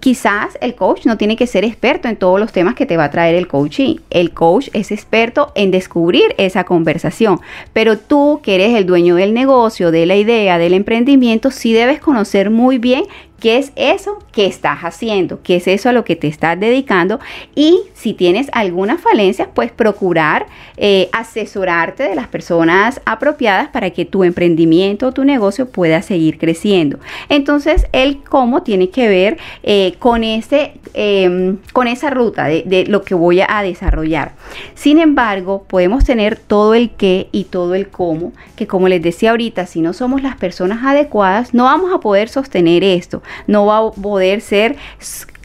quizás 0.00 0.58
el 0.60 0.74
coach 0.74 1.06
no 1.06 1.16
tiene 1.16 1.36
que 1.36 1.46
ser 1.46 1.64
experto 1.64 2.08
en 2.08 2.16
todos 2.16 2.38
los 2.38 2.52
temas 2.52 2.74
que 2.74 2.84
te 2.84 2.98
va 2.98 3.04
a 3.04 3.10
traer 3.10 3.36
el 3.36 3.48
coaching. 3.48 3.96
El 4.10 4.32
coach 4.32 4.68
es 4.74 4.92
experto 4.92 5.50
en 5.54 5.70
descubrir 5.70 6.34
esa 6.36 6.64
conversación, 6.64 7.40
pero 7.72 7.96
tú 7.98 8.40
que 8.42 8.56
eres 8.56 8.74
el 8.74 8.84
dueño 8.84 9.14
del 9.14 9.32
negocio, 9.32 9.90
de 9.90 10.04
la 10.04 10.16
idea, 10.16 10.58
del 10.58 10.74
emprendimiento, 10.74 11.50
sí 11.50 11.72
debes 11.72 12.00
conocer 12.00 12.50
muy 12.50 12.76
bien 12.76 13.04
¿Qué 13.40 13.58
es 13.58 13.72
eso 13.76 14.18
que 14.32 14.46
estás 14.46 14.78
haciendo? 14.80 15.42
¿Qué 15.42 15.56
es 15.56 15.68
eso 15.68 15.90
a 15.90 15.92
lo 15.92 16.04
que 16.04 16.16
te 16.16 16.26
estás 16.26 16.58
dedicando? 16.58 17.20
Y 17.54 17.82
si 17.92 18.14
tienes 18.14 18.48
alguna 18.52 18.96
falencia, 18.96 19.50
pues 19.52 19.70
procurar 19.70 20.46
eh, 20.78 21.10
asesorarte 21.12 22.04
de 22.04 22.14
las 22.14 22.28
personas 22.28 23.00
apropiadas 23.04 23.68
para 23.68 23.90
que 23.90 24.06
tu 24.06 24.24
emprendimiento 24.24 25.08
o 25.08 25.12
tu 25.12 25.24
negocio 25.24 25.68
pueda 25.68 26.00
seguir 26.00 26.38
creciendo. 26.38 26.98
Entonces, 27.28 27.86
el 27.92 28.22
cómo 28.22 28.62
tiene 28.62 28.88
que 28.88 29.06
ver 29.08 29.36
eh, 29.62 29.96
con, 29.98 30.24
ese, 30.24 30.72
em, 30.94 31.58
con 31.74 31.88
esa 31.88 32.08
ruta 32.08 32.46
de, 32.46 32.62
de 32.64 32.86
lo 32.86 33.02
que 33.02 33.14
voy 33.14 33.42
a 33.46 33.62
desarrollar. 33.62 34.32
Sin 34.74 34.98
embargo, 34.98 35.64
podemos 35.68 36.04
tener 36.04 36.38
todo 36.38 36.72
el 36.72 36.90
qué 36.90 37.28
y 37.32 37.44
todo 37.44 37.74
el 37.74 37.88
cómo, 37.88 38.32
que 38.56 38.66
como 38.66 38.88
les 38.88 39.02
decía 39.02 39.32
ahorita, 39.32 39.66
si 39.66 39.82
no 39.82 39.92
somos 39.92 40.22
las 40.22 40.36
personas 40.36 40.82
adecuadas, 40.84 41.52
no 41.52 41.64
vamos 41.64 41.92
a 41.92 42.00
poder 42.00 42.30
sostener 42.30 42.82
esto 42.82 43.22
no 43.46 43.66
va 43.66 43.78
a 43.78 43.90
poder 43.90 44.40
ser 44.40 44.76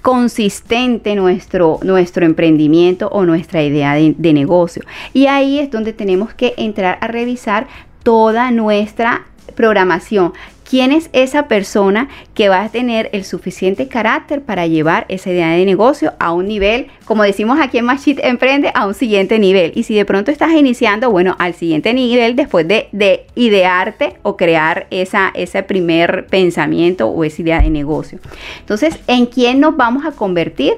consistente 0.01 1.15
nuestro, 1.15 1.79
nuestro 1.83 2.25
emprendimiento 2.25 3.07
o 3.09 3.25
nuestra 3.25 3.63
idea 3.63 3.93
de, 3.93 4.15
de 4.17 4.33
negocio. 4.33 4.83
Y 5.13 5.27
ahí 5.27 5.59
es 5.59 5.69
donde 5.69 5.93
tenemos 5.93 6.33
que 6.33 6.53
entrar 6.57 6.97
a 7.01 7.07
revisar 7.07 7.67
toda 8.03 8.51
nuestra 8.51 9.25
programación, 9.55 10.33
quién 10.71 10.93
es 10.93 11.09
esa 11.11 11.49
persona 11.49 12.07
que 12.33 12.47
va 12.47 12.63
a 12.63 12.69
tener 12.69 13.09
el 13.11 13.25
suficiente 13.25 13.89
carácter 13.89 14.41
para 14.41 14.67
llevar 14.67 15.05
esa 15.09 15.29
idea 15.29 15.49
de 15.49 15.65
negocio 15.65 16.13
a 16.17 16.31
un 16.31 16.47
nivel, 16.47 16.87
como 17.03 17.23
decimos 17.23 17.59
aquí 17.59 17.77
en 17.77 17.83
Machit 17.83 18.19
Emprende, 18.23 18.71
a 18.73 18.87
un 18.87 18.93
siguiente 18.93 19.37
nivel. 19.37 19.73
Y 19.75 19.83
si 19.83 19.95
de 19.95 20.05
pronto 20.05 20.31
estás 20.31 20.53
iniciando, 20.53 21.11
bueno, 21.11 21.35
al 21.39 21.55
siguiente 21.55 21.93
nivel 21.93 22.37
después 22.37 22.65
de, 22.69 22.87
de 22.93 23.25
idearte 23.35 24.15
o 24.23 24.37
crear 24.37 24.87
esa, 24.91 25.33
ese 25.33 25.61
primer 25.61 26.27
pensamiento 26.27 27.09
o 27.09 27.25
esa 27.25 27.41
idea 27.41 27.61
de 27.61 27.69
negocio. 27.69 28.19
Entonces, 28.61 28.97
¿en 29.07 29.25
quién 29.25 29.59
nos 29.59 29.75
vamos 29.75 30.05
a 30.05 30.13
convertir? 30.13 30.75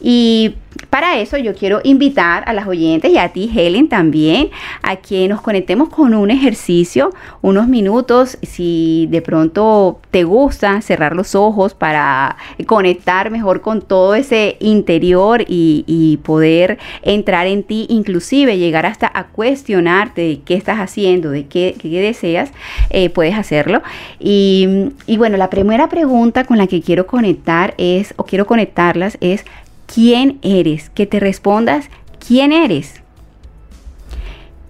Y 0.00 0.54
para 0.90 1.18
eso 1.18 1.36
yo 1.36 1.54
quiero 1.54 1.80
invitar 1.84 2.44
a 2.46 2.52
las 2.52 2.66
oyentes 2.66 3.10
y 3.10 3.18
a 3.18 3.28
ti, 3.30 3.50
Helen, 3.54 3.88
también, 3.88 4.50
a 4.82 4.96
que 4.96 5.28
nos 5.28 5.40
conectemos 5.40 5.88
con 5.88 6.14
un 6.14 6.30
ejercicio, 6.30 7.10
unos 7.40 7.68
minutos, 7.68 8.38
si 8.42 9.08
de 9.10 9.22
pronto 9.22 10.00
te 10.10 10.24
gusta 10.24 10.80
cerrar 10.80 11.16
los 11.16 11.34
ojos 11.34 11.74
para 11.74 12.36
conectar 12.66 13.30
mejor 13.30 13.60
con 13.60 13.82
todo 13.82 14.14
ese 14.14 14.56
interior 14.60 15.44
y, 15.46 16.18
poder 16.22 16.78
entrar 17.02 17.46
en 17.46 17.62
ti, 17.62 17.86
inclusive 17.88 18.58
llegar 18.58 18.86
hasta 18.86 19.10
a 19.12 19.24
cuestionarte 19.28 20.20
de 20.20 20.40
qué 20.40 20.54
estás 20.54 20.78
haciendo, 20.78 21.30
de 21.30 21.46
qué, 21.46 21.74
deseas, 21.82 22.52
eh, 22.90 23.10
puedes 23.10 23.34
hacerlo. 23.34 23.82
Y 24.18 24.92
bueno, 25.16 25.36
la 25.36 25.50
primera 25.50 25.88
pregunta 25.88 26.44
con 26.44 26.58
la 26.58 26.66
que 26.66 26.80
quiero 26.80 27.06
conectar 27.06 27.74
es, 27.78 28.14
o 28.16 28.24
quiero 28.24 28.46
conectarlas, 28.46 29.18
es, 29.20 29.44
quién 29.92 30.38
eres, 30.42 30.90
que 30.90 31.06
te 31.06 31.20
respondas 31.20 31.88
quién 32.26 32.52
eres. 32.52 33.02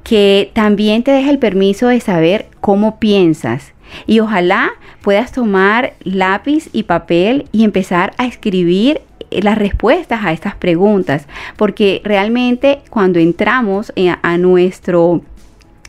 Que 0.02 0.50
también 0.52 1.02
te 1.02 1.12
deje 1.12 1.30
el 1.30 1.38
permiso 1.38 1.88
de 1.88 2.00
saber 2.00 2.48
cómo 2.60 2.98
piensas. 2.98 3.72
Y 4.06 4.20
ojalá 4.20 4.70
puedas 5.02 5.32
tomar 5.32 5.94
lápiz 6.02 6.70
y 6.72 6.84
papel 6.84 7.46
y 7.52 7.64
empezar 7.64 8.14
a 8.16 8.26
escribir 8.26 9.00
las 9.30 9.56
respuestas 9.56 10.24
a 10.24 10.32
estas 10.32 10.54
preguntas, 10.54 11.26
porque 11.56 12.00
realmente 12.04 12.80
cuando 12.90 13.18
entramos 13.18 13.92
a 14.22 14.38
nuestro 14.38 15.22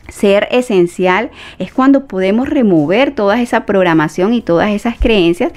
ser 0.08 0.48
esencial 0.50 1.30
es 1.58 1.72
cuando 1.72 2.06
podemos 2.06 2.48
remover 2.48 3.14
toda 3.14 3.40
esa 3.40 3.66
programación 3.66 4.34
y 4.34 4.42
todas 4.42 4.70
esas 4.70 4.98
creencias 4.98 5.52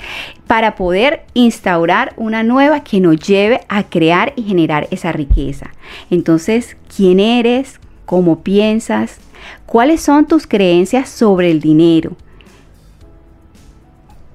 para 0.48 0.76
poder 0.76 1.26
instaurar 1.34 2.14
una 2.18 2.44
nueva 2.44 2.84
que 2.84 3.00
nos 3.00 3.20
lleve 3.20 3.62
a 3.68 3.84
crear 3.84 4.34
y 4.36 4.44
generar 4.44 4.88
esa 4.92 5.12
riqueza. 5.12 5.72
Entonces, 6.10 6.78
¿quién 6.96 7.20
eres? 7.20 7.80
¿Cómo 8.06 8.40
piensas? 8.40 9.20
¿Cuáles 9.66 10.02
son 10.02 10.26
tus 10.28 10.48
creencias 10.48 11.10
sobre 11.10 11.52
el 11.52 11.60
dinero? 11.60 12.16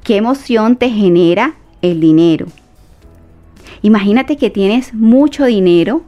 ¿Qué 0.04 0.16
emoción 0.16 0.76
te 0.76 0.90
genera 0.90 1.54
el 1.80 2.00
dinero? 2.00 2.46
Imagínate 3.82 4.36
que 4.36 4.50
tienes 4.50 4.94
mucho 4.94 5.44
dinero 5.44 6.02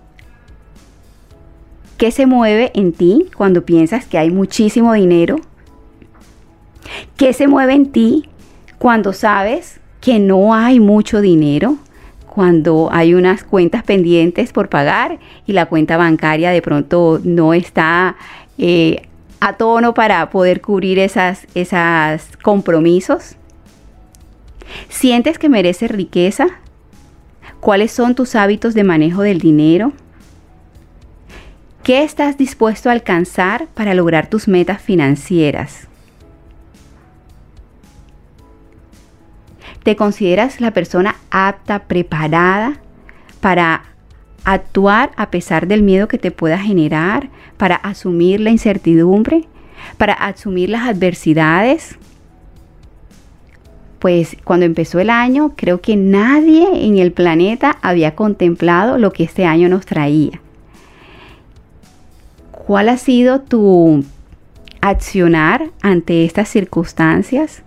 ¿Qué 2.04 2.10
se 2.10 2.26
mueve 2.26 2.70
en 2.74 2.92
ti 2.92 3.30
cuando 3.34 3.64
piensas 3.64 4.04
que 4.04 4.18
hay 4.18 4.30
muchísimo 4.30 4.92
dinero? 4.92 5.36
¿Qué 7.16 7.32
se 7.32 7.48
mueve 7.48 7.72
en 7.72 7.92
ti 7.92 8.28
cuando 8.76 9.14
sabes 9.14 9.80
que 10.02 10.18
no 10.18 10.52
hay 10.52 10.80
mucho 10.80 11.22
dinero? 11.22 11.78
Cuando 12.26 12.90
hay 12.92 13.14
unas 13.14 13.42
cuentas 13.42 13.84
pendientes 13.84 14.52
por 14.52 14.68
pagar 14.68 15.18
y 15.46 15.54
la 15.54 15.64
cuenta 15.64 15.96
bancaria 15.96 16.50
de 16.50 16.60
pronto 16.60 17.22
no 17.24 17.54
está 17.54 18.16
eh, 18.58 19.08
a 19.40 19.54
tono 19.54 19.94
para 19.94 20.28
poder 20.28 20.60
cubrir 20.60 20.98
esas, 20.98 21.46
esos 21.54 22.36
compromisos. 22.42 23.36
¿Sientes 24.90 25.38
que 25.38 25.48
mereces 25.48 25.90
riqueza? 25.90 26.48
¿Cuáles 27.60 27.92
son 27.92 28.14
tus 28.14 28.34
hábitos 28.34 28.74
de 28.74 28.84
manejo 28.84 29.22
del 29.22 29.38
dinero? 29.38 29.94
¿Qué 31.84 32.02
estás 32.02 32.38
dispuesto 32.38 32.88
a 32.88 32.92
alcanzar 32.92 33.66
para 33.74 33.92
lograr 33.92 34.28
tus 34.28 34.48
metas 34.48 34.80
financieras? 34.80 35.86
¿Te 39.82 39.94
consideras 39.94 40.62
la 40.62 40.70
persona 40.70 41.16
apta, 41.30 41.80
preparada 41.80 42.80
para 43.42 43.82
actuar 44.44 45.10
a 45.16 45.30
pesar 45.30 45.66
del 45.68 45.82
miedo 45.82 46.08
que 46.08 46.16
te 46.16 46.30
pueda 46.30 46.56
generar, 46.56 47.28
para 47.58 47.76
asumir 47.76 48.40
la 48.40 48.48
incertidumbre, 48.48 49.44
para 49.98 50.14
asumir 50.14 50.70
las 50.70 50.88
adversidades? 50.88 51.98
Pues 53.98 54.38
cuando 54.42 54.64
empezó 54.64 55.00
el 55.00 55.10
año, 55.10 55.52
creo 55.54 55.82
que 55.82 55.96
nadie 55.96 56.86
en 56.86 56.96
el 56.96 57.12
planeta 57.12 57.76
había 57.82 58.14
contemplado 58.14 58.96
lo 58.96 59.12
que 59.12 59.24
este 59.24 59.44
año 59.44 59.68
nos 59.68 59.84
traía. 59.84 60.40
¿Cuál 62.66 62.88
ha 62.88 62.96
sido 62.96 63.42
tu 63.42 64.04
accionar 64.80 65.70
ante 65.82 66.24
estas 66.24 66.48
circunstancias? 66.48 67.62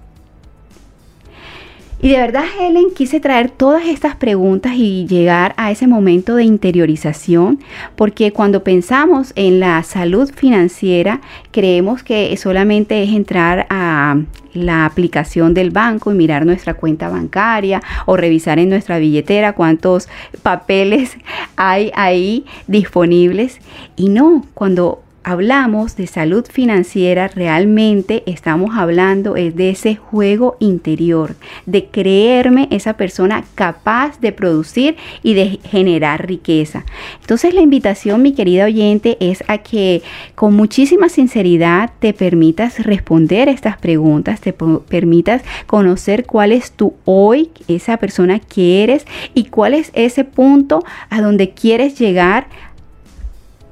Y 1.99 2.09
de 2.09 2.17
verdad, 2.17 2.43
Helen, 2.59 2.91
quise 2.95 3.19
traer 3.19 3.49
todas 3.49 3.85
estas 3.87 4.15
preguntas 4.15 4.73
y 4.75 5.07
llegar 5.07 5.55
a 5.57 5.71
ese 5.71 5.87
momento 5.87 6.35
de 6.35 6.43
interiorización, 6.43 7.59
porque 7.95 8.31
cuando 8.31 8.63
pensamos 8.63 9.33
en 9.35 9.59
la 9.59 9.81
salud 9.81 10.31
financiera, 10.31 11.21
creemos 11.51 12.03
que 12.03 12.37
solamente 12.37 13.01
es 13.01 13.09
entrar 13.09 13.65
a 13.71 14.15
la 14.53 14.85
aplicación 14.85 15.55
del 15.55 15.71
banco 15.71 16.11
y 16.11 16.15
mirar 16.15 16.45
nuestra 16.45 16.75
cuenta 16.75 17.09
bancaria 17.09 17.81
o 18.05 18.15
revisar 18.15 18.59
en 18.59 18.69
nuestra 18.69 18.99
billetera 18.99 19.53
cuántos 19.53 20.07
papeles 20.43 21.17
hay 21.55 21.91
ahí 21.95 22.45
disponibles. 22.67 23.59
Y 23.95 24.09
no, 24.09 24.45
cuando 24.53 25.01
hablamos 25.28 25.97
de 25.97 26.07
salud 26.07 26.45
financiera, 26.49 27.28
realmente 27.28 28.23
estamos 28.28 28.78
hablando 28.78 29.34
de 29.34 29.69
ese 29.69 29.97
juego 29.97 30.55
interior, 30.61 31.36
de 31.65 31.88
creerme 31.88 32.69
esa 32.71 32.93
persona 32.93 33.43
capaz 33.53 34.21
de 34.21 34.32
producir 34.32 34.95
y 35.23 35.34
de 35.34 35.59
generar 35.65 36.25
riqueza. 36.25 36.86
Entonces 37.19 37.53
la 37.53 37.59
invitación, 37.59 38.21
mi 38.21 38.32
querida 38.32 38.63
oyente, 38.63 39.17
es 39.19 39.43
a 39.49 39.57
que 39.57 40.01
con 40.36 40.55
muchísima 40.55 41.09
sinceridad 41.09 41.91
te 41.99 42.13
permitas 42.13 42.86
responder 42.86 43.49
estas 43.49 43.78
preguntas, 43.78 44.39
te 44.39 44.53
permitas 44.53 45.41
conocer 45.65 46.25
cuál 46.25 46.53
es 46.53 46.71
tu 46.71 46.93
hoy, 47.03 47.49
esa 47.67 47.97
persona 47.97 48.39
que 48.39 48.82
eres 48.82 49.05
y 49.34 49.45
cuál 49.45 49.73
es 49.73 49.91
ese 49.93 50.23
punto 50.23 50.86
a 51.09 51.19
donde 51.19 51.49
quieres 51.49 51.99
llegar 51.99 52.47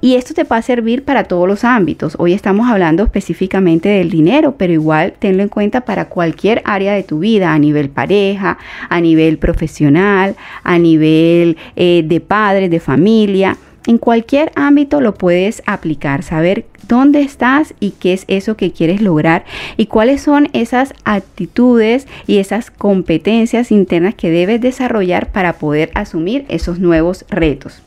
y 0.02 0.16
esto 0.16 0.34
te 0.34 0.43
va 0.43 0.58
a 0.58 0.62
servir 0.62 1.04
para 1.04 1.24
todos 1.24 1.48
los 1.48 1.64
ámbitos. 1.64 2.16
Hoy 2.20 2.34
estamos 2.34 2.70
hablando 2.70 3.04
específicamente 3.04 3.89
del 3.89 4.10
dinero, 4.10 4.56
pero 4.58 4.74
igual 4.74 5.14
tenlo 5.18 5.41
en 5.41 5.50
cuenta 5.50 5.82
para 5.82 6.10
cualquier 6.10 6.62
área 6.66 6.93
de 6.93 7.04
tu 7.04 7.20
vida, 7.20 7.54
a 7.54 7.60
nivel 7.60 7.89
pareja, 7.89 8.58
a 8.89 9.02
nivel 9.02 9.38
profesional, 9.38 10.36
a 10.64 10.78
nivel 10.78 11.58
eh, 11.76 12.04
de 12.06 12.20
padres, 12.20 12.70
de 12.70 12.80
familia. 12.80 13.58
En 13.88 13.98
cualquier 13.98 14.52
ámbito 14.56 15.00
lo 15.00 15.14
puedes 15.14 15.62
aplicar, 15.66 16.24
saber 16.24 16.66
dónde 16.88 17.22
estás 17.22 17.74
y 17.80 17.91
qué 17.91 18.14
es 18.14 18.26
eso 18.28 18.58
que 18.58 18.72
quieres 18.72 19.02
lograr 19.02 19.46
y 19.78 19.88
cuáles 19.88 20.22
son 20.22 20.50
esas 20.54 20.93
actitudes 21.04 22.08
y 22.28 22.38
esas 22.38 22.72
competencias 22.72 23.72
internas 23.72 24.16
que 24.16 24.30
debes 24.30 24.62
desarrollar 24.62 25.32
para 25.32 25.54
poder 25.54 25.91
asumir 25.93 26.46
esos 26.48 26.80
nuevos 26.80 27.26
retos 27.30 27.85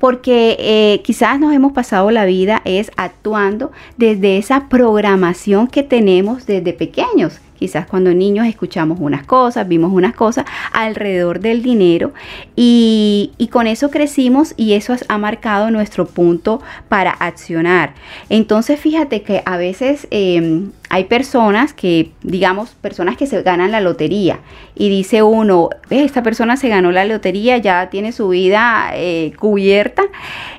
porque 0.00 0.56
eh, 0.58 1.02
quizás 1.02 1.38
nos 1.38 1.52
hemos 1.52 1.72
pasado 1.72 2.10
la 2.10 2.24
vida 2.24 2.62
es 2.64 2.90
actuando 2.96 3.72
desde 3.96 4.38
esa 4.38 4.68
programación 4.68 5.66
que 5.68 5.82
tenemos 5.82 6.46
desde 6.46 6.72
pequeños. 6.72 7.40
Quizás 7.58 7.86
cuando 7.86 8.12
niños 8.12 8.46
escuchamos 8.46 8.98
unas 9.00 9.24
cosas, 9.24 9.66
vimos 9.66 9.92
unas 9.92 10.14
cosas 10.14 10.44
alrededor 10.72 11.40
del 11.40 11.62
dinero 11.62 12.12
y, 12.54 13.32
con 13.50 13.66
eso 13.66 13.90
crecimos 13.90 14.52
y 14.58 14.74
eso 14.74 14.94
ha 15.08 15.18
marcado 15.18 15.70
nuestro 15.70 16.06
punto 16.06 16.60
para 16.90 17.10
accionar. 17.10 17.94
Entonces 18.28 18.78
fíjate 18.78 19.22
que 19.22 19.42
a 19.46 19.56
veces 19.56 20.06
em, 20.10 20.72
hay 20.88 21.04
personas 21.04 21.72
que, 21.72 22.12
digamos, 22.22 22.70
personas 22.70 23.16
que 23.16 23.26
se 23.26 23.42
ganan 23.42 23.72
la 23.72 23.80
lotería 23.80 24.40
y 24.74 24.88
dice 24.88 25.22
uno, 25.22 25.70
esta 25.90 26.22
persona 26.22 26.56
se 26.56 26.68
ganó 26.68 26.92
la 26.92 27.04
lotería, 27.04 27.58
ya 27.58 27.90
tiene 27.90 28.12
su 28.12 28.28
vida 28.28 28.90
eh, 28.94 29.32
cubierta 29.38 30.02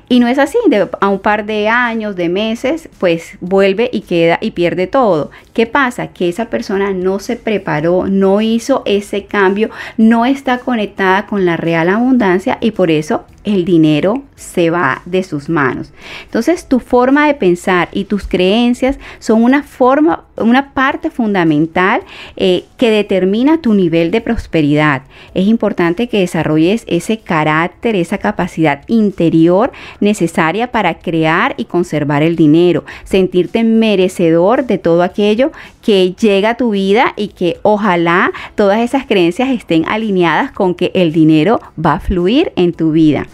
y 0.08 0.20
no 0.20 0.28
es 0.28 0.38
así, 0.38 0.58
a 1.00 1.08
un 1.08 1.18
par 1.18 1.44
de 1.44 1.68
años, 1.68 2.16
de 2.16 2.28
meses, 2.28 2.88
pues 2.98 3.36
vuelve 3.40 3.90
y 3.92 4.00
queda 4.02 4.38
y 4.40 4.52
pierde 4.52 4.86
todo. 4.86 5.30
¿Qué 5.52 5.66
pasa? 5.66 6.08
Que 6.08 6.28
esa 6.28 6.46
persona 6.46 6.92
no 6.92 7.18
se 7.20 7.36
preparó, 7.36 8.06
no 8.06 8.40
hizo 8.40 8.82
ese 8.86 9.24
cambio, 9.26 9.70
no 9.96 10.24
está 10.24 10.58
conectada 10.58 11.26
con 11.26 11.44
la 11.44 11.56
real 11.56 11.88
abundancia 11.88 12.58
y 12.60 12.70
por 12.70 12.90
eso 12.90 13.24
el 13.48 13.64
dinero 13.64 14.22
se 14.36 14.70
va 14.70 15.02
de 15.04 15.22
sus 15.22 15.48
manos. 15.48 15.92
Entonces 16.24 16.68
tu 16.68 16.80
forma 16.80 17.26
de 17.26 17.34
pensar 17.34 17.88
y 17.92 18.04
tus 18.04 18.26
creencias 18.26 18.98
son 19.18 19.42
una 19.42 19.62
forma, 19.62 20.24
una 20.36 20.72
parte 20.74 21.10
fundamental 21.10 22.02
eh, 22.36 22.64
que 22.76 22.90
determina 22.90 23.60
tu 23.60 23.74
nivel 23.74 24.10
de 24.10 24.20
prosperidad. 24.20 25.02
Es 25.34 25.46
importante 25.46 26.08
que 26.08 26.20
desarrolles 26.20 26.84
ese 26.86 27.18
carácter, 27.18 27.96
esa 27.96 28.18
capacidad 28.18 28.82
interior 28.88 29.72
necesaria 30.00 30.70
para 30.70 30.98
crear 30.98 31.54
y 31.56 31.64
conservar 31.64 32.22
el 32.22 32.36
dinero, 32.36 32.84
sentirte 33.04 33.64
merecedor 33.64 34.66
de 34.66 34.78
todo 34.78 35.02
aquello 35.02 35.50
que 35.82 36.14
llega 36.14 36.50
a 36.50 36.56
tu 36.56 36.70
vida 36.70 37.14
y 37.16 37.28
que 37.28 37.58
ojalá 37.62 38.30
todas 38.54 38.80
esas 38.80 39.06
creencias 39.06 39.50
estén 39.50 39.84
alineadas 39.88 40.52
con 40.52 40.74
que 40.74 40.92
el 40.94 41.12
dinero 41.12 41.60
va 41.84 41.94
a 41.94 42.00
fluir 42.00 42.52
en 42.56 42.72
tu 42.72 42.92
vida 42.92 43.26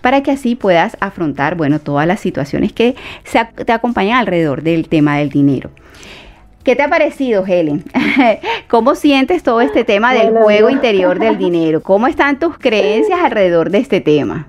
para 0.00 0.22
que 0.22 0.30
así 0.30 0.54
puedas 0.54 0.96
afrontar, 1.00 1.56
bueno, 1.56 1.78
todas 1.78 2.06
las 2.06 2.20
situaciones 2.20 2.72
que 2.72 2.94
te 3.64 3.72
acompañan 3.72 4.18
alrededor 4.18 4.62
del 4.62 4.88
tema 4.88 5.18
del 5.18 5.30
dinero. 5.30 5.70
¿Qué 6.64 6.76
te 6.76 6.82
ha 6.82 6.88
parecido, 6.88 7.44
Helen? 7.44 7.84
¿Cómo 8.68 8.94
sientes 8.94 9.42
todo 9.42 9.60
este 9.60 9.82
tema 9.82 10.14
del 10.14 10.32
juego 10.38 10.70
interior 10.70 11.18
del 11.18 11.36
dinero? 11.36 11.82
¿Cómo 11.82 12.06
están 12.06 12.38
tus 12.38 12.56
creencias 12.56 13.18
alrededor 13.20 13.70
de 13.70 13.78
este 13.78 14.00
tema? 14.00 14.46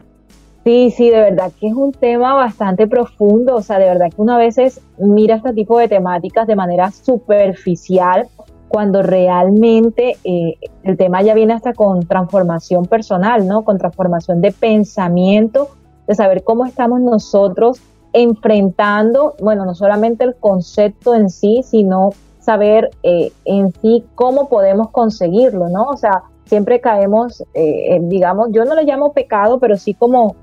Sí, 0.64 0.91
sí, 0.96 1.10
de 1.10 1.20
verdad 1.20 1.52
que 1.60 1.68
es 1.68 1.74
un 1.74 1.91
tema 1.91 2.36
bastante 2.36 2.88
profundo, 2.88 3.56
o 3.56 3.62
sea, 3.62 3.80
de 3.80 3.86
verdad 3.86 4.10
que 4.10 4.22
uno 4.22 4.36
a 4.36 4.38
veces 4.38 4.80
mira 4.98 5.36
este 5.36 5.54
tipo 5.54 5.78
de 5.78 5.89
temáticas 5.89 6.48
de 6.48 6.56
manera 6.56 6.89
superficial 6.91 8.28
cuando 8.74 9.03
realmente 9.03 10.17
eh, 10.24 10.55
el 10.82 10.97
tema 10.97 11.21
ya 11.21 11.36
viene 11.36 11.53
hasta 11.53 11.74
con 11.74 12.07
transformación 12.07 12.88
personal, 12.88 13.47
¿no? 13.47 13.63
Con 13.63 13.78
transformación 13.78 14.41
de 14.41 14.51
pensamiento, 14.51 15.67
de 16.07 16.15
saber 16.15 16.43
cómo 16.43 16.65
estamos 16.65 16.99
nosotros 16.99 17.80
enfrentando, 18.13 19.36
bueno, 19.39 19.63
no 19.65 19.76
solamente 19.76 20.24
el 20.24 20.34
concepto 20.34 21.13
en 21.13 21.30
sí, 21.30 21.61
sino 21.63 22.13
saber 22.39 22.89
eh, 23.03 23.32
en 23.45 23.71
sí 23.80 24.05
cómo 24.15 24.49
podemos 24.49 24.89
conseguirlo, 24.89 25.69
¿no? 25.69 25.84
O 25.89 25.97
sea, 25.97 26.24
siempre 26.45 26.82
caemos, 26.82 27.43
eh, 27.53 27.99
digamos, 28.01 28.47
yo 28.53 28.65
no 28.65 28.74
lo 28.74 28.82
llamo 28.82 29.13
pecado, 29.13 29.59
pero 29.59 29.78
sí 29.78 29.93
como 29.93 30.36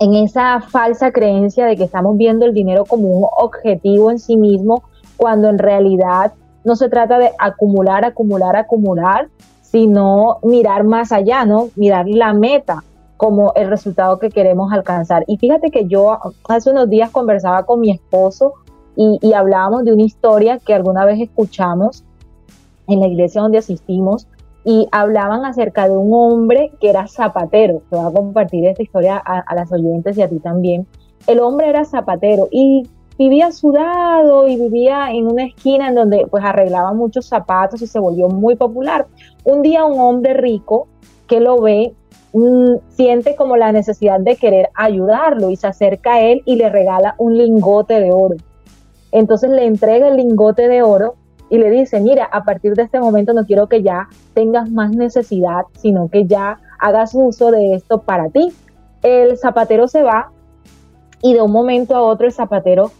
en 0.00 0.16
esa 0.16 0.60
falsa 0.60 1.12
creencia 1.12 1.64
de 1.64 1.78
que 1.78 1.84
estamos 1.84 2.14
viendo 2.18 2.44
el 2.44 2.52
dinero 2.52 2.84
como 2.84 3.08
un 3.08 3.26
objetivo 3.38 4.10
en 4.10 4.18
sí 4.18 4.36
mismo, 4.36 4.82
cuando 5.16 5.48
en 5.48 5.56
realidad 5.56 6.34
no 6.68 6.76
se 6.76 6.90
trata 6.90 7.18
de 7.18 7.30
acumular, 7.38 8.04
acumular, 8.04 8.54
acumular, 8.54 9.28
sino 9.62 10.38
mirar 10.42 10.84
más 10.84 11.12
allá, 11.12 11.46
¿no? 11.46 11.70
Mirar 11.76 12.06
la 12.06 12.34
meta 12.34 12.84
como 13.16 13.52
el 13.56 13.68
resultado 13.68 14.18
que 14.18 14.28
queremos 14.28 14.70
alcanzar. 14.70 15.24
Y 15.26 15.38
fíjate 15.38 15.70
que 15.70 15.86
yo 15.86 16.18
hace 16.46 16.70
unos 16.70 16.90
días 16.90 17.10
conversaba 17.10 17.64
con 17.64 17.80
mi 17.80 17.90
esposo 17.90 18.52
y, 18.96 19.32
hablábamos 19.32 19.84
de 19.84 19.92
una 19.92 20.02
historia 20.02 20.58
que 20.58 20.74
alguna 20.74 21.04
vez 21.04 21.20
escuchamos 21.20 22.04
en 22.86 23.00
la 23.00 23.06
iglesia 23.06 23.40
donde 23.40 23.58
asistimos 23.58 24.26
y 24.64 24.88
hablaban 24.92 25.44
acerca 25.44 25.88
de 25.88 25.96
un 25.96 26.12
hombre 26.12 26.72
que 26.80 26.90
era 26.90 27.06
zapatero. 27.06 27.80
Te 27.88 27.96
voy 27.96 28.06
a 28.06 28.12
compartir 28.12 28.66
esta 28.66 28.82
historia 28.82 29.22
a, 29.24 29.38
a 29.38 29.54
las 29.54 29.72
oyentes 29.72 30.18
y 30.18 30.22
a 30.22 30.28
ti 30.28 30.38
también. 30.38 30.86
El 31.26 31.40
hombre 31.40 31.68
era 31.68 31.84
zapatero 31.84 32.48
y 32.50 32.88
vivía 33.18 33.50
sudado 33.50 34.46
y 34.46 34.56
vivía 34.56 35.10
en 35.10 35.26
una 35.26 35.44
esquina 35.46 35.88
en 35.88 35.96
donde 35.96 36.26
pues 36.30 36.44
arreglaba 36.44 36.94
muchos 36.94 37.26
zapatos 37.26 37.82
y 37.82 37.88
se 37.88 37.98
volvió 37.98 38.28
muy 38.28 38.54
popular. 38.54 39.06
Un 39.44 39.62
día 39.62 39.84
un 39.84 39.98
hombre 39.98 40.34
rico 40.34 40.86
que 41.26 41.40
lo 41.40 41.60
ve 41.60 41.94
mm, 42.32 42.76
siente 42.90 43.34
como 43.34 43.56
la 43.56 43.72
necesidad 43.72 44.20
de 44.20 44.36
querer 44.36 44.70
ayudarlo 44.74 45.50
y 45.50 45.56
se 45.56 45.66
acerca 45.66 46.14
a 46.14 46.20
él 46.20 46.42
y 46.44 46.56
le 46.56 46.70
regala 46.70 47.16
un 47.18 47.36
lingote 47.36 48.00
de 48.00 48.12
oro. 48.12 48.36
Entonces 49.10 49.50
le 49.50 49.66
entrega 49.66 50.08
el 50.08 50.16
lingote 50.16 50.68
de 50.68 50.82
oro 50.82 51.16
y 51.50 51.58
le 51.58 51.70
dice, 51.70 52.00
mira, 52.00 52.24
a 52.30 52.44
partir 52.44 52.74
de 52.74 52.82
este 52.82 53.00
momento 53.00 53.32
no 53.32 53.46
quiero 53.46 53.66
que 53.66 53.82
ya 53.82 54.08
tengas 54.34 54.70
más 54.70 54.90
necesidad, 54.90 55.62
sino 55.76 56.08
que 56.08 56.26
ya 56.26 56.60
hagas 56.78 57.12
uso 57.14 57.50
de 57.50 57.74
esto 57.74 58.02
para 58.02 58.28
ti. 58.28 58.52
El 59.02 59.38
zapatero 59.38 59.88
se 59.88 60.02
va 60.02 60.30
y 61.22 61.34
de 61.34 61.42
un 61.42 61.50
momento 61.50 61.96
a 61.96 62.02
otro 62.02 62.26
el 62.26 62.32
zapatero 62.32 62.92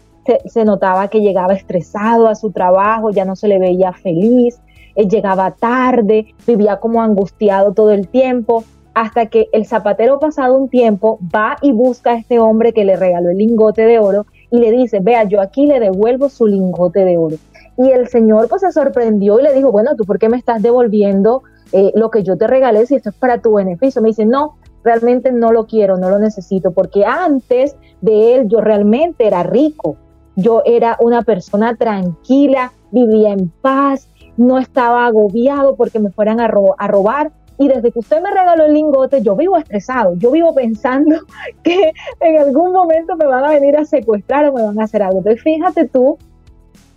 se, 0.45 0.65
notaba 0.65 1.07
que 1.07 1.21
llegaba 1.21 1.53
estresado 1.53 2.27
a 2.27 2.35
su 2.35 2.51
trabajo, 2.51 3.11
ya 3.11 3.25
no 3.25 3.35
se 3.35 3.47
le 3.47 3.59
veía 3.59 3.93
feliz. 3.93 4.59
él 4.95 5.07
llegaba 5.07 5.51
tarde, 5.51 6.33
vivía 6.45 6.77
como 6.77 7.01
angustiado 7.01 7.73
todo 7.73 7.91
el 7.91 8.07
tiempo, 8.07 8.63
hasta 8.93 9.27
que 9.27 9.47
el 9.53 9.65
zapatero 9.65 10.19
pasado 10.19 10.55
un 10.55 10.67
tiempo 10.67 11.19
va 11.33 11.57
y 11.61 11.71
busca 11.71 12.11
a 12.11 12.17
este 12.17 12.39
hombre 12.39 12.73
que 12.73 12.85
le 12.85 12.95
regaló 12.95 13.29
el 13.29 13.37
lingote 13.37 13.85
de 13.85 13.99
oro 13.99 14.25
y 14.51 14.59
le 14.59 14.71
dice, 14.71 14.99
vea, 14.99 15.23
yo 15.23 15.41
aquí 15.41 15.65
le 15.65 15.79
devuelvo 15.79 16.27
su 16.29 16.47
lingote 16.47 17.05
de 17.05 17.17
oro. 17.17 17.37
Y 17.77 17.91
el 17.91 18.09
señor 18.09 18.49
pues 18.49 18.61
se 18.61 18.71
sorprendió 18.71 19.39
y 19.39 19.43
le 19.43 19.53
dijo, 19.53 19.71
bueno, 19.71 19.95
¿tú 19.95 20.03
por 20.03 20.19
qué 20.19 20.27
me 20.27 20.37
estás 20.37 20.61
devolviendo 20.61 21.43
eh, 21.71 21.91
lo 21.95 22.09
que 22.09 22.23
yo 22.23 22.35
te 22.35 22.47
regalé 22.47 22.85
si 22.85 22.95
esto 22.95 23.09
es 23.09 23.15
para 23.15 23.37
tu 23.41 23.53
beneficio? 23.53 24.01
Me 24.01 24.09
dice, 24.09 24.25
no, 24.25 24.57
realmente 24.83 25.31
no 25.31 25.51
lo 25.51 25.65
quiero, 25.65 25.97
no 25.97 26.09
lo 26.09 26.19
necesito, 26.19 26.71
porque 26.71 27.05
antes 27.05 27.75
de 28.01 28.35
él 28.35 28.49
yo 28.49 28.59
realmente 28.59 29.27
era 29.27 29.43
rico, 29.43 29.95
yo 30.41 30.61
era 30.65 30.97
una 30.99 31.21
persona 31.21 31.75
tranquila, 31.75 32.71
vivía 32.91 33.31
en 33.31 33.49
paz, 33.61 34.07
no 34.37 34.57
estaba 34.57 35.05
agobiado 35.05 35.75
porque 35.75 35.99
me 35.99 36.11
fueran 36.11 36.39
a, 36.39 36.47
robar, 36.47 37.31
y 37.57 37.67
desde 37.67 37.91
que 37.91 37.99
usted 37.99 38.21
me 38.21 38.31
regaló 38.31 38.65
el 38.65 38.73
lingote, 38.73 39.21
yo 39.21 39.35
vivo 39.35 39.57
estresado, 39.57 40.13
yo 40.15 40.31
vivo 40.31 40.53
pensando 40.53 41.17
que 41.63 41.91
en 42.21 42.37
algún 42.37 42.71
momento 42.71 43.17
me 43.17 43.25
van 43.25 43.43
a 43.43 43.49
venir 43.49 43.75
a 43.75 43.85
secuestrar 43.85 44.45
o 44.45 44.53
me 44.53 44.63
van 44.63 44.79
a 44.79 44.85
hacer 44.85 45.03
algo. 45.03 45.17
Entonces, 45.17 45.43
fíjate 45.43 45.87
tú 45.87 46.17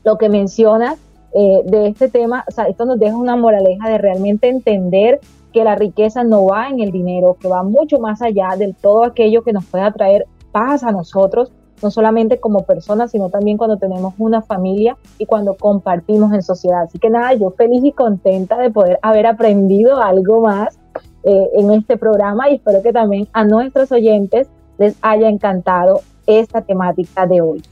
lo 0.05 0.19
que 0.19 0.29
mencionas 0.29 0.99
eh, 1.35 1.63
de 1.65 1.89
este 1.89 2.09
tema, 2.09 2.45
o 2.47 2.51
sea, 2.53 2.67
esto 2.67 2.85
nos 2.85 2.99
deja 3.01 3.17
una 3.17 3.37
moraleja 3.37 3.89
de 3.89 3.99
realmente 3.99 4.49
entender 4.49 5.21
que 5.53 5.65
la 5.65 5.75
riqueza 5.75 6.23
no 6.23 6.47
va 6.47 6.69
en 6.69 6.81
el 6.81 6.93
dinero, 6.93 7.37
que 7.41 7.49
va 7.49 7.63
mucho 7.63 7.99
más 7.99 8.23
allá 8.23 8.51
de 8.57 8.75
todo 8.81 9.05
aquello 9.05 9.43
que 9.43 9.53
nos 9.53 9.65
pueda 9.67 9.93
traer 9.93 10.27
paz 10.53 10.85
a 10.85 10.93
nosotros 10.93 11.53
no 11.83 11.91
solamente 11.91 12.41
como 12.41 12.65
personas, 12.65 13.11
sino 13.11 13.29
también 13.29 13.57
cuando 13.57 13.77
tenemos 13.77 14.15
una 14.19 14.43
familia 14.43 14.97
y 15.19 15.27
cuando 15.27 15.55
compartimos 15.55 16.33
en 16.33 16.43
sociedad. 16.43 16.83
Así 16.83 16.99
que 16.99 17.11
nada, 17.11 17.35
yo 17.35 17.51
feliz 17.51 17.85
y 17.85 17.93
contenta 17.93 18.59
de 18.59 18.71
poder 18.71 18.99
haber 19.03 19.27
aprendido 19.27 20.01
algo 20.01 20.43
más 20.43 20.79
eh, 21.25 21.49
en 21.55 21.71
este 21.73 21.97
programa 21.97 22.51
y 22.51 22.57
espero 22.57 22.83
que 22.83 22.93
también 22.93 23.29
a 23.33 23.45
nuestros 23.45 23.93
oyentes 23.93 24.49
les 24.79 24.97
haya 25.03 25.29
encantado 25.29 26.01
esta 26.27 26.63
temática 26.63 27.27
de 27.27 27.41
hoy. 27.41 27.63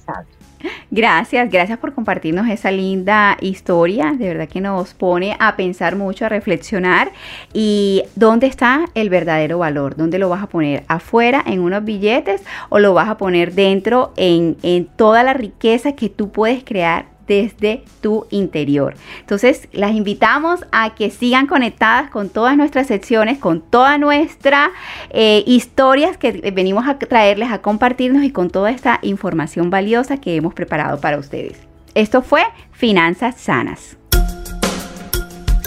Gracias, 0.91 1.51
gracias 1.51 1.79
por 1.79 1.95
compartirnos 1.95 2.49
esa 2.49 2.71
linda 2.71 3.37
historia. 3.41 4.13
De 4.19 4.29
verdad 4.29 4.49
que 4.49 4.61
nos 4.61 4.93
pone 4.95 5.37
a 5.39 5.57
pensar 5.57 5.97
mucho, 5.97 6.27
a 6.27 6.29
reflexionar. 6.29 7.13
¿Y 7.53 8.03
dónde 8.17 8.47
está 8.47 8.87
el 8.95 9.09
verdadero 9.09 9.59
valor? 9.59 9.97
¿Dónde 9.97 10.19
lo 10.19 10.29
vas 10.29 10.43
a 10.43 10.49
poner? 10.49 10.85
¿Afuera 10.89 11.43
en 11.47 11.61
unos 11.61 11.85
billetes 11.85 12.43
o 12.69 12.79
lo 12.79 12.93
vas 12.95 13.09
a 13.09 13.19
poner 13.19 13.55
dentro 13.55 14.13
en, 14.17 14.57
en 14.63 14.87
toda 14.87 15.23
la 15.23 15.33
riqueza 15.33 15.93
que 15.93 16.09
tú 16.09 16.31
puedes 16.31 16.65
crear 16.65 17.10
desde 17.31 17.85
tu 18.01 18.27
interior. 18.31 18.95
Entonces, 19.21 19.69
las 19.71 19.93
invitamos 19.93 20.67
a 20.73 20.97
que 20.97 21.11
sigan 21.11 21.47
conectadas 21.47 22.11
con 22.11 22.29
todas 22.29 22.57
nuestras 22.57 22.89
secciones, 22.89 23.39
con 23.39 23.61
todas 23.61 24.01
nuestras 24.01 24.71
eh, 25.11 25.45
historias 25.47 26.17
que 26.17 26.51
venimos 26.53 26.89
a 26.89 26.99
traerles, 26.99 27.53
a 27.53 27.63
compartirnos 27.63 28.25
y 28.25 28.33
con 28.33 28.51
toda 28.51 28.73
esta 28.73 28.99
información 29.03 29.71
valiosa 29.71 30.17
que 30.17 30.35
hemos 30.35 30.55
preparado 30.55 31.01
para 31.01 31.19
ustedes. 31.19 31.57
Esto 31.95 32.21
fue 32.21 32.43
Finanzas 32.73 33.37
Sanas. 33.37 33.97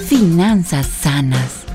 Finanzas 0.05 0.85
Sanas. 0.85 1.65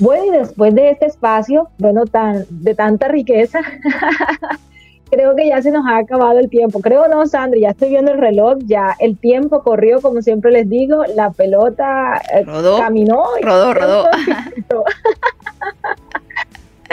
Bueno, 0.00 0.24
y 0.24 0.30
después 0.38 0.74
de 0.74 0.90
este 0.90 1.06
espacio, 1.06 1.68
bueno, 1.78 2.06
tan, 2.06 2.44
de 2.50 2.74
tanta 2.74 3.06
riqueza, 3.06 3.60
creo 5.10 5.34
que 5.34 5.48
ya 5.48 5.62
se 5.62 5.70
nos 5.70 5.86
ha 5.86 5.98
acabado 5.98 6.38
el 6.38 6.48
tiempo. 6.48 6.80
Creo 6.80 7.08
no, 7.08 7.26
Sandra, 7.26 7.58
ya 7.60 7.70
estoy 7.70 7.90
viendo 7.90 8.12
el 8.12 8.18
reloj, 8.18 8.58
ya 8.66 8.94
el 8.98 9.18
tiempo 9.18 9.62
corrió, 9.62 10.00
como 10.00 10.22
siempre 10.22 10.50
les 10.50 10.68
digo, 10.68 11.04
la 11.14 11.30
pelota 11.30 12.20
eh, 12.34 12.44
caminó. 12.78 13.24
Y 13.40 13.44
rodó, 13.44 13.74
rodó. 13.74 14.06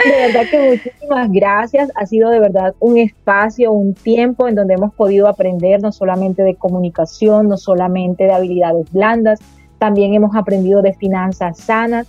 De 0.04 0.10
verdad 0.10 0.42
que 0.50 0.70
muchísimas 0.70 1.32
gracias. 1.32 1.90
Ha 1.94 2.04
sido 2.04 2.28
de 2.28 2.38
verdad 2.38 2.74
un 2.80 2.98
espacio, 2.98 3.72
un 3.72 3.94
tiempo 3.94 4.46
en 4.46 4.54
donde 4.54 4.74
hemos 4.74 4.92
podido 4.94 5.26
aprender 5.26 5.80
no 5.80 5.90
solamente 5.90 6.42
de 6.42 6.54
comunicación, 6.54 7.48
no 7.48 7.56
solamente 7.56 8.24
de 8.24 8.32
habilidades 8.32 8.92
blandas, 8.92 9.40
también 9.78 10.14
hemos 10.14 10.36
aprendido 10.36 10.82
de 10.82 10.92
finanzas 10.94 11.58
sanas, 11.58 12.06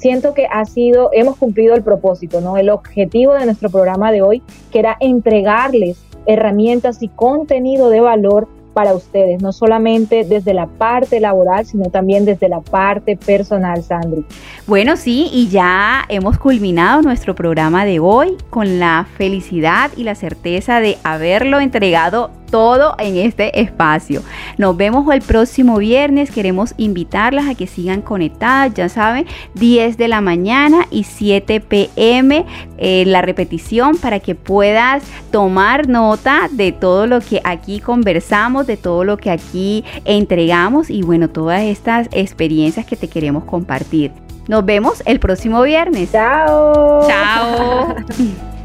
siento 0.00 0.34
que 0.34 0.46
ha 0.46 0.64
sido, 0.64 1.10
hemos 1.12 1.36
cumplido 1.36 1.74
el 1.74 1.82
propósito, 1.82 2.40
¿no? 2.40 2.56
El 2.56 2.70
objetivo 2.70 3.34
de 3.34 3.44
nuestro 3.44 3.70
programa 3.70 4.10
de 4.10 4.22
hoy, 4.22 4.42
que 4.72 4.80
era 4.80 4.96
entregarles 5.00 6.02
herramientas 6.26 7.02
y 7.02 7.08
contenido 7.08 7.90
de 7.90 8.00
valor 8.00 8.48
para 8.72 8.94
ustedes, 8.94 9.42
no 9.42 9.52
solamente 9.52 10.24
desde 10.24 10.54
la 10.54 10.66
parte 10.66 11.20
laboral, 11.20 11.66
sino 11.66 11.90
también 11.90 12.24
desde 12.24 12.48
la 12.48 12.60
parte 12.60 13.16
personal, 13.16 13.82
Sandri. 13.82 14.24
Bueno, 14.66 14.96
sí, 14.96 15.28
y 15.32 15.48
ya 15.48 16.04
hemos 16.08 16.38
culminado 16.38 17.02
nuestro 17.02 17.34
programa 17.34 17.84
de 17.84 17.98
hoy 17.98 18.36
con 18.48 18.78
la 18.78 19.06
felicidad 19.16 19.90
y 19.96 20.04
la 20.04 20.14
certeza 20.14 20.80
de 20.80 20.98
haberlo 21.02 21.60
entregado 21.60 22.30
todo 22.50 22.94
en 22.98 23.16
este 23.16 23.60
espacio. 23.60 24.22
Nos 24.58 24.76
vemos 24.76 25.12
el 25.12 25.22
próximo 25.22 25.78
viernes. 25.78 26.30
Queremos 26.30 26.74
invitarlas 26.76 27.48
a 27.48 27.54
que 27.54 27.66
sigan 27.66 28.02
conectadas. 28.02 28.74
Ya 28.74 28.88
saben, 28.88 29.26
10 29.54 29.96
de 29.96 30.08
la 30.08 30.20
mañana 30.20 30.86
y 30.90 31.04
7 31.04 31.60
pm 31.60 32.44
eh, 32.78 33.04
la 33.06 33.22
repetición 33.22 33.96
para 33.96 34.20
que 34.20 34.34
puedas 34.34 35.02
tomar 35.30 35.88
nota 35.88 36.48
de 36.50 36.72
todo 36.72 37.06
lo 37.06 37.20
que 37.20 37.40
aquí 37.44 37.80
conversamos, 37.80 38.66
de 38.66 38.76
todo 38.76 39.04
lo 39.04 39.16
que 39.16 39.30
aquí 39.30 39.84
entregamos 40.04 40.90
y 40.90 41.02
bueno, 41.02 41.28
todas 41.28 41.62
estas 41.62 42.08
experiencias 42.12 42.86
que 42.86 42.96
te 42.96 43.08
queremos 43.08 43.44
compartir. 43.44 44.12
Nos 44.48 44.64
vemos 44.64 45.02
el 45.06 45.20
próximo 45.20 45.62
viernes. 45.62 46.12
Chao. 46.12 47.06
Chao. 47.06 47.94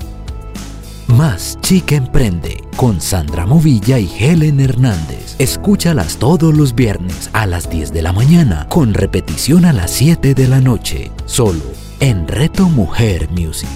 Más 1.17 1.57
Chica 1.61 1.95
Emprende 1.95 2.61
con 2.75 2.99
Sandra 2.99 3.45
Movilla 3.45 3.99
y 3.99 4.09
Helen 4.19 4.59
Hernández. 4.59 5.37
Escúchalas 5.39 6.17
todos 6.17 6.53
los 6.53 6.75
viernes 6.75 7.29
a 7.31 7.45
las 7.45 7.69
10 7.69 7.93
de 7.93 8.01
la 8.01 8.11
mañana 8.11 8.67
con 8.69 8.93
repetición 8.93 9.63
a 9.63 9.71
las 9.71 9.91
7 9.91 10.33
de 10.33 10.47
la 10.49 10.59
noche, 10.59 11.11
solo 11.25 11.61
en 12.01 12.27
Reto 12.27 12.67
Mujer 12.67 13.29
Music. 13.31 13.69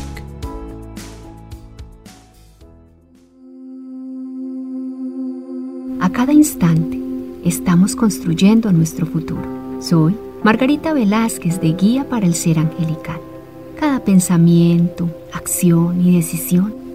A 6.02 6.10
cada 6.10 6.34
instante 6.34 7.00
estamos 7.46 7.96
construyendo 7.96 8.70
nuestro 8.74 9.06
futuro. 9.06 9.80
Soy 9.80 10.18
Margarita 10.44 10.92
Velázquez 10.92 11.62
de 11.62 11.72
Guía 11.72 12.10
para 12.10 12.26
el 12.26 12.36
Ser 12.36 12.60
Angelical. 12.60 13.22
Cada 13.80 14.04
pensamiento, 14.04 15.10
acción 15.32 16.06
y 16.06 16.18
decisión 16.18 16.89